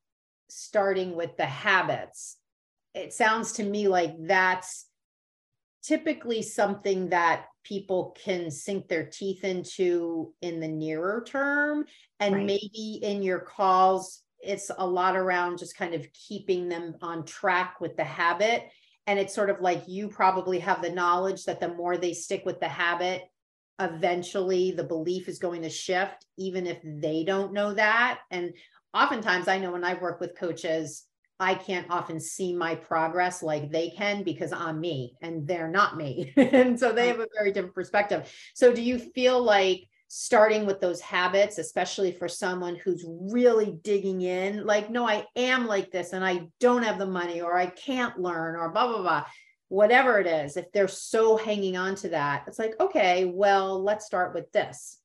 starting 0.49 1.16
with 1.16 1.36
the 1.36 1.47
habits 1.47 2.36
it 2.95 3.12
sounds 3.12 3.53
to 3.53 3.64
me 3.64 3.88
like 3.88 4.14
that's 4.20 4.86
typically 5.82 6.42
something 6.42 7.11
that 7.11 7.47
people 7.62 8.16
can 8.22 8.51
sink 8.51 8.88
their 8.88 9.05
teeth 9.05 9.45
into 9.45 10.32
in 10.40 10.61
the 10.61 10.68
nearer 10.68 11.24
term 11.26 11.84
and 12.20 12.34
right. 12.34 12.47
maybe 12.47 13.01
in 13.03 13.22
your 13.22 13.40
calls 13.40 14.24
it's 14.45 14.70
a 14.76 14.86
lot 14.86 15.16
around 15.16 15.59
just 15.59 15.76
kind 15.76 15.95
of 15.95 16.07
keeping 16.12 16.68
them 16.68 16.95
on 17.03 17.24
track 17.24 17.80
with 17.80 17.97
the 17.97 18.05
habit. 18.05 18.68
And 19.07 19.18
it's 19.18 19.34
sort 19.34 19.51
of 19.51 19.61
like 19.61 19.84
you 19.86 20.09
probably 20.09 20.59
have 20.61 20.82
the 20.82 20.90
knowledge 20.90 21.45
that 21.45 21.61
the 21.61 21.68
more 21.68 21.97
they 21.97 22.14
stick 22.14 22.42
with 22.45 22.61
the 22.61 22.68
habit, 22.68 23.22
eventually 23.80 24.70
the 24.70 24.84
belief 24.84 25.28
is 25.28 25.38
going 25.38 25.62
to 25.62 25.68
shift, 25.68 26.26
even 26.38 26.66
if 26.66 26.78
they 26.84 27.24
don't 27.24 27.53
know 27.53 27.74
that. 27.74 28.20
And 28.30 28.55
oftentimes, 28.95 29.49
I 29.49 29.59
know 29.59 29.72
when 29.72 29.84
I 29.84 29.95
work 29.95 30.20
with 30.20 30.36
coaches, 30.36 31.05
I 31.40 31.55
can't 31.55 31.90
often 31.90 32.20
see 32.20 32.55
my 32.55 32.76
progress 32.76 33.42
like 33.42 33.70
they 33.70 33.90
can 33.90 34.22
because 34.22 34.53
I'm 34.53 34.80
me 34.80 35.16
and 35.20 35.47
they're 35.47 35.68
not 35.68 35.97
me. 35.97 36.32
and 36.36 36.78
so 36.78 36.92
they 36.92 37.09
have 37.09 37.20
a 37.20 37.28
very 37.36 37.53
different 37.53 37.74
perspective. 37.74 38.32
So, 38.55 38.72
do 38.72 38.80
you 38.80 38.99
feel 38.99 39.42
like 39.42 39.88
starting 40.09 40.64
with 40.64 40.80
those 40.80 41.01
habits, 41.01 41.59
especially 41.59 42.12
for 42.12 42.28
someone 42.28 42.76
who's 42.76 43.05
really 43.09 43.76
digging 43.82 44.20
in, 44.20 44.64
like, 44.64 44.88
no, 44.88 45.09
I 45.09 45.26
am 45.34 45.66
like 45.66 45.90
this 45.90 46.12
and 46.12 46.24
I 46.24 46.49
don't 46.61 46.84
have 46.84 46.99
the 46.99 47.07
money 47.07 47.40
or 47.40 47.57
I 47.57 47.66
can't 47.66 48.18
learn 48.18 48.55
or 48.55 48.68
blah, 48.68 48.86
blah, 48.86 49.03
blah, 49.03 49.24
whatever 49.68 50.20
it 50.20 50.28
is, 50.28 50.57
if 50.57 50.70
they're 50.70 50.86
so 50.86 51.36
hanging 51.36 51.76
on 51.76 51.97
to 51.97 52.11
that, 52.11 52.45
it's 52.47 52.61
like, 52.61 52.74
okay, 52.78 53.24
well, 53.24 53.82
let's 53.82 54.07
start 54.07 54.34
with 54.34 54.53
this. 54.53 54.99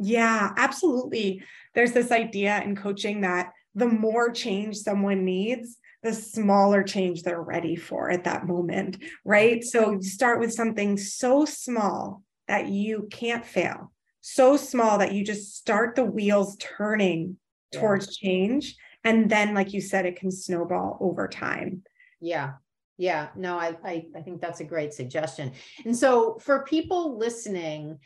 Yeah, 0.00 0.52
absolutely. 0.56 1.42
There's 1.78 1.92
this 1.92 2.10
idea 2.10 2.60
in 2.62 2.74
coaching 2.74 3.20
that 3.20 3.52
the 3.74 3.86
more 3.86 4.32
change 4.32 4.76
someone 4.76 5.24
needs, 5.24 5.76
the 6.02 6.12
smaller 6.12 6.82
change 6.82 7.22
they're 7.22 7.40
ready 7.40 7.76
for 7.76 8.10
at 8.10 8.24
that 8.24 8.46
moment, 8.46 8.98
right? 9.24 9.62
So 9.62 9.92
you 9.92 10.02
start 10.02 10.40
with 10.40 10.52
something 10.52 10.96
so 10.96 11.44
small 11.44 12.22
that 12.48 12.68
you 12.68 13.06
can't 13.10 13.46
fail 13.46 13.92
so 14.20 14.58
small 14.58 14.98
that 14.98 15.12
you 15.12 15.24
just 15.24 15.56
start 15.56 15.96
the 15.96 16.04
wheels 16.04 16.56
turning 16.60 17.38
yeah. 17.72 17.80
towards 17.80 18.14
change. 18.16 18.76
And 19.02 19.30
then, 19.30 19.54
like 19.54 19.72
you 19.72 19.80
said, 19.80 20.04
it 20.04 20.16
can 20.16 20.30
snowball 20.30 20.98
over 21.00 21.28
time. 21.28 21.82
Yeah. 22.20 22.54
Yeah. 22.98 23.28
No, 23.36 23.58
I, 23.58 23.76
I, 23.82 24.06
I 24.14 24.20
think 24.20 24.42
that's 24.42 24.60
a 24.60 24.64
great 24.64 24.92
suggestion. 24.92 25.52
And 25.86 25.96
so 25.96 26.36
for 26.40 26.64
people 26.64 27.16
listening 27.16 28.00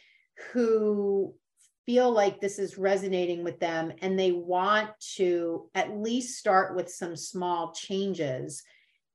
who 0.53 1.35
feel 1.87 2.11
like 2.11 2.41
this 2.41 2.59
is 2.59 2.79
resonating 2.79 3.45
with 3.45 3.59
them 3.61 3.93
and 4.01 4.19
they 4.19 4.33
want 4.33 4.91
to 5.17 5.69
at 5.75 5.97
least 5.97 6.39
start 6.39 6.77
with 6.77 6.89
some 6.91 7.17
small 7.17 7.73
changes. 7.73 8.63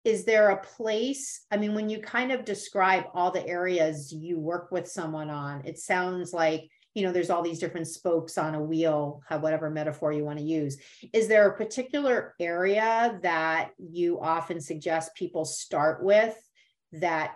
Is 0.04 0.24
there 0.24 0.52
a 0.52 0.64
place 0.64 1.42
i 1.52 1.58
mean 1.58 1.76
when 1.76 1.90
you 1.90 2.00
kind 2.00 2.32
of 2.32 2.46
describe 2.46 3.06
all 3.14 3.30
the 3.30 3.46
areas 3.46 4.14
you 4.14 4.40
work 4.40 4.72
with 4.72 4.88
someone 4.88 5.30
on 5.30 5.66
it 5.66 5.78
sounds 5.78 6.32
like 6.32 6.70
you 6.98 7.04
know 7.04 7.12
there's 7.12 7.30
all 7.30 7.44
these 7.44 7.60
different 7.60 7.88
spokes 7.88 8.40
on 8.40 8.56
a 8.56 8.64
wheel 8.64 9.22
whatever 9.40 9.70
metaphor 9.70 10.12
you 10.12 10.24
want 10.24 10.40
to 10.40 10.44
use. 10.44 10.78
Is 11.14 11.28
there 11.28 11.48
a 11.48 11.56
particular 11.56 12.34
area 12.40 13.20
that 13.22 13.70
you 13.78 14.20
often 14.20 14.60
suggest 14.60 15.14
people 15.14 15.46
start 15.46 16.04
with 16.04 16.36
that 16.94 17.36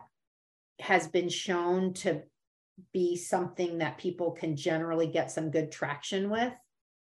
has 0.80 1.08
been 1.08 1.30
shown 1.30 1.94
to 1.94 2.24
be 2.94 3.16
something 3.16 3.78
that 3.80 3.98
people 3.98 4.32
can 4.32 4.56
generally 4.56 5.08
get 5.08 5.32
some 5.32 5.52
good 5.52 5.72
traction 5.72 6.30
with 6.30 6.54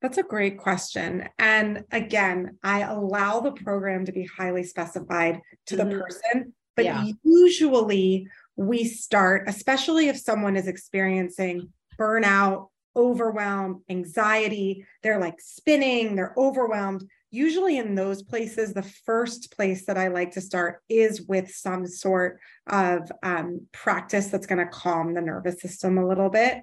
that's 0.02 0.18
a 0.18 0.24
great 0.24 0.58
question. 0.58 1.28
And 1.38 1.84
again, 1.92 2.58
I 2.64 2.80
allow 2.80 3.38
the 3.38 3.52
program 3.52 4.04
to 4.06 4.12
be 4.12 4.26
highly 4.26 4.64
specified 4.64 5.40
to 5.66 5.76
the 5.76 5.84
mm-hmm. 5.84 6.00
person, 6.00 6.52
but 6.74 6.84
yeah. 6.84 7.06
usually 7.22 8.26
we 8.56 8.84
start, 8.84 9.44
especially 9.46 10.08
if 10.08 10.18
someone 10.18 10.56
is 10.56 10.66
experiencing 10.66 11.72
burnout, 11.96 12.70
overwhelm, 12.96 13.82
anxiety. 13.88 14.84
They're 15.02 15.20
like 15.20 15.40
spinning, 15.40 16.16
they're 16.16 16.34
overwhelmed. 16.36 17.08
Usually, 17.30 17.78
in 17.78 17.94
those 17.94 18.22
places, 18.22 18.74
the 18.74 18.82
first 18.82 19.56
place 19.56 19.86
that 19.86 19.96
I 19.96 20.08
like 20.08 20.32
to 20.32 20.40
start 20.40 20.82
is 20.88 21.22
with 21.22 21.50
some 21.50 21.86
sort 21.86 22.38
of 22.66 23.10
um, 23.22 23.66
practice 23.72 24.26
that's 24.26 24.46
going 24.46 24.58
to 24.58 24.70
calm 24.70 25.14
the 25.14 25.22
nervous 25.22 25.60
system 25.62 25.96
a 25.96 26.06
little 26.06 26.28
bit. 26.28 26.58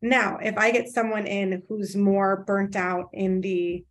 Now, 0.00 0.38
if 0.42 0.56
I 0.56 0.70
get 0.70 0.88
someone 0.88 1.26
in 1.26 1.62
who's 1.68 1.96
more 1.96 2.44
burnt 2.46 2.76
out 2.76 3.10
in 3.12 3.40
the 3.40 3.84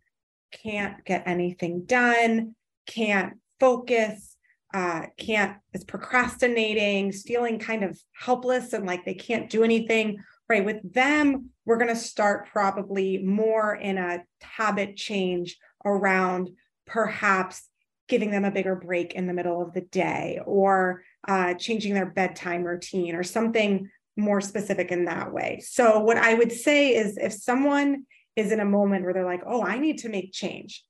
can't 0.50 1.04
get 1.04 1.22
anything 1.26 1.84
done, 1.84 2.54
can't 2.86 3.34
focus, 3.60 4.36
uh, 4.74 5.06
can't, 5.18 5.58
is 5.72 5.84
procrastinating, 5.84 7.12
feeling 7.12 7.58
kind 7.58 7.84
of 7.84 7.98
helpless 8.18 8.72
and 8.72 8.86
like 8.86 9.04
they 9.04 9.14
can't 9.14 9.50
do 9.50 9.62
anything, 9.64 10.18
right? 10.48 10.64
With 10.64 10.92
them, 10.92 11.50
we're 11.68 11.76
going 11.76 11.94
to 11.94 12.00
start 12.00 12.48
probably 12.50 13.18
more 13.18 13.74
in 13.74 13.98
a 13.98 14.24
habit 14.40 14.96
change 14.96 15.58
around 15.84 16.48
perhaps 16.86 17.68
giving 18.08 18.30
them 18.30 18.46
a 18.46 18.50
bigger 18.50 18.74
break 18.74 19.12
in 19.12 19.26
the 19.26 19.34
middle 19.34 19.60
of 19.60 19.74
the 19.74 19.82
day 19.82 20.40
or 20.46 21.02
uh, 21.28 21.52
changing 21.52 21.92
their 21.92 22.06
bedtime 22.06 22.64
routine 22.64 23.14
or 23.14 23.22
something 23.22 23.86
more 24.16 24.40
specific 24.40 24.90
in 24.90 25.04
that 25.04 25.30
way. 25.30 25.60
So, 25.62 26.00
what 26.00 26.16
I 26.16 26.32
would 26.32 26.52
say 26.52 26.94
is 26.94 27.18
if 27.18 27.34
someone 27.34 28.06
is 28.34 28.50
in 28.50 28.60
a 28.60 28.64
moment 28.64 29.04
where 29.04 29.12
they're 29.12 29.26
like, 29.26 29.42
oh, 29.46 29.62
I 29.62 29.78
need 29.78 29.98
to 29.98 30.08
make 30.08 30.32
change 30.32 30.82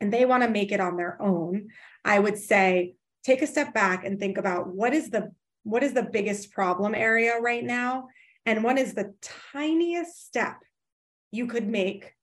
and 0.00 0.12
they 0.12 0.24
want 0.24 0.42
to 0.42 0.50
make 0.50 0.72
it 0.72 0.80
on 0.80 0.96
their 0.96 1.16
own, 1.22 1.68
I 2.04 2.18
would 2.18 2.38
say, 2.38 2.96
take 3.22 3.40
a 3.40 3.46
step 3.46 3.72
back 3.72 4.04
and 4.04 4.18
think 4.18 4.36
about 4.36 4.66
what 4.66 4.94
is 4.94 5.10
the 5.10 5.30
what 5.62 5.84
is 5.84 5.92
the 5.92 6.02
biggest 6.02 6.50
problem 6.50 6.92
area 6.92 7.38
right 7.40 7.62
now 7.62 8.08
and 8.46 8.64
what 8.64 8.78
is 8.78 8.94
the 8.94 9.14
tiniest 9.52 10.24
step 10.26 10.56
you 11.30 11.46
could 11.46 11.68
make, 11.68 12.14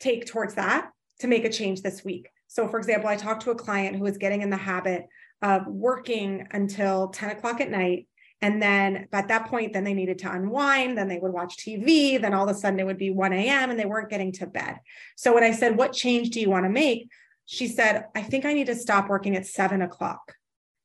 take 0.00 0.26
towards 0.26 0.54
that 0.54 0.90
to 1.20 1.26
make 1.26 1.44
a 1.44 1.50
change 1.50 1.82
this 1.82 2.04
week? 2.04 2.30
So, 2.46 2.68
for 2.68 2.78
example, 2.78 3.08
I 3.08 3.16
talked 3.16 3.42
to 3.42 3.50
a 3.50 3.56
client 3.56 3.96
who 3.96 4.04
was 4.04 4.18
getting 4.18 4.42
in 4.42 4.50
the 4.50 4.56
habit 4.56 5.06
of 5.42 5.66
working 5.66 6.46
until 6.52 7.08
10 7.08 7.30
o'clock 7.30 7.60
at 7.60 7.70
night 7.70 8.06
And 8.40 8.60
then 8.60 9.08
at 9.12 9.28
that 9.28 9.46
point, 9.46 9.72
then 9.72 9.84
they 9.84 9.94
needed 9.94 10.18
to 10.18 10.30
unwind. 10.30 10.98
Then 10.98 11.08
they 11.08 11.18
would 11.18 11.32
watch 11.32 11.56
TV. 11.56 12.20
Then 12.20 12.34
all 12.34 12.46
of 12.46 12.54
a 12.54 12.58
sudden 12.58 12.78
it 12.78 12.84
would 12.84 12.98
be 12.98 13.10
1 13.10 13.32
a.m. 13.32 13.70
and 13.70 13.80
they 13.80 13.86
weren't 13.86 14.10
getting 14.10 14.32
to 14.32 14.46
bed. 14.46 14.80
So 15.16 15.32
when 15.32 15.44
I 15.44 15.52
said, 15.52 15.78
What 15.78 15.94
change 15.94 16.28
do 16.30 16.40
you 16.40 16.50
want 16.50 16.64
to 16.66 16.70
make? 16.70 17.08
She 17.46 17.68
said, 17.68 18.04
I 18.14 18.22
think 18.22 18.44
I 18.44 18.52
need 18.52 18.66
to 18.66 18.74
stop 18.74 19.08
working 19.08 19.34
at 19.34 19.46
seven 19.46 19.80
o'clock. 19.80 20.34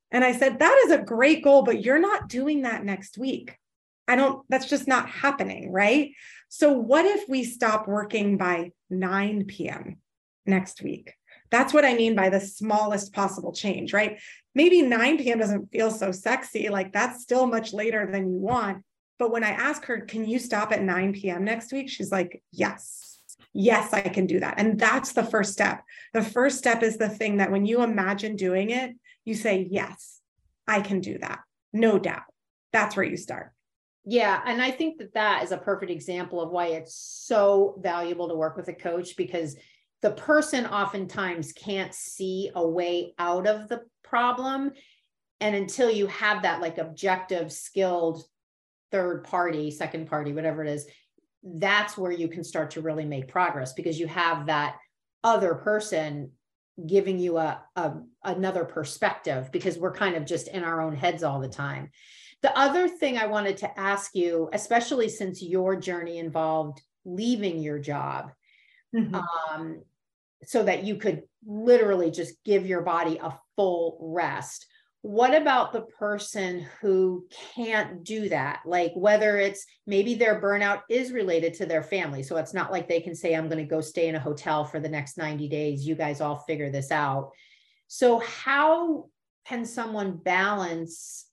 And 0.09 0.23
I 0.23 0.31
said, 0.31 0.59
That 0.59 0.83
is 0.85 0.91
a 0.91 1.03
great 1.03 1.43
goal, 1.43 1.63
but 1.63 1.83
you're 1.83 1.99
not 1.99 2.29
doing 2.29 2.61
that 2.61 2.85
next 2.85 3.17
week. 3.17 3.57
I 4.09 4.15
don't, 4.15 4.43
that's 4.49 4.65
just 4.65 4.87
not 4.87 5.07
happening. 5.07 5.71
Right. 5.71 6.11
So 6.49 6.73
what 6.73 7.05
if 7.05 7.29
we 7.29 7.43
stop 7.43 7.87
working 7.87 8.37
by 8.37 8.71
9 8.89 9.45
p.m. 9.45 9.97
next 10.45 10.81
week? 10.81 11.13
That's 11.51 11.73
what 11.73 11.85
I 11.85 11.93
mean 11.93 12.15
by 12.15 12.29
the 12.29 12.39
smallest 12.39 13.13
possible 13.13 13.53
change, 13.53 13.93
right? 13.93 14.19
Maybe 14.55 14.81
9 14.81 15.17
p.m. 15.19 15.39
doesn't 15.39 15.71
feel 15.71 15.91
so 15.91 16.11
sexy. 16.11 16.69
Like 16.69 16.91
that's 16.91 17.21
still 17.21 17.45
much 17.45 17.71
later 17.71 18.09
than 18.11 18.31
you 18.31 18.39
want. 18.39 18.83
But 19.19 19.31
when 19.31 19.43
I 19.43 19.49
ask 19.49 19.85
her, 19.85 20.01
can 20.01 20.25
you 20.25 20.39
stop 20.39 20.71
at 20.71 20.81
9 20.81 21.13
p.m. 21.13 21.43
next 21.43 21.71
week? 21.71 21.89
She's 21.89 22.11
like, 22.11 22.41
yes, 22.51 23.19
yes, 23.53 23.93
I 23.93 24.01
can 24.01 24.25
do 24.25 24.39
that. 24.39 24.55
And 24.57 24.79
that's 24.79 25.13
the 25.13 25.23
first 25.23 25.53
step. 25.53 25.83
The 26.13 26.23
first 26.23 26.57
step 26.57 26.81
is 26.81 26.97
the 26.97 27.09
thing 27.09 27.37
that 27.37 27.51
when 27.51 27.65
you 27.65 27.83
imagine 27.83 28.35
doing 28.35 28.71
it, 28.71 28.95
you 29.25 29.35
say, 29.35 29.67
yes, 29.69 30.19
I 30.67 30.81
can 30.81 30.99
do 30.99 31.19
that. 31.19 31.39
No 31.73 31.99
doubt. 31.99 32.23
That's 32.71 32.95
where 32.95 33.05
you 33.05 33.17
start. 33.17 33.51
Yeah. 34.11 34.41
And 34.43 34.59
I 34.59 34.71
think 34.71 34.97
that 34.97 35.13
that 35.13 35.43
is 35.43 35.51
a 35.51 35.57
perfect 35.57 35.91
example 35.91 36.41
of 36.41 36.49
why 36.49 36.69
it's 36.69 36.95
so 36.95 37.79
valuable 37.79 38.27
to 38.27 38.33
work 38.33 38.57
with 38.57 38.67
a 38.67 38.73
coach 38.73 39.15
because 39.15 39.55
the 40.01 40.09
person 40.09 40.65
oftentimes 40.65 41.53
can't 41.53 41.93
see 41.93 42.49
a 42.55 42.67
way 42.67 43.13
out 43.19 43.45
of 43.45 43.69
the 43.69 43.81
problem 44.03 44.71
and 45.41 45.55
until 45.55 45.91
you 45.91 46.07
have 46.07 46.41
that 46.41 46.59
like 46.59 46.79
objective 46.79 47.51
skilled 47.51 48.23
third 48.91 49.25
party 49.25 49.69
second 49.69 50.07
party 50.07 50.33
whatever 50.33 50.63
it 50.63 50.71
is 50.71 50.87
that's 51.43 51.95
where 51.95 52.11
you 52.11 52.27
can 52.27 52.43
start 52.43 52.71
to 52.71 52.81
really 52.81 53.05
make 53.05 53.27
progress 53.27 53.73
because 53.73 53.99
you 53.99 54.07
have 54.07 54.47
that 54.47 54.77
other 55.23 55.53
person 55.53 56.31
giving 56.87 57.19
you 57.19 57.37
a, 57.37 57.61
a 57.75 57.93
another 58.23 58.65
perspective 58.65 59.51
because 59.51 59.77
we're 59.77 59.93
kind 59.93 60.15
of 60.15 60.25
just 60.25 60.47
in 60.47 60.63
our 60.63 60.81
own 60.81 60.95
heads 60.95 61.21
all 61.21 61.39
the 61.39 61.47
time 61.47 61.91
the 62.41 62.57
other 62.57 62.87
thing 62.87 63.17
i 63.17 63.25
wanted 63.25 63.57
to 63.57 63.79
ask 63.79 64.15
you 64.15 64.49
especially 64.53 65.09
since 65.09 65.41
your 65.41 65.75
journey 65.75 66.17
involved 66.17 66.81
leaving 67.05 67.59
your 67.59 67.79
job 67.79 68.31
mm-hmm. 68.95 69.15
um, 69.15 69.81
so 70.43 70.63
that 70.63 70.83
you 70.83 70.95
could 70.95 71.23
literally 71.45 72.11
just 72.11 72.43
give 72.43 72.65
your 72.65 72.81
body 72.81 73.17
a 73.21 73.37
full 73.55 73.97
rest. 74.01 74.65
What 75.01 75.33
about 75.33 75.71
the 75.71 75.81
person 75.81 76.65
who 76.81 77.25
can't 77.55 78.03
do 78.03 78.27
that? 78.29 78.61
Like 78.65 78.91
whether 78.95 79.37
it's 79.37 79.65
maybe 79.87 80.15
their 80.15 80.41
burnout 80.41 80.81
is 80.89 81.11
related 81.11 81.53
to 81.55 81.65
their 81.65 81.83
family. 81.83 82.21
So 82.21 82.35
it's 82.35 82.53
not 82.53 82.71
like 82.71 82.87
they 82.87 82.99
can 82.99 83.15
say, 83.15 83.33
I'm 83.33 83.47
going 83.47 83.63
to 83.63 83.69
go 83.69 83.79
stay 83.79 84.09
in 84.09 84.15
a 84.15 84.19
hotel 84.19 84.65
for 84.65 84.79
the 84.79 84.89
next 84.89 85.17
90 85.17 85.47
days. 85.47 85.87
You 85.87 85.95
guys 85.95 86.19
all 86.19 86.39
figure 86.39 86.69
this 86.69 86.91
out. 86.91 87.31
So, 87.87 88.19
how 88.19 89.05
can 89.45 89.65
someone 89.65 90.17
balance, 90.17 91.25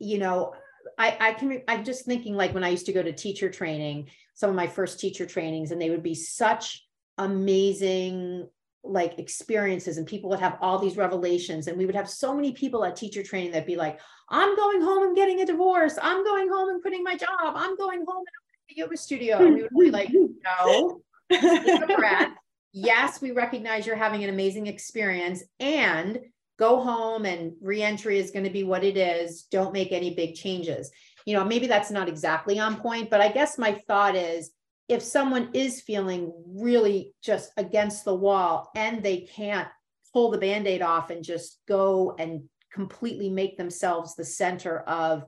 you 0.00 0.18
know, 0.18 0.54
I, 0.98 1.16
I 1.20 1.32
can, 1.34 1.62
I'm 1.68 1.84
just 1.84 2.04
thinking 2.04 2.34
like 2.34 2.52
when 2.52 2.64
I 2.64 2.70
used 2.70 2.86
to 2.86 2.92
go 2.92 3.02
to 3.02 3.12
teacher 3.12 3.50
training, 3.50 4.10
some 4.34 4.50
of 4.50 4.56
my 4.56 4.66
first 4.66 4.98
teacher 4.98 5.26
trainings, 5.26 5.70
and 5.70 5.80
they 5.80 5.90
would 5.90 6.02
be 6.02 6.14
such 6.14 6.84
amazing 7.18 8.48
like 8.82 9.18
experiences 9.18 9.98
and 9.98 10.06
people 10.06 10.30
would 10.30 10.40
have 10.40 10.56
all 10.62 10.78
these 10.78 10.96
revelations 10.96 11.66
and 11.66 11.76
we 11.76 11.84
would 11.84 11.94
have 11.94 12.08
so 12.08 12.34
many 12.34 12.52
people 12.52 12.82
at 12.82 12.96
teacher 12.96 13.22
training 13.22 13.50
that'd 13.50 13.66
be 13.66 13.76
like 13.76 14.00
i'm 14.30 14.56
going 14.56 14.80
home 14.80 15.02
and 15.02 15.16
getting 15.16 15.42
a 15.42 15.46
divorce. 15.46 15.98
I'm 16.00 16.24
going 16.24 16.48
home 16.48 16.70
and 16.70 16.80
quitting 16.80 17.02
my 17.02 17.16
job. 17.16 17.28
I'm 17.42 17.76
going 17.76 18.04
home 18.06 18.24
and 18.24 18.36
opening 18.38 18.70
a 18.70 18.74
yoga 18.74 18.96
studio. 18.96 19.38
And 19.38 19.54
we 19.54 19.62
would 19.62 19.70
be 19.78 19.90
like 19.90 20.10
no. 20.12 21.02
Yes 22.72 23.20
we 23.20 23.32
recognize 23.32 23.86
you're 23.86 23.96
having 23.96 24.22
an 24.24 24.30
amazing 24.30 24.66
experience 24.68 25.42
and 25.58 26.20
go 26.60 26.80
home 26.80 27.24
and 27.24 27.54
reentry 27.62 28.18
is 28.18 28.30
going 28.30 28.44
to 28.44 28.50
be 28.50 28.62
what 28.62 28.84
it 28.84 28.96
is. 28.96 29.44
Don't 29.50 29.72
make 29.72 29.90
any 29.90 30.14
big 30.14 30.34
changes. 30.36 30.92
You 31.26 31.34
know 31.34 31.44
maybe 31.44 31.66
that's 31.66 31.90
not 31.90 32.08
exactly 32.08 32.58
on 32.58 32.80
point 32.80 33.10
but 33.10 33.20
i 33.20 33.28
guess 33.28 33.58
my 33.58 33.72
thought 33.86 34.16
is 34.16 34.50
if 34.88 35.02
someone 35.02 35.50
is 35.52 35.82
feeling 35.82 36.32
really 36.46 37.12
just 37.22 37.52
against 37.56 38.04
the 38.04 38.14
wall 38.14 38.70
and 38.74 39.02
they 39.02 39.18
can't 39.18 39.68
pull 40.12 40.30
the 40.30 40.38
band-aid 40.38 40.82
off 40.82 41.10
and 41.10 41.22
just 41.22 41.58
go 41.68 42.16
and 42.18 42.42
completely 42.72 43.28
make 43.28 43.56
themselves 43.56 44.16
the 44.16 44.24
center 44.24 44.80
of 44.80 45.24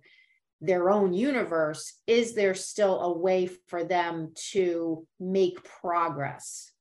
their 0.60 0.90
own 0.90 1.12
universe 1.12 2.00
is 2.06 2.34
there 2.34 2.54
still 2.54 3.00
a 3.00 3.18
way 3.18 3.48
for 3.68 3.84
them 3.84 4.32
to 4.50 5.06
make 5.20 5.62
progress 5.62 6.71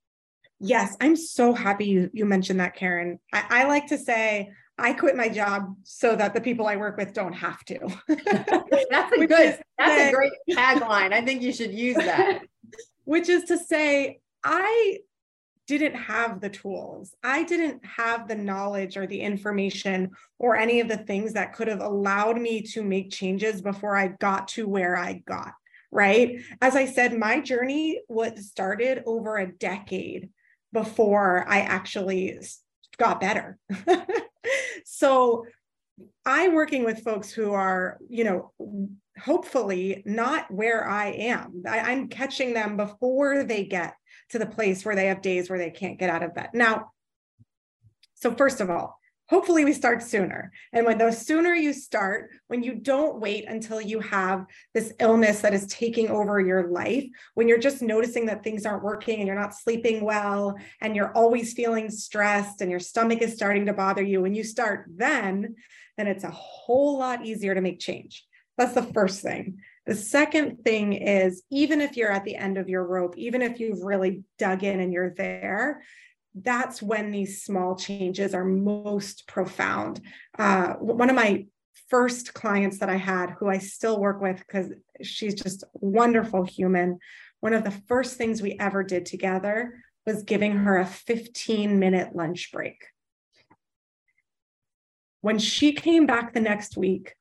yes 0.62 0.96
i'm 1.02 1.16
so 1.16 1.54
happy 1.54 1.86
you, 1.86 2.10
you 2.14 2.26
mentioned 2.26 2.60
that 2.60 2.76
karen 2.76 3.20
I, 3.34 3.44
I 3.50 3.64
like 3.66 3.88
to 3.88 3.98
say 3.98 4.52
I 4.78 4.94
quit 4.94 5.16
my 5.16 5.30
job 5.30 5.76
so 5.84 6.16
that 6.16 6.34
the 6.34 6.42
people 6.42 6.66
I 6.66 6.76
work 6.76 6.98
with 6.98 7.14
don't 7.14 7.34
have 7.34 7.64
to. 7.66 7.78
that's 8.08 9.12
a 9.12 9.28
good, 9.28 9.60
that's 9.78 10.10
a 10.10 10.12
great 10.12 10.32
tagline. 10.50 11.14
I 11.14 11.22
think 11.24 11.44
you 11.44 11.54
should 11.54 11.72
use 11.72 11.98
that 11.98 12.42
which 13.06 13.30
is 13.30 13.44
to 13.46 13.58
say, 13.58 14.20
I 14.44 15.00
didn't 15.68 15.96
have 15.96 16.42
the 16.42 16.50
tools. 16.50 17.14
I 17.24 17.44
didn't 17.44 17.86
have 17.86 18.28
the 18.28 18.36
knowledge 18.36 18.98
or 18.98 19.08
the 19.08 19.22
information 19.22 20.12
or 20.40 20.56
any 20.56 20.80
of 20.80 20.88
the 20.88 20.98
things 20.98 21.34
that 21.34 21.54
could 21.54 21.68
have 21.68 21.82
allowed 21.82 22.40
me 22.40 22.62
to 22.74 22.84
make 22.84 23.12
changes 23.12 23.62
before 23.62 23.96
I 23.96 24.10
got 24.10 24.48
to 24.50 24.68
where 24.68 24.98
I 24.98 25.22
got. 25.26 25.54
Right. 25.92 26.40
As 26.62 26.76
I 26.76 26.86
said, 26.86 27.18
my 27.18 27.42
journey 27.42 28.02
was 28.08 28.48
started 28.48 29.04
over 29.06 29.38
a 29.38 29.52
decade 29.52 30.30
before 30.74 31.46
I 31.48 31.60
actually 31.60 32.40
got 32.98 33.22
better. 33.22 33.58
so 34.86 35.46
I 36.26 36.50
working 36.50 36.84
with 36.84 37.04
folks 37.04 37.32
who 37.32 37.54
are, 37.54 37.98
you 38.10 38.24
know, 38.24 38.52
hopefully 39.20 40.04
not 40.06 40.52
where 40.52 40.88
I 40.88 41.08
am. 41.08 41.64
I, 41.68 41.92
am 41.92 42.08
catching 42.08 42.54
them 42.54 42.78
before 42.78 43.44
they 43.44 43.66
get 43.66 43.96
to 44.30 44.40
the 44.40 44.46
place 44.46 44.86
where 44.86 44.96
they 44.96 45.08
have 45.08 45.22
days 45.22 45.50
where 45.50 45.60
they 45.60 45.72
can't 45.72 46.00
get 46.00 46.10
out 46.10 46.24
of 46.24 46.34
bed. 46.34 46.50
Now, 46.54 46.92
so 48.16 48.34
first 48.34 48.62
of 48.62 48.70
all, 48.70 49.00
hopefully 49.32 49.64
we 49.64 49.72
start 49.72 50.04
sooner. 50.04 50.52
And 50.74 50.86
when 50.86 50.98
the 50.98 51.10
sooner 51.10 51.56
you 51.56 51.72
start, 51.72 52.32
when 52.48 52.64
you 52.64 52.76
don't 52.76 53.22
wait 53.22 53.46
until 53.48 53.80
you 53.80 54.02
have 54.02 54.46
this 54.74 54.92
illness 55.00 55.40
that 55.40 55.54
is 55.54 55.66
taking 55.68 56.10
over 56.10 56.42
your 56.42 56.68
life, 56.68 57.06
when 57.34 57.48
you're 57.48 57.58
just 57.58 57.82
noticing 57.82 58.26
that 58.26 58.44
things 58.44 58.66
aren't 58.66 58.84
working 58.84 59.20
and 59.20 59.28
you're 59.28 59.40
not 59.40 59.56
sleeping 59.56 60.04
well 60.04 60.58
and 60.82 60.98
you're 60.98 61.14
always 61.14 61.54
feeling 61.54 61.90
stressed 61.90 62.60
and 62.60 62.70
your 62.70 62.82
stomach 62.82 63.22
is 63.22 63.34
starting 63.34 63.66
to 63.68 63.74
bother 63.74 64.04
you, 64.04 64.22
when 64.22 64.36
you 64.36 64.44
start 64.44 64.86
then, 64.94 65.56
then 65.96 66.08
it's 66.08 66.26
a 66.26 66.32
whole 66.32 67.00
lot 67.00 67.26
easier 67.26 67.56
to 67.56 67.62
make 67.62 67.80
change. 67.80 68.26
That's 68.58 68.74
the 68.74 68.84
first 68.84 69.22
thing. 69.22 69.60
The 69.86 69.96
second 69.96 70.64
thing 70.66 70.94
is 70.94 71.42
even 71.50 71.80
if 71.80 71.96
you're 71.96 72.12
at 72.12 72.26
the 72.26 72.36
end 72.36 72.58
of 72.58 72.68
your 72.68 72.86
rope, 72.86 73.18
even 73.18 73.42
if 73.42 73.62
you've 73.62 73.82
really 73.82 74.24
dug 74.38 74.64
in 74.64 74.82
and 74.82 74.92
you're 74.92 75.14
there, 75.16 75.82
that's 76.34 76.82
when 76.82 77.12
these 77.12 77.44
small 77.44 77.76
changes 77.76 78.34
are 78.34 78.46
most 78.46 79.28
profound. 79.28 80.02
Uh, 80.38 80.74
one 80.76 81.10
of 81.10 81.16
my 81.16 81.46
first 81.90 82.34
clients 82.34 82.80
that 82.80 82.90
I 82.90 82.96
had, 82.96 83.32
who 83.32 83.50
I 83.50 83.58
still 83.58 84.00
work 84.00 84.22
with 84.22 84.38
because 84.38 84.72
she's 85.02 85.36
just 85.36 85.64
a 85.64 85.68
wonderful 85.74 86.44
human, 86.44 87.00
one 87.42 87.54
of 87.54 87.64
the 87.64 87.72
first 87.88 88.18
things 88.18 88.42
we 88.42 88.58
ever 88.60 88.84
did 88.84 89.06
together 89.06 89.84
was 90.06 90.24
giving 90.24 90.54
her 90.54 90.78
a 90.78 90.86
15 90.86 91.78
minute 91.78 92.16
lunch 92.16 92.52
break. 92.52 92.86
When 95.20 95.38
she 95.38 95.74
came 95.74 96.06
back 96.06 96.34
the 96.34 96.40
next 96.40 96.78
week, 96.78 97.14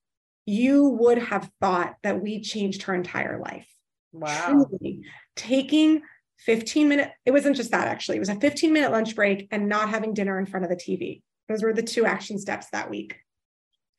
you 0.46 0.84
would 0.84 1.18
have 1.18 1.50
thought 1.60 1.96
that 2.02 2.22
we 2.22 2.40
changed 2.40 2.82
her 2.82 2.94
entire 2.94 3.38
life. 3.38 3.68
Wow. 4.12 4.66
Truly, 4.68 5.02
taking 5.36 6.02
15 6.46 6.88
minute, 6.88 7.12
it 7.24 7.32
wasn't 7.32 7.56
just 7.56 7.70
that 7.70 7.88
actually, 7.88 8.16
it 8.16 8.20
was 8.20 8.28
a 8.28 8.36
15 8.36 8.72
minute 8.72 8.92
lunch 8.92 9.14
break 9.14 9.48
and 9.50 9.68
not 9.68 9.90
having 9.90 10.14
dinner 10.14 10.38
in 10.38 10.46
front 10.46 10.64
of 10.64 10.70
the 10.70 10.76
TV. 10.76 11.22
Those 11.48 11.62
were 11.62 11.72
the 11.72 11.82
two 11.82 12.06
action 12.06 12.38
steps 12.38 12.68
that 12.70 12.90
week. 12.90 13.16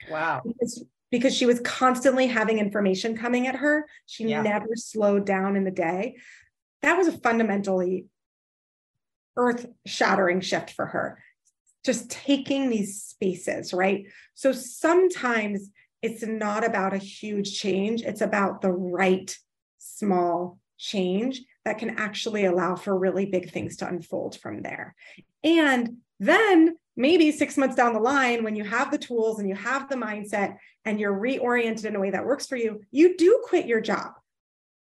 Wow. 0.09 0.41
Because, 0.45 0.83
because 1.11 1.35
she 1.35 1.45
was 1.45 1.59
constantly 1.59 2.27
having 2.27 2.59
information 2.59 3.17
coming 3.17 3.47
at 3.47 3.57
her. 3.57 3.87
She 4.05 4.25
yeah. 4.25 4.41
never 4.41 4.69
slowed 4.75 5.25
down 5.25 5.55
in 5.55 5.65
the 5.65 5.71
day. 5.71 6.17
That 6.81 6.97
was 6.97 7.07
a 7.07 7.17
fundamentally 7.17 8.05
earth 9.37 9.67
shattering 9.85 10.41
shift 10.41 10.71
for 10.71 10.87
her. 10.87 11.21
Just 11.85 12.09
taking 12.09 12.69
these 12.69 13.03
spaces, 13.03 13.73
right? 13.73 14.05
So 14.33 14.51
sometimes 14.51 15.69
it's 16.01 16.23
not 16.23 16.65
about 16.65 16.93
a 16.93 16.97
huge 16.97 17.59
change, 17.59 18.01
it's 18.01 18.21
about 18.21 18.61
the 18.61 18.71
right 18.71 19.35
small 19.77 20.59
change 20.77 21.41
that 21.65 21.77
can 21.77 21.97
actually 21.99 22.45
allow 22.45 22.75
for 22.75 22.97
really 22.97 23.25
big 23.25 23.51
things 23.51 23.77
to 23.77 23.87
unfold 23.87 24.39
from 24.39 24.61
there. 24.61 24.95
And 25.43 25.97
then 26.19 26.75
maybe 26.95 27.31
six 27.31 27.57
months 27.57 27.75
down 27.75 27.93
the 27.93 27.99
line, 27.99 28.43
when 28.43 28.55
you 28.55 28.63
have 28.63 28.91
the 28.91 28.97
tools 28.97 29.39
and 29.39 29.47
you 29.47 29.55
have 29.55 29.89
the 29.89 29.95
mindset 29.95 30.57
and 30.85 30.99
you're 30.99 31.17
reoriented 31.17 31.85
in 31.85 31.95
a 31.95 31.99
way 31.99 32.11
that 32.11 32.25
works 32.25 32.47
for 32.47 32.55
you, 32.55 32.81
you 32.91 33.17
do 33.17 33.43
quit 33.47 33.65
your 33.65 33.81
job. 33.81 34.13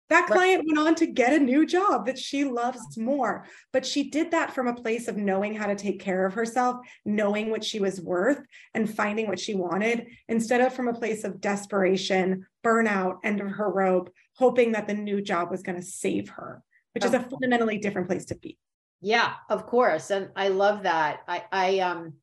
That 0.09 0.27
client 0.27 0.65
went 0.67 0.87
on 0.87 0.93
to 0.95 1.07
get 1.07 1.33
a 1.33 1.43
new 1.43 1.65
job 1.65 2.05
that 2.05 2.19
she 2.19 2.43
loves 2.43 2.95
more, 2.95 3.47
but 3.73 3.87
she 3.87 4.11
did 4.11 4.29
that 4.31 4.53
from 4.53 4.67
a 4.67 4.75
place 4.75 5.07
of 5.07 5.17
knowing 5.17 5.55
how 5.55 5.65
to 5.65 5.75
take 5.75 5.99
care 5.99 6.27
of 6.27 6.35
herself, 6.35 6.77
knowing 7.05 7.49
what 7.49 7.63
she 7.63 7.79
was 7.79 7.99
worth, 7.99 8.39
and 8.75 8.87
finding 8.87 9.27
what 9.27 9.39
she 9.39 9.55
wanted, 9.55 10.05
instead 10.27 10.61
of 10.61 10.73
from 10.73 10.89
a 10.89 10.93
place 10.93 11.23
of 11.23 11.41
desperation, 11.41 12.45
burnout, 12.65 13.19
end 13.23 13.39
of 13.41 13.51
her 13.51 13.69
rope, 13.69 14.11
hoping 14.33 14.71
that 14.71 14.87
the 14.87 14.93
new 14.93 15.21
job 15.21 15.51
was 15.51 15.61
going 15.61 15.79
to 15.79 15.85
save 15.85 16.29
her, 16.29 16.63
which 16.93 17.05
is 17.05 17.13
a 17.13 17.19
fundamentally 17.19 17.77
different 17.77 18.07
place 18.07 18.25
to 18.25 18.35
be. 18.35 18.57
Yeah, 19.01 19.33
of 19.49 19.67
course. 19.67 20.09
And 20.09 20.29
I 20.35 20.47
love 20.47 20.83
that. 20.83 21.19
I, 21.27 21.43
I, 21.51 21.79
um, 21.79 22.13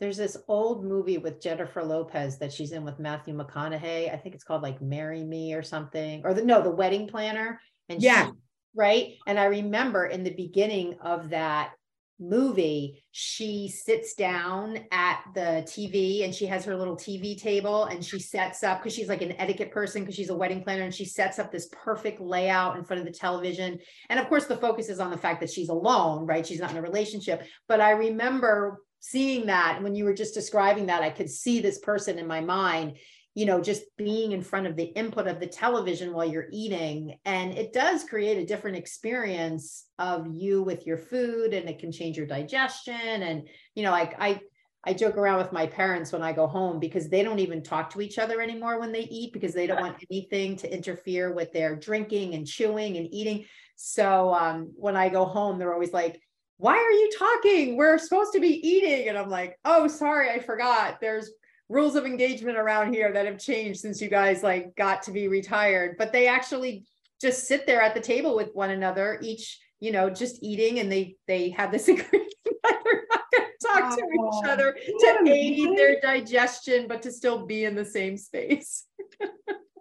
there's 0.00 0.16
this 0.16 0.36
old 0.48 0.84
movie 0.84 1.18
with 1.18 1.40
Jennifer 1.40 1.84
Lopez 1.84 2.38
that 2.38 2.52
she's 2.52 2.72
in 2.72 2.84
with 2.84 2.98
Matthew 2.98 3.36
McConaughey. 3.36 4.12
I 4.12 4.16
think 4.16 4.34
it's 4.34 4.42
called 4.42 4.62
like 4.62 4.82
Marry 4.82 5.22
Me 5.22 5.54
or 5.54 5.62
something, 5.62 6.22
or 6.24 6.34
the, 6.34 6.44
no, 6.44 6.60
the 6.60 6.70
wedding 6.70 7.06
planner. 7.06 7.60
And 7.88 8.02
yeah. 8.02 8.26
She, 8.26 8.32
right. 8.74 9.14
And 9.28 9.38
I 9.38 9.44
remember 9.44 10.06
in 10.06 10.24
the 10.24 10.34
beginning 10.34 10.96
of 11.02 11.30
that 11.30 11.74
movie, 12.22 13.02
she 13.10 13.68
sits 13.68 14.14
down 14.14 14.78
at 14.90 15.22
the 15.34 15.64
TV 15.66 16.24
and 16.24 16.34
she 16.34 16.46
has 16.46 16.64
her 16.64 16.76
little 16.76 16.96
TV 16.96 17.36
table 17.36 17.84
and 17.84 18.04
she 18.04 18.18
sets 18.18 18.62
up 18.62 18.80
because 18.80 18.94
she's 18.94 19.08
like 19.08 19.22
an 19.22 19.32
etiquette 19.40 19.72
person 19.72 20.02
because 20.02 20.14
she's 20.14 20.30
a 20.30 20.34
wedding 20.34 20.62
planner 20.62 20.84
and 20.84 20.94
she 20.94 21.04
sets 21.04 21.38
up 21.38 21.50
this 21.50 21.68
perfect 21.72 22.20
layout 22.20 22.76
in 22.76 22.84
front 22.84 23.00
of 23.00 23.06
the 23.06 23.12
television. 23.12 23.78
And 24.08 24.20
of 24.20 24.28
course, 24.28 24.46
the 24.46 24.56
focus 24.56 24.88
is 24.88 25.00
on 25.00 25.10
the 25.10 25.18
fact 25.18 25.40
that 25.40 25.50
she's 25.50 25.68
alone, 25.68 26.26
right? 26.26 26.46
She's 26.46 26.60
not 26.60 26.70
in 26.70 26.76
a 26.76 26.82
relationship. 26.82 27.42
But 27.68 27.80
I 27.80 27.90
remember 27.90 28.78
seeing 29.00 29.46
that 29.46 29.82
when 29.82 29.94
you 29.94 30.04
were 30.04 30.14
just 30.14 30.34
describing 30.34 30.86
that, 30.86 31.02
I 31.02 31.10
could 31.10 31.28
see 31.28 31.60
this 31.60 31.78
person 31.80 32.18
in 32.18 32.26
my 32.26 32.40
mind 32.40 32.96
you 33.34 33.46
know, 33.46 33.60
just 33.60 33.84
being 33.96 34.32
in 34.32 34.42
front 34.42 34.66
of 34.66 34.76
the 34.76 34.84
input 34.84 35.26
of 35.26 35.40
the 35.40 35.46
television 35.46 36.12
while 36.12 36.24
you're 36.24 36.48
eating. 36.52 37.18
And 37.24 37.52
it 37.56 37.72
does 37.72 38.04
create 38.04 38.36
a 38.36 38.46
different 38.46 38.76
experience 38.76 39.86
of 39.98 40.26
you 40.26 40.62
with 40.62 40.86
your 40.86 40.98
food 40.98 41.54
and 41.54 41.68
it 41.68 41.78
can 41.78 41.92
change 41.92 42.16
your 42.16 42.26
digestion. 42.26 42.94
And, 42.94 43.48
you 43.74 43.84
know, 43.84 43.90
like 43.90 44.14
I, 44.20 44.40
I 44.84 44.92
joke 44.92 45.16
around 45.16 45.38
with 45.38 45.52
my 45.52 45.66
parents 45.66 46.12
when 46.12 46.22
I 46.22 46.32
go 46.32 46.46
home 46.46 46.78
because 46.78 47.08
they 47.08 47.22
don't 47.22 47.38
even 47.38 47.62
talk 47.62 47.90
to 47.90 48.02
each 48.02 48.18
other 48.18 48.40
anymore 48.42 48.78
when 48.80 48.92
they 48.92 49.04
eat 49.04 49.32
because 49.32 49.54
they 49.54 49.66
don't 49.66 49.80
want 49.80 50.04
anything 50.10 50.56
to 50.56 50.72
interfere 50.72 51.32
with 51.32 51.52
their 51.52 51.76
drinking 51.76 52.34
and 52.34 52.46
chewing 52.46 52.98
and 52.98 53.08
eating. 53.14 53.46
So 53.76 54.34
um, 54.34 54.72
when 54.74 54.96
I 54.96 55.08
go 55.08 55.24
home, 55.24 55.58
they're 55.58 55.72
always 55.72 55.92
like, 55.92 56.20
why 56.58 56.74
are 56.74 56.92
you 56.92 57.10
talking? 57.18 57.76
We're 57.76 57.98
supposed 57.98 58.34
to 58.34 58.40
be 58.40 58.68
eating. 58.68 59.08
And 59.08 59.16
I'm 59.16 59.30
like, 59.30 59.58
oh, 59.64 59.88
sorry, 59.88 60.30
I 60.30 60.40
forgot. 60.40 61.00
There's 61.00 61.30
rules 61.68 61.94
of 61.94 62.04
engagement 62.04 62.58
around 62.58 62.92
here 62.92 63.12
that 63.12 63.26
have 63.26 63.38
changed 63.38 63.80
since 63.80 64.00
you 64.00 64.08
guys 64.08 64.42
like 64.42 64.74
got 64.76 65.02
to 65.02 65.10
be 65.10 65.28
retired 65.28 65.96
but 65.98 66.12
they 66.12 66.26
actually 66.26 66.84
just 67.20 67.46
sit 67.46 67.66
there 67.66 67.80
at 67.80 67.94
the 67.94 68.00
table 68.00 68.36
with 68.36 68.50
one 68.52 68.70
another 68.70 69.18
each 69.22 69.60
you 69.80 69.92
know 69.92 70.10
just 70.10 70.42
eating 70.42 70.78
and 70.80 70.90
they 70.90 71.16
they 71.26 71.50
have 71.50 71.70
this 71.72 71.88
agreement 71.88 72.34
that 72.62 72.80
they're 72.84 73.04
not 73.10 73.30
going 73.32 73.48
to 73.48 73.66
talk 73.66 73.92
oh, 73.92 73.96
to 73.96 74.38
each 74.38 74.50
other 74.50 74.76
to 75.24 75.30
aid 75.30 75.78
their 75.78 76.00
digestion 76.00 76.86
but 76.88 77.02
to 77.02 77.10
still 77.10 77.46
be 77.46 77.64
in 77.64 77.74
the 77.74 77.84
same 77.84 78.16
space 78.16 78.84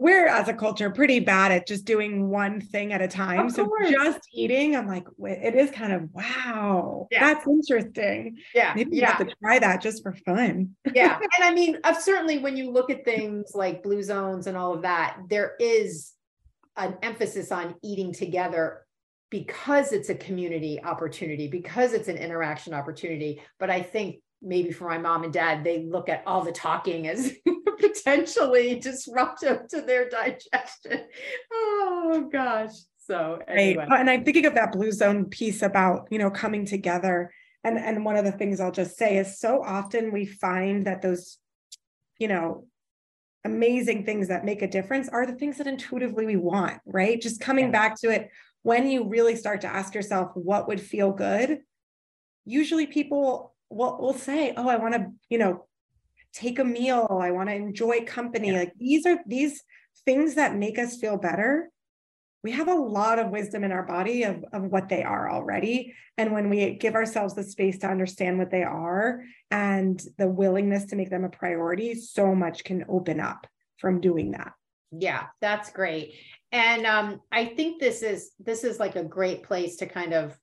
we're 0.00 0.28
as 0.28 0.48
a 0.48 0.54
culture 0.54 0.88
pretty 0.88 1.20
bad 1.20 1.52
at 1.52 1.66
just 1.66 1.84
doing 1.84 2.30
one 2.30 2.58
thing 2.58 2.94
at 2.94 3.02
a 3.02 3.06
time. 3.06 3.50
So 3.50 3.70
just 3.90 4.20
eating, 4.32 4.74
I'm 4.74 4.88
like, 4.88 5.06
it 5.18 5.54
is 5.54 5.70
kind 5.70 5.92
of 5.92 6.08
wow, 6.14 7.06
yeah. 7.10 7.20
that's 7.20 7.46
interesting. 7.46 8.38
Yeah, 8.54 8.72
maybe 8.74 8.96
yeah. 8.96 9.00
you 9.00 9.06
have 9.06 9.28
to 9.28 9.34
try 9.42 9.58
that 9.58 9.82
just 9.82 10.02
for 10.02 10.14
fun. 10.14 10.74
yeah, 10.94 11.18
and 11.38 11.44
I 11.44 11.52
mean, 11.52 11.76
certainly 12.00 12.38
when 12.38 12.56
you 12.56 12.70
look 12.70 12.88
at 12.88 13.04
things 13.04 13.52
like 13.54 13.82
blue 13.82 14.02
zones 14.02 14.46
and 14.46 14.56
all 14.56 14.72
of 14.72 14.82
that, 14.82 15.18
there 15.28 15.52
is 15.60 16.14
an 16.78 16.96
emphasis 17.02 17.52
on 17.52 17.74
eating 17.82 18.14
together 18.14 18.86
because 19.28 19.92
it's 19.92 20.08
a 20.08 20.14
community 20.14 20.82
opportunity, 20.82 21.46
because 21.46 21.92
it's 21.92 22.08
an 22.08 22.16
interaction 22.16 22.72
opportunity. 22.72 23.42
But 23.58 23.68
I 23.68 23.82
think 23.82 24.22
maybe 24.42 24.70
for 24.70 24.88
my 24.88 24.98
mom 24.98 25.24
and 25.24 25.32
dad, 25.32 25.64
they 25.64 25.84
look 25.84 26.08
at 26.08 26.22
all 26.26 26.42
the 26.42 26.52
talking 26.52 27.06
as 27.08 27.32
potentially 27.78 28.78
disruptive 28.78 29.68
to 29.68 29.82
their 29.82 30.08
digestion. 30.08 31.04
Oh 31.52 32.28
gosh. 32.32 32.72
So 32.96 33.38
anyway. 33.46 33.86
Right. 33.88 34.00
And 34.00 34.10
I'm 34.10 34.24
thinking 34.24 34.46
of 34.46 34.54
that 34.54 34.72
blue 34.72 34.90
zone 34.90 35.26
piece 35.26 35.62
about, 35.62 36.08
you 36.10 36.18
know, 36.18 36.30
coming 36.30 36.64
together. 36.64 37.32
And 37.62 37.78
and 37.78 38.04
one 38.04 38.16
of 38.16 38.24
the 38.24 38.32
things 38.32 38.58
I'll 38.58 38.72
just 38.72 38.96
say 38.96 39.18
is 39.18 39.38
so 39.38 39.62
often 39.62 40.12
we 40.12 40.26
find 40.26 40.86
that 40.86 41.02
those, 41.02 41.38
you 42.18 42.26
know, 42.26 42.66
amazing 43.44 44.04
things 44.04 44.28
that 44.28 44.44
make 44.44 44.62
a 44.62 44.66
difference 44.66 45.08
are 45.08 45.24
the 45.24 45.34
things 45.34 45.58
that 45.58 45.66
intuitively 45.68 46.26
we 46.26 46.36
want, 46.36 46.80
right? 46.84 47.20
Just 47.20 47.40
coming 47.40 47.66
yeah. 47.66 47.70
back 47.70 48.00
to 48.00 48.10
it 48.10 48.30
when 48.62 48.90
you 48.90 49.08
really 49.08 49.36
start 49.36 49.60
to 49.60 49.68
ask 49.68 49.94
yourself 49.94 50.32
what 50.34 50.66
would 50.68 50.80
feel 50.80 51.12
good. 51.12 51.60
Usually 52.44 52.86
people 52.86 53.54
will, 53.70 53.98
will 53.98 54.14
say, 54.14 54.52
Oh, 54.56 54.68
I 54.68 54.76
want 54.76 54.94
to, 54.94 55.06
you 55.28 55.38
know, 55.38 55.66
take 56.32 56.58
a 56.58 56.64
meal. 56.64 57.18
I 57.20 57.30
want 57.30 57.48
to 57.48 57.54
enjoy 57.54 58.04
company. 58.04 58.48
Yeah. 58.48 58.58
like 58.60 58.72
these 58.78 59.06
are 59.06 59.18
these 59.26 59.62
things 60.04 60.34
that 60.34 60.56
make 60.56 60.78
us 60.78 60.96
feel 60.96 61.16
better. 61.16 61.70
We 62.42 62.52
have 62.52 62.68
a 62.68 62.74
lot 62.74 63.18
of 63.18 63.30
wisdom 63.30 63.64
in 63.64 63.72
our 63.72 63.82
body 63.82 64.22
of, 64.22 64.42
of 64.52 64.62
what 64.62 64.88
they 64.88 65.02
are 65.02 65.30
already. 65.30 65.94
And 66.16 66.32
when 66.32 66.48
we 66.48 66.74
give 66.74 66.94
ourselves 66.94 67.34
the 67.34 67.42
space 67.42 67.78
to 67.78 67.88
understand 67.88 68.38
what 68.38 68.50
they 68.50 68.62
are 68.62 69.22
and 69.50 70.02
the 70.16 70.26
willingness 70.26 70.86
to 70.86 70.96
make 70.96 71.10
them 71.10 71.24
a 71.24 71.28
priority 71.28 71.94
so 71.94 72.34
much 72.34 72.64
can 72.64 72.86
open 72.88 73.20
up 73.20 73.46
from 73.78 74.00
doing 74.00 74.32
that. 74.32 74.52
Yeah 74.90 75.26
that's 75.40 75.70
great. 75.70 76.14
And 76.52 76.86
um, 76.86 77.20
i 77.30 77.44
think 77.44 77.80
this 77.80 78.02
is 78.02 78.32
this 78.40 78.64
is 78.64 78.78
like 78.80 78.96
a 78.96 79.04
great 79.04 79.42
place 79.42 79.76
to 79.76 79.86
kind 79.86 80.14
of 80.14 80.36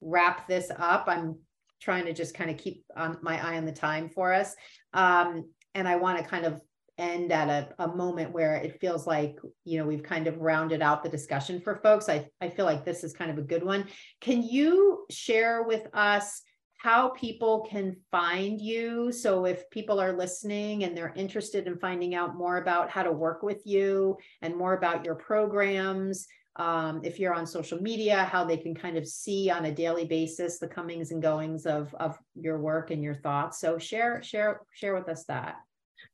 wrap 0.00 0.46
this 0.46 0.70
up. 0.76 1.04
I'm 1.08 1.38
trying 1.80 2.04
to 2.06 2.12
just 2.12 2.34
kind 2.34 2.50
of 2.50 2.56
keep 2.56 2.84
on 2.96 3.18
my 3.22 3.44
eye 3.44 3.56
on 3.56 3.64
the 3.64 3.72
time 3.72 4.08
for 4.08 4.32
us. 4.32 4.54
Um, 4.92 5.50
and 5.74 5.86
I 5.86 5.96
want 5.96 6.18
to 6.18 6.24
kind 6.24 6.44
of 6.44 6.60
end 6.98 7.30
at 7.30 7.48
a, 7.48 7.84
a 7.84 7.88
moment 7.94 8.32
where 8.32 8.56
it 8.56 8.80
feels 8.80 9.06
like 9.06 9.36
you 9.64 9.78
know 9.78 9.86
we've 9.86 10.02
kind 10.02 10.26
of 10.26 10.38
rounded 10.38 10.82
out 10.82 11.02
the 11.02 11.08
discussion 11.08 11.60
for 11.60 11.76
folks. 11.76 12.08
I, 12.08 12.28
I 12.40 12.48
feel 12.48 12.64
like 12.64 12.84
this 12.84 13.04
is 13.04 13.12
kind 13.12 13.30
of 13.30 13.38
a 13.38 13.42
good 13.42 13.64
one. 13.64 13.86
Can 14.20 14.42
you 14.42 15.06
share 15.10 15.62
with 15.62 15.86
us 15.94 16.42
how 16.78 17.10
people 17.10 17.66
can 17.68 17.96
find 18.10 18.60
you? 18.60 19.12
So 19.12 19.44
if 19.44 19.68
people 19.70 20.00
are 20.00 20.16
listening 20.16 20.84
and 20.84 20.96
they're 20.96 21.14
interested 21.16 21.66
in 21.66 21.78
finding 21.78 22.14
out 22.14 22.36
more 22.36 22.58
about 22.58 22.90
how 22.90 23.02
to 23.02 23.12
work 23.12 23.42
with 23.42 23.62
you 23.64 24.16
and 24.42 24.56
more 24.56 24.74
about 24.74 25.04
your 25.04 25.16
programs 25.16 26.26
um, 26.58 27.00
if 27.04 27.18
you're 27.18 27.34
on 27.34 27.46
social 27.46 27.80
media, 27.80 28.24
how 28.24 28.44
they 28.44 28.56
can 28.56 28.74
kind 28.74 28.96
of 28.96 29.06
see 29.06 29.48
on 29.48 29.66
a 29.66 29.72
daily 29.72 30.04
basis 30.04 30.58
the 30.58 30.66
comings 30.66 31.12
and 31.12 31.22
goings 31.22 31.66
of, 31.66 31.94
of 31.94 32.18
your 32.34 32.58
work 32.58 32.90
and 32.90 33.02
your 33.02 33.14
thoughts. 33.14 33.60
So 33.60 33.78
share, 33.78 34.22
share, 34.22 34.62
share 34.72 34.94
with 34.94 35.08
us 35.08 35.24
that. 35.24 35.56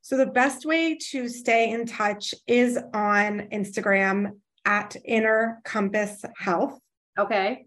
So 0.02 0.16
the 0.16 0.26
best 0.26 0.66
way 0.66 0.98
to 1.10 1.28
stay 1.28 1.70
in 1.70 1.86
touch 1.86 2.34
is 2.46 2.78
on 2.92 3.48
Instagram 3.52 4.32
at 4.66 4.96
Inner 5.04 5.60
Compass 5.64 6.24
Health. 6.36 6.78
Okay. 7.18 7.66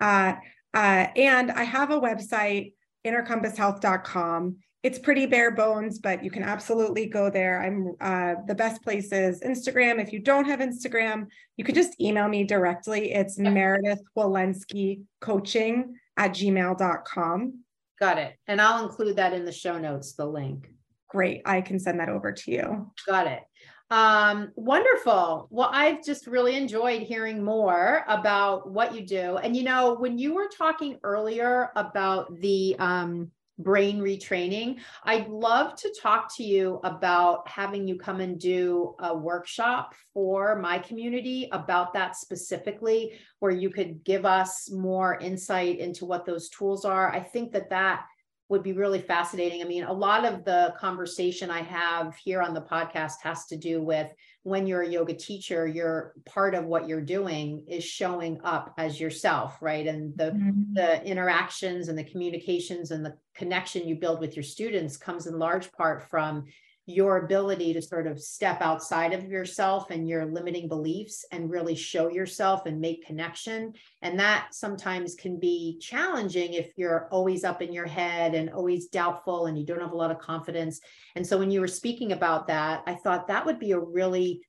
Uh, 0.00 0.34
uh, 0.74 1.06
and 1.16 1.50
I 1.50 1.64
have 1.64 1.90
a 1.90 2.00
website, 2.00 2.74
innercompasshealth.com 3.04 4.56
it's 4.82 4.98
pretty 4.98 5.26
bare 5.26 5.52
bones, 5.52 6.00
but 6.00 6.24
you 6.24 6.30
can 6.30 6.42
absolutely 6.42 7.06
go 7.06 7.30
there. 7.30 7.62
I'm 7.62 7.94
uh, 8.00 8.40
the 8.46 8.54
best 8.54 8.82
place 8.82 9.12
is 9.12 9.40
Instagram. 9.40 10.00
If 10.00 10.12
you 10.12 10.18
don't 10.18 10.44
have 10.46 10.58
Instagram, 10.58 11.26
you 11.56 11.64
can 11.64 11.74
just 11.74 12.00
email 12.00 12.26
me 12.28 12.44
directly. 12.44 13.12
It's 13.12 13.38
Meredith 13.38 14.02
Walensky 14.16 15.02
coaching 15.20 15.94
at 16.16 16.32
gmail.com. 16.32 17.60
Got 18.00 18.18
it. 18.18 18.34
And 18.48 18.60
I'll 18.60 18.82
include 18.82 19.16
that 19.16 19.32
in 19.32 19.44
the 19.44 19.52
show 19.52 19.78
notes, 19.78 20.14
the 20.14 20.26
link. 20.26 20.68
Great. 21.08 21.42
I 21.44 21.60
can 21.60 21.78
send 21.78 22.00
that 22.00 22.08
over 22.08 22.32
to 22.32 22.50
you. 22.50 22.90
Got 23.06 23.28
it. 23.28 23.42
Um, 23.90 24.50
wonderful. 24.56 25.46
Well, 25.50 25.68
I've 25.70 26.02
just 26.02 26.26
really 26.26 26.56
enjoyed 26.56 27.02
hearing 27.02 27.44
more 27.44 28.04
about 28.08 28.68
what 28.68 28.94
you 28.94 29.06
do. 29.06 29.36
And 29.36 29.54
you 29.54 29.62
know, 29.62 29.94
when 29.94 30.18
you 30.18 30.34
were 30.34 30.48
talking 30.48 30.98
earlier 31.04 31.70
about 31.76 32.34
the 32.40 32.74
um, 32.78 33.30
brain 33.58 34.00
retraining. 34.00 34.78
I'd 35.04 35.28
love 35.28 35.76
to 35.76 35.94
talk 36.00 36.34
to 36.36 36.42
you 36.42 36.80
about 36.84 37.48
having 37.48 37.86
you 37.86 37.98
come 37.98 38.20
and 38.20 38.38
do 38.38 38.94
a 38.98 39.16
workshop 39.16 39.94
for 40.14 40.56
my 40.56 40.78
community 40.78 41.48
about 41.52 41.92
that 41.94 42.16
specifically, 42.16 43.12
where 43.40 43.52
you 43.52 43.70
could 43.70 44.02
give 44.04 44.24
us 44.24 44.70
more 44.70 45.18
insight 45.18 45.78
into 45.78 46.04
what 46.04 46.24
those 46.24 46.48
tools 46.48 46.84
are. 46.84 47.12
I 47.12 47.20
think 47.20 47.52
that 47.52 47.70
that 47.70 48.06
would 48.52 48.62
be 48.62 48.74
really 48.74 49.00
fascinating. 49.00 49.62
I 49.62 49.64
mean, 49.64 49.84
a 49.84 49.92
lot 49.92 50.26
of 50.26 50.44
the 50.44 50.74
conversation 50.78 51.50
I 51.50 51.62
have 51.62 52.14
here 52.16 52.42
on 52.42 52.52
the 52.52 52.60
podcast 52.60 53.14
has 53.22 53.46
to 53.46 53.56
do 53.56 53.82
with 53.82 54.12
when 54.42 54.66
you're 54.66 54.82
a 54.82 54.88
yoga 54.88 55.14
teacher, 55.14 55.66
you're 55.66 56.12
part 56.26 56.54
of 56.54 56.66
what 56.66 56.86
you're 56.86 57.00
doing 57.00 57.64
is 57.66 57.82
showing 57.82 58.38
up 58.44 58.74
as 58.76 59.00
yourself, 59.00 59.56
right? 59.62 59.86
And 59.86 60.14
the 60.18 60.32
mm-hmm. 60.32 60.74
the 60.74 61.02
interactions 61.02 61.88
and 61.88 61.96
the 61.96 62.04
communications 62.04 62.90
and 62.90 63.02
the 63.02 63.16
connection 63.34 63.88
you 63.88 63.94
build 63.94 64.20
with 64.20 64.36
your 64.36 64.42
students 64.42 64.98
comes 64.98 65.26
in 65.26 65.38
large 65.38 65.72
part 65.72 66.02
from 66.10 66.44
your 66.86 67.18
ability 67.18 67.72
to 67.72 67.80
sort 67.80 68.08
of 68.08 68.20
step 68.20 68.60
outside 68.60 69.12
of 69.12 69.28
yourself 69.28 69.90
and 69.90 70.08
your 70.08 70.26
limiting 70.26 70.66
beliefs 70.66 71.24
and 71.30 71.50
really 71.50 71.76
show 71.76 72.08
yourself 72.08 72.66
and 72.66 72.80
make 72.80 73.06
connection. 73.06 73.72
And 74.02 74.18
that 74.18 74.48
sometimes 74.52 75.14
can 75.14 75.38
be 75.38 75.78
challenging 75.80 76.54
if 76.54 76.72
you're 76.76 77.08
always 77.12 77.44
up 77.44 77.62
in 77.62 77.72
your 77.72 77.86
head 77.86 78.34
and 78.34 78.50
always 78.50 78.88
doubtful 78.88 79.46
and 79.46 79.56
you 79.56 79.64
don't 79.64 79.80
have 79.80 79.92
a 79.92 79.96
lot 79.96 80.10
of 80.10 80.18
confidence. 80.18 80.80
And 81.14 81.24
so 81.24 81.38
when 81.38 81.52
you 81.52 81.60
were 81.60 81.68
speaking 81.68 82.12
about 82.12 82.48
that, 82.48 82.82
I 82.86 82.94
thought 82.94 83.28
that 83.28 83.46
would 83.46 83.60
be 83.60 83.72
a 83.72 83.78
really 83.78 84.42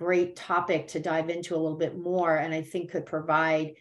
great 0.00 0.34
topic 0.34 0.88
to 0.88 1.00
dive 1.00 1.30
into 1.30 1.54
a 1.54 1.58
little 1.58 1.78
bit 1.78 1.96
more. 1.96 2.36
And 2.36 2.52
I 2.52 2.62
think 2.62 2.90
could 2.90 3.06
provide 3.06 3.74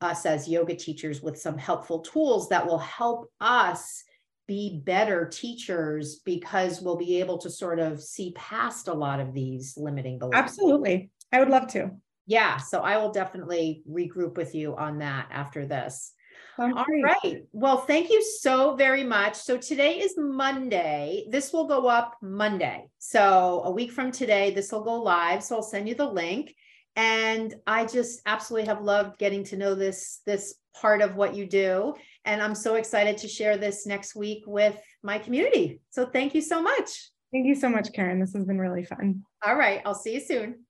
us 0.00 0.24
as 0.24 0.48
yoga 0.48 0.74
teachers 0.74 1.22
with 1.22 1.38
some 1.38 1.58
helpful 1.58 2.00
tools 2.00 2.48
that 2.48 2.66
will 2.66 2.78
help 2.78 3.30
us 3.40 4.04
be 4.46 4.80
better 4.84 5.28
teachers 5.28 6.20
because 6.24 6.80
we'll 6.80 6.96
be 6.96 7.20
able 7.20 7.38
to 7.38 7.50
sort 7.50 7.78
of 7.78 8.00
see 8.02 8.32
past 8.36 8.88
a 8.88 8.94
lot 8.94 9.20
of 9.20 9.34
these 9.34 9.74
limiting 9.76 10.18
beliefs. 10.18 10.38
Absolutely. 10.38 11.10
I 11.32 11.40
would 11.40 11.48
love 11.48 11.66
to. 11.68 11.90
Yeah. 12.26 12.56
So 12.58 12.80
I 12.80 12.98
will 12.98 13.12
definitely 13.12 13.82
regroup 13.88 14.36
with 14.36 14.54
you 14.54 14.76
on 14.76 14.98
that 14.98 15.28
after 15.30 15.66
this. 15.66 16.12
All 16.58 16.72
right. 17.02 17.42
Well, 17.52 17.78
thank 17.78 18.08
you 18.08 18.22
so 18.22 18.76
very 18.76 19.04
much. 19.04 19.36
So 19.36 19.58
today 19.58 19.98
is 19.98 20.14
Monday. 20.16 21.26
This 21.30 21.52
will 21.52 21.66
go 21.66 21.86
up 21.86 22.16
Monday. 22.22 22.86
So 22.98 23.62
a 23.64 23.70
week 23.70 23.92
from 23.92 24.10
today, 24.10 24.52
this 24.52 24.72
will 24.72 24.82
go 24.82 24.94
live. 25.02 25.42
So 25.42 25.56
I'll 25.56 25.62
send 25.62 25.88
you 25.88 25.94
the 25.94 26.08
link. 26.08 26.54
And 26.96 27.54
I 27.66 27.84
just 27.84 28.22
absolutely 28.24 28.68
have 28.68 28.80
loved 28.80 29.18
getting 29.18 29.44
to 29.44 29.58
know 29.58 29.74
this 29.74 30.22
this 30.24 30.54
part 30.74 31.02
of 31.02 31.14
what 31.14 31.34
you 31.34 31.46
do. 31.46 31.94
And 32.26 32.42
I'm 32.42 32.54
so 32.54 32.74
excited 32.74 33.16
to 33.18 33.28
share 33.28 33.56
this 33.56 33.86
next 33.86 34.14
week 34.14 34.42
with 34.46 34.78
my 35.02 35.16
community. 35.16 35.80
So 35.90 36.06
thank 36.06 36.34
you 36.34 36.42
so 36.42 36.60
much. 36.60 37.10
Thank 37.32 37.46
you 37.46 37.54
so 37.54 37.68
much, 37.68 37.92
Karen. 37.92 38.20
This 38.20 38.34
has 38.34 38.44
been 38.44 38.58
really 38.58 38.84
fun. 38.84 39.22
All 39.44 39.56
right. 39.56 39.80
I'll 39.86 39.94
see 39.94 40.14
you 40.14 40.20
soon. 40.20 40.64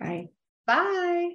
Bye. 0.00 0.28
Bye. 0.66 1.34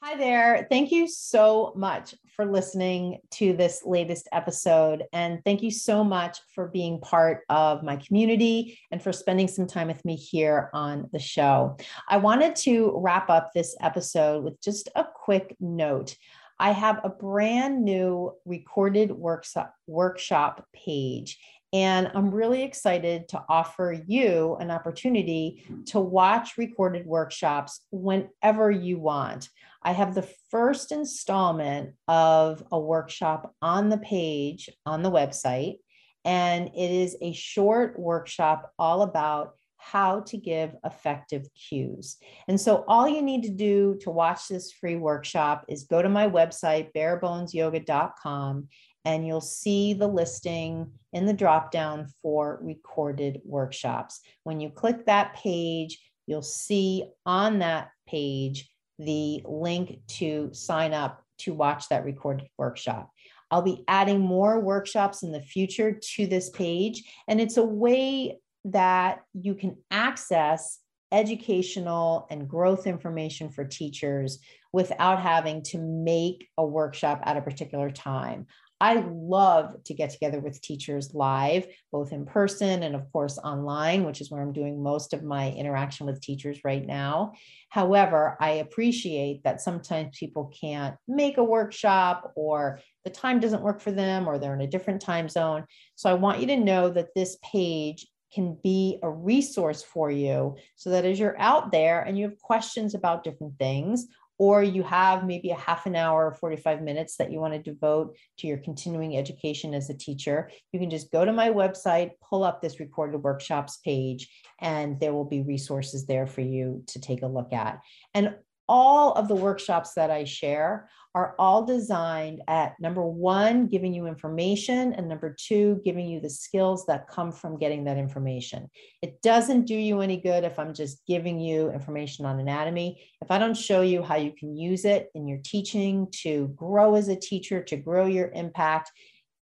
Hi 0.00 0.16
there. 0.16 0.66
Thank 0.70 0.92
you 0.92 1.08
so 1.08 1.72
much 1.74 2.14
for 2.36 2.46
listening 2.46 3.18
to 3.32 3.52
this 3.52 3.82
latest 3.84 4.28
episode. 4.30 5.02
And 5.12 5.40
thank 5.44 5.60
you 5.60 5.72
so 5.72 6.04
much 6.04 6.38
for 6.54 6.68
being 6.68 7.00
part 7.00 7.40
of 7.48 7.82
my 7.82 7.96
community 7.96 8.78
and 8.92 9.02
for 9.02 9.12
spending 9.12 9.48
some 9.48 9.66
time 9.66 9.88
with 9.88 10.04
me 10.04 10.14
here 10.14 10.70
on 10.72 11.08
the 11.12 11.18
show. 11.18 11.76
I 12.08 12.18
wanted 12.18 12.54
to 12.56 12.92
wrap 12.96 13.28
up 13.28 13.50
this 13.52 13.74
episode 13.80 14.44
with 14.44 14.60
just 14.60 14.88
a 14.94 15.04
quick 15.04 15.56
note. 15.58 16.14
I 16.60 16.72
have 16.72 17.00
a 17.04 17.08
brand 17.08 17.84
new 17.84 18.32
recorded 18.44 19.12
workshop, 19.12 19.74
workshop 19.86 20.66
page. 20.74 21.38
And 21.72 22.10
I'm 22.14 22.30
really 22.30 22.62
excited 22.62 23.28
to 23.28 23.44
offer 23.48 24.02
you 24.06 24.56
an 24.58 24.70
opportunity 24.70 25.64
to 25.86 26.00
watch 26.00 26.56
recorded 26.56 27.06
workshops 27.06 27.82
whenever 27.90 28.70
you 28.70 28.98
want. 28.98 29.50
I 29.82 29.92
have 29.92 30.14
the 30.14 30.28
first 30.50 30.92
installment 30.92 31.94
of 32.08 32.62
a 32.72 32.80
workshop 32.80 33.54
on 33.60 33.90
the 33.90 33.98
page 33.98 34.70
on 34.86 35.02
the 35.02 35.10
website, 35.10 35.76
and 36.24 36.68
it 36.68 36.90
is 36.90 37.16
a 37.20 37.32
short 37.32 37.98
workshop 37.98 38.72
all 38.78 39.02
about 39.02 39.57
how 39.78 40.20
to 40.20 40.36
give 40.36 40.74
effective 40.84 41.46
cues. 41.54 42.16
And 42.48 42.60
so, 42.60 42.84
all 42.86 43.08
you 43.08 43.22
need 43.22 43.42
to 43.44 43.50
do 43.50 43.96
to 44.02 44.10
watch 44.10 44.48
this 44.48 44.72
free 44.72 44.96
workshop 44.96 45.64
is 45.68 45.84
go 45.84 46.02
to 46.02 46.08
my 46.08 46.28
website, 46.28 46.92
barebonesyoga.com, 46.94 48.68
and 49.04 49.26
you'll 49.26 49.40
see 49.40 49.94
the 49.94 50.06
listing 50.06 50.92
in 51.12 51.24
the 51.24 51.32
drop 51.32 51.70
down 51.70 52.06
for 52.20 52.58
recorded 52.62 53.40
workshops. 53.44 54.20
When 54.44 54.60
you 54.60 54.68
click 54.70 55.06
that 55.06 55.34
page, 55.34 55.98
you'll 56.26 56.42
see 56.42 57.04
on 57.24 57.60
that 57.60 57.90
page 58.06 58.68
the 58.98 59.42
link 59.46 60.00
to 60.08 60.50
sign 60.52 60.92
up 60.92 61.22
to 61.38 61.54
watch 61.54 61.88
that 61.88 62.04
recorded 62.04 62.48
workshop. 62.58 63.10
I'll 63.50 63.62
be 63.62 63.84
adding 63.88 64.20
more 64.20 64.60
workshops 64.60 65.22
in 65.22 65.32
the 65.32 65.40
future 65.40 65.98
to 66.16 66.26
this 66.26 66.50
page, 66.50 67.04
and 67.28 67.40
it's 67.40 67.56
a 67.56 67.64
way 67.64 68.38
that 68.64 69.20
you 69.34 69.54
can 69.54 69.76
access 69.90 70.78
educational 71.10 72.26
and 72.30 72.48
growth 72.48 72.86
information 72.86 73.50
for 73.50 73.64
teachers 73.64 74.40
without 74.72 75.20
having 75.20 75.62
to 75.62 75.78
make 75.78 76.48
a 76.58 76.64
workshop 76.64 77.20
at 77.24 77.36
a 77.36 77.42
particular 77.42 77.90
time. 77.90 78.46
I 78.80 79.04
love 79.10 79.82
to 79.84 79.94
get 79.94 80.10
together 80.10 80.38
with 80.38 80.60
teachers 80.60 81.12
live, 81.12 81.66
both 81.90 82.12
in 82.12 82.26
person 82.26 82.84
and, 82.84 82.94
of 82.94 83.10
course, 83.12 83.36
online, 83.38 84.04
which 84.04 84.20
is 84.20 84.30
where 84.30 84.40
I'm 84.40 84.52
doing 84.52 84.80
most 84.80 85.14
of 85.14 85.24
my 85.24 85.50
interaction 85.50 86.06
with 86.06 86.20
teachers 86.20 86.60
right 86.62 86.86
now. 86.86 87.32
However, 87.70 88.36
I 88.40 88.50
appreciate 88.50 89.42
that 89.42 89.60
sometimes 89.60 90.16
people 90.16 90.52
can't 90.60 90.94
make 91.08 91.38
a 91.38 91.44
workshop 91.44 92.32
or 92.36 92.78
the 93.04 93.10
time 93.10 93.40
doesn't 93.40 93.62
work 93.62 93.80
for 93.80 93.90
them 93.90 94.28
or 94.28 94.38
they're 94.38 94.54
in 94.54 94.60
a 94.60 94.66
different 94.68 95.00
time 95.00 95.28
zone. 95.28 95.64
So 95.96 96.08
I 96.08 96.14
want 96.14 96.40
you 96.40 96.46
to 96.48 96.56
know 96.56 96.88
that 96.90 97.14
this 97.16 97.36
page 97.42 98.06
can 98.32 98.58
be 98.62 98.98
a 99.02 99.10
resource 99.10 99.82
for 99.82 100.10
you 100.10 100.56
so 100.76 100.90
that 100.90 101.04
as 101.04 101.18
you're 101.18 101.38
out 101.40 101.72
there 101.72 102.02
and 102.02 102.18
you 102.18 102.28
have 102.28 102.38
questions 102.38 102.94
about 102.94 103.24
different 103.24 103.58
things 103.58 104.06
or 104.38 104.62
you 104.62 104.84
have 104.84 105.26
maybe 105.26 105.50
a 105.50 105.56
half 105.56 105.86
an 105.86 105.96
hour 105.96 106.26
or 106.26 106.34
45 106.34 106.80
minutes 106.80 107.16
that 107.16 107.32
you 107.32 107.40
want 107.40 107.54
to 107.54 107.70
devote 107.70 108.16
to 108.38 108.46
your 108.46 108.58
continuing 108.58 109.16
education 109.16 109.74
as 109.74 109.90
a 109.90 109.94
teacher, 109.94 110.48
you 110.72 110.78
can 110.78 110.90
just 110.90 111.10
go 111.10 111.24
to 111.24 111.32
my 111.32 111.50
website, 111.50 112.12
pull 112.22 112.44
up 112.44 112.62
this 112.62 112.78
recorded 112.78 113.18
workshops 113.18 113.78
page, 113.78 114.28
and 114.60 115.00
there 115.00 115.12
will 115.12 115.24
be 115.24 115.42
resources 115.42 116.06
there 116.06 116.26
for 116.28 116.40
you 116.40 116.84
to 116.86 117.00
take 117.00 117.22
a 117.22 117.26
look 117.26 117.52
at. 117.52 117.80
And 118.14 118.36
all 118.68 119.12
of 119.14 119.28
the 119.28 119.34
workshops 119.34 119.94
that 119.94 120.10
I 120.10 120.24
share 120.24 120.88
are 121.18 121.34
all 121.36 121.64
designed 121.64 122.40
at 122.46 122.78
number 122.78 123.04
one, 123.04 123.66
giving 123.66 123.92
you 123.92 124.06
information, 124.06 124.92
and 124.92 125.08
number 125.08 125.34
two, 125.36 125.80
giving 125.84 126.06
you 126.06 126.20
the 126.20 126.30
skills 126.30 126.86
that 126.86 127.08
come 127.08 127.32
from 127.32 127.58
getting 127.58 127.82
that 127.82 127.98
information. 127.98 128.70
It 129.02 129.20
doesn't 129.20 129.66
do 129.66 129.74
you 129.74 130.00
any 130.00 130.18
good 130.18 130.44
if 130.44 130.60
I'm 130.60 130.72
just 130.72 131.04
giving 131.08 131.40
you 131.40 131.72
information 131.72 132.24
on 132.24 132.38
anatomy. 132.38 133.02
If 133.20 133.32
I 133.32 133.38
don't 133.38 133.56
show 133.56 133.80
you 133.80 134.00
how 134.00 134.14
you 134.14 134.30
can 134.30 134.56
use 134.56 134.84
it 134.84 135.08
in 135.16 135.26
your 135.26 135.40
teaching 135.44 136.06
to 136.22 136.52
grow 136.54 136.94
as 136.94 137.08
a 137.08 137.16
teacher, 137.16 137.64
to 137.64 137.76
grow 137.76 138.06
your 138.06 138.30
impact, 138.30 138.92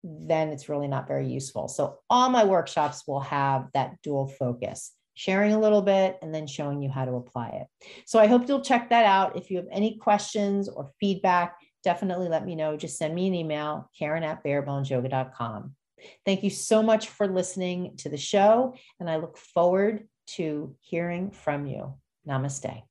then 0.03 0.49
it's 0.49 0.71
really 0.71 0.89
not 0.89 1.07
very 1.07 1.29
useful. 1.29 1.69
So, 1.69 1.99
all 2.09 2.31
my 2.31 2.45
workshops 2.45 3.07
will 3.07 3.21
have 3.21 3.67
that 3.75 4.01
dual 4.03 4.29
focus 4.29 4.93
sharing 5.17 5.55
a 5.55 5.59
little 5.59 5.81
bit, 5.81 6.19
and 6.23 6.33
then 6.33 6.47
showing 6.47 6.83
you 6.83 6.91
how 6.91 7.07
to 7.07 7.15
apply 7.15 7.49
it. 7.49 7.67
So 8.05 8.19
I 8.19 8.27
hope 8.27 8.47
you'll 8.47 8.61
check 8.61 8.91
that 8.91 9.07
out. 9.07 9.35
If 9.35 9.51
you 9.51 9.57
have 9.57 9.67
any 9.73 9.97
questions 9.97 10.69
or 10.69 10.93
feedback, 11.01 11.57
definitely 11.87 12.29
let 12.29 12.45
me 12.45 12.57
know. 12.57 12.77
Just 12.77 12.99
send 12.99 13.15
me 13.15 13.29
an 13.29 13.35
email, 13.35 13.89
Karen 13.97 14.25
at 14.25 14.43
barebonesyoga.com. 14.43 15.77
Thank 16.25 16.43
you 16.43 16.51
so 16.51 16.83
much 16.83 17.09
for 17.09 17.29
listening 17.29 17.97
to 17.99 18.09
the 18.09 18.19
show, 18.19 18.75
and 18.99 19.09
I 19.09 19.17
look 19.17 19.39
forward 19.39 20.09
to 20.35 20.75
hearing 20.81 21.31
from 21.31 21.67
you. 21.67 21.95
Namaste. 22.29 22.83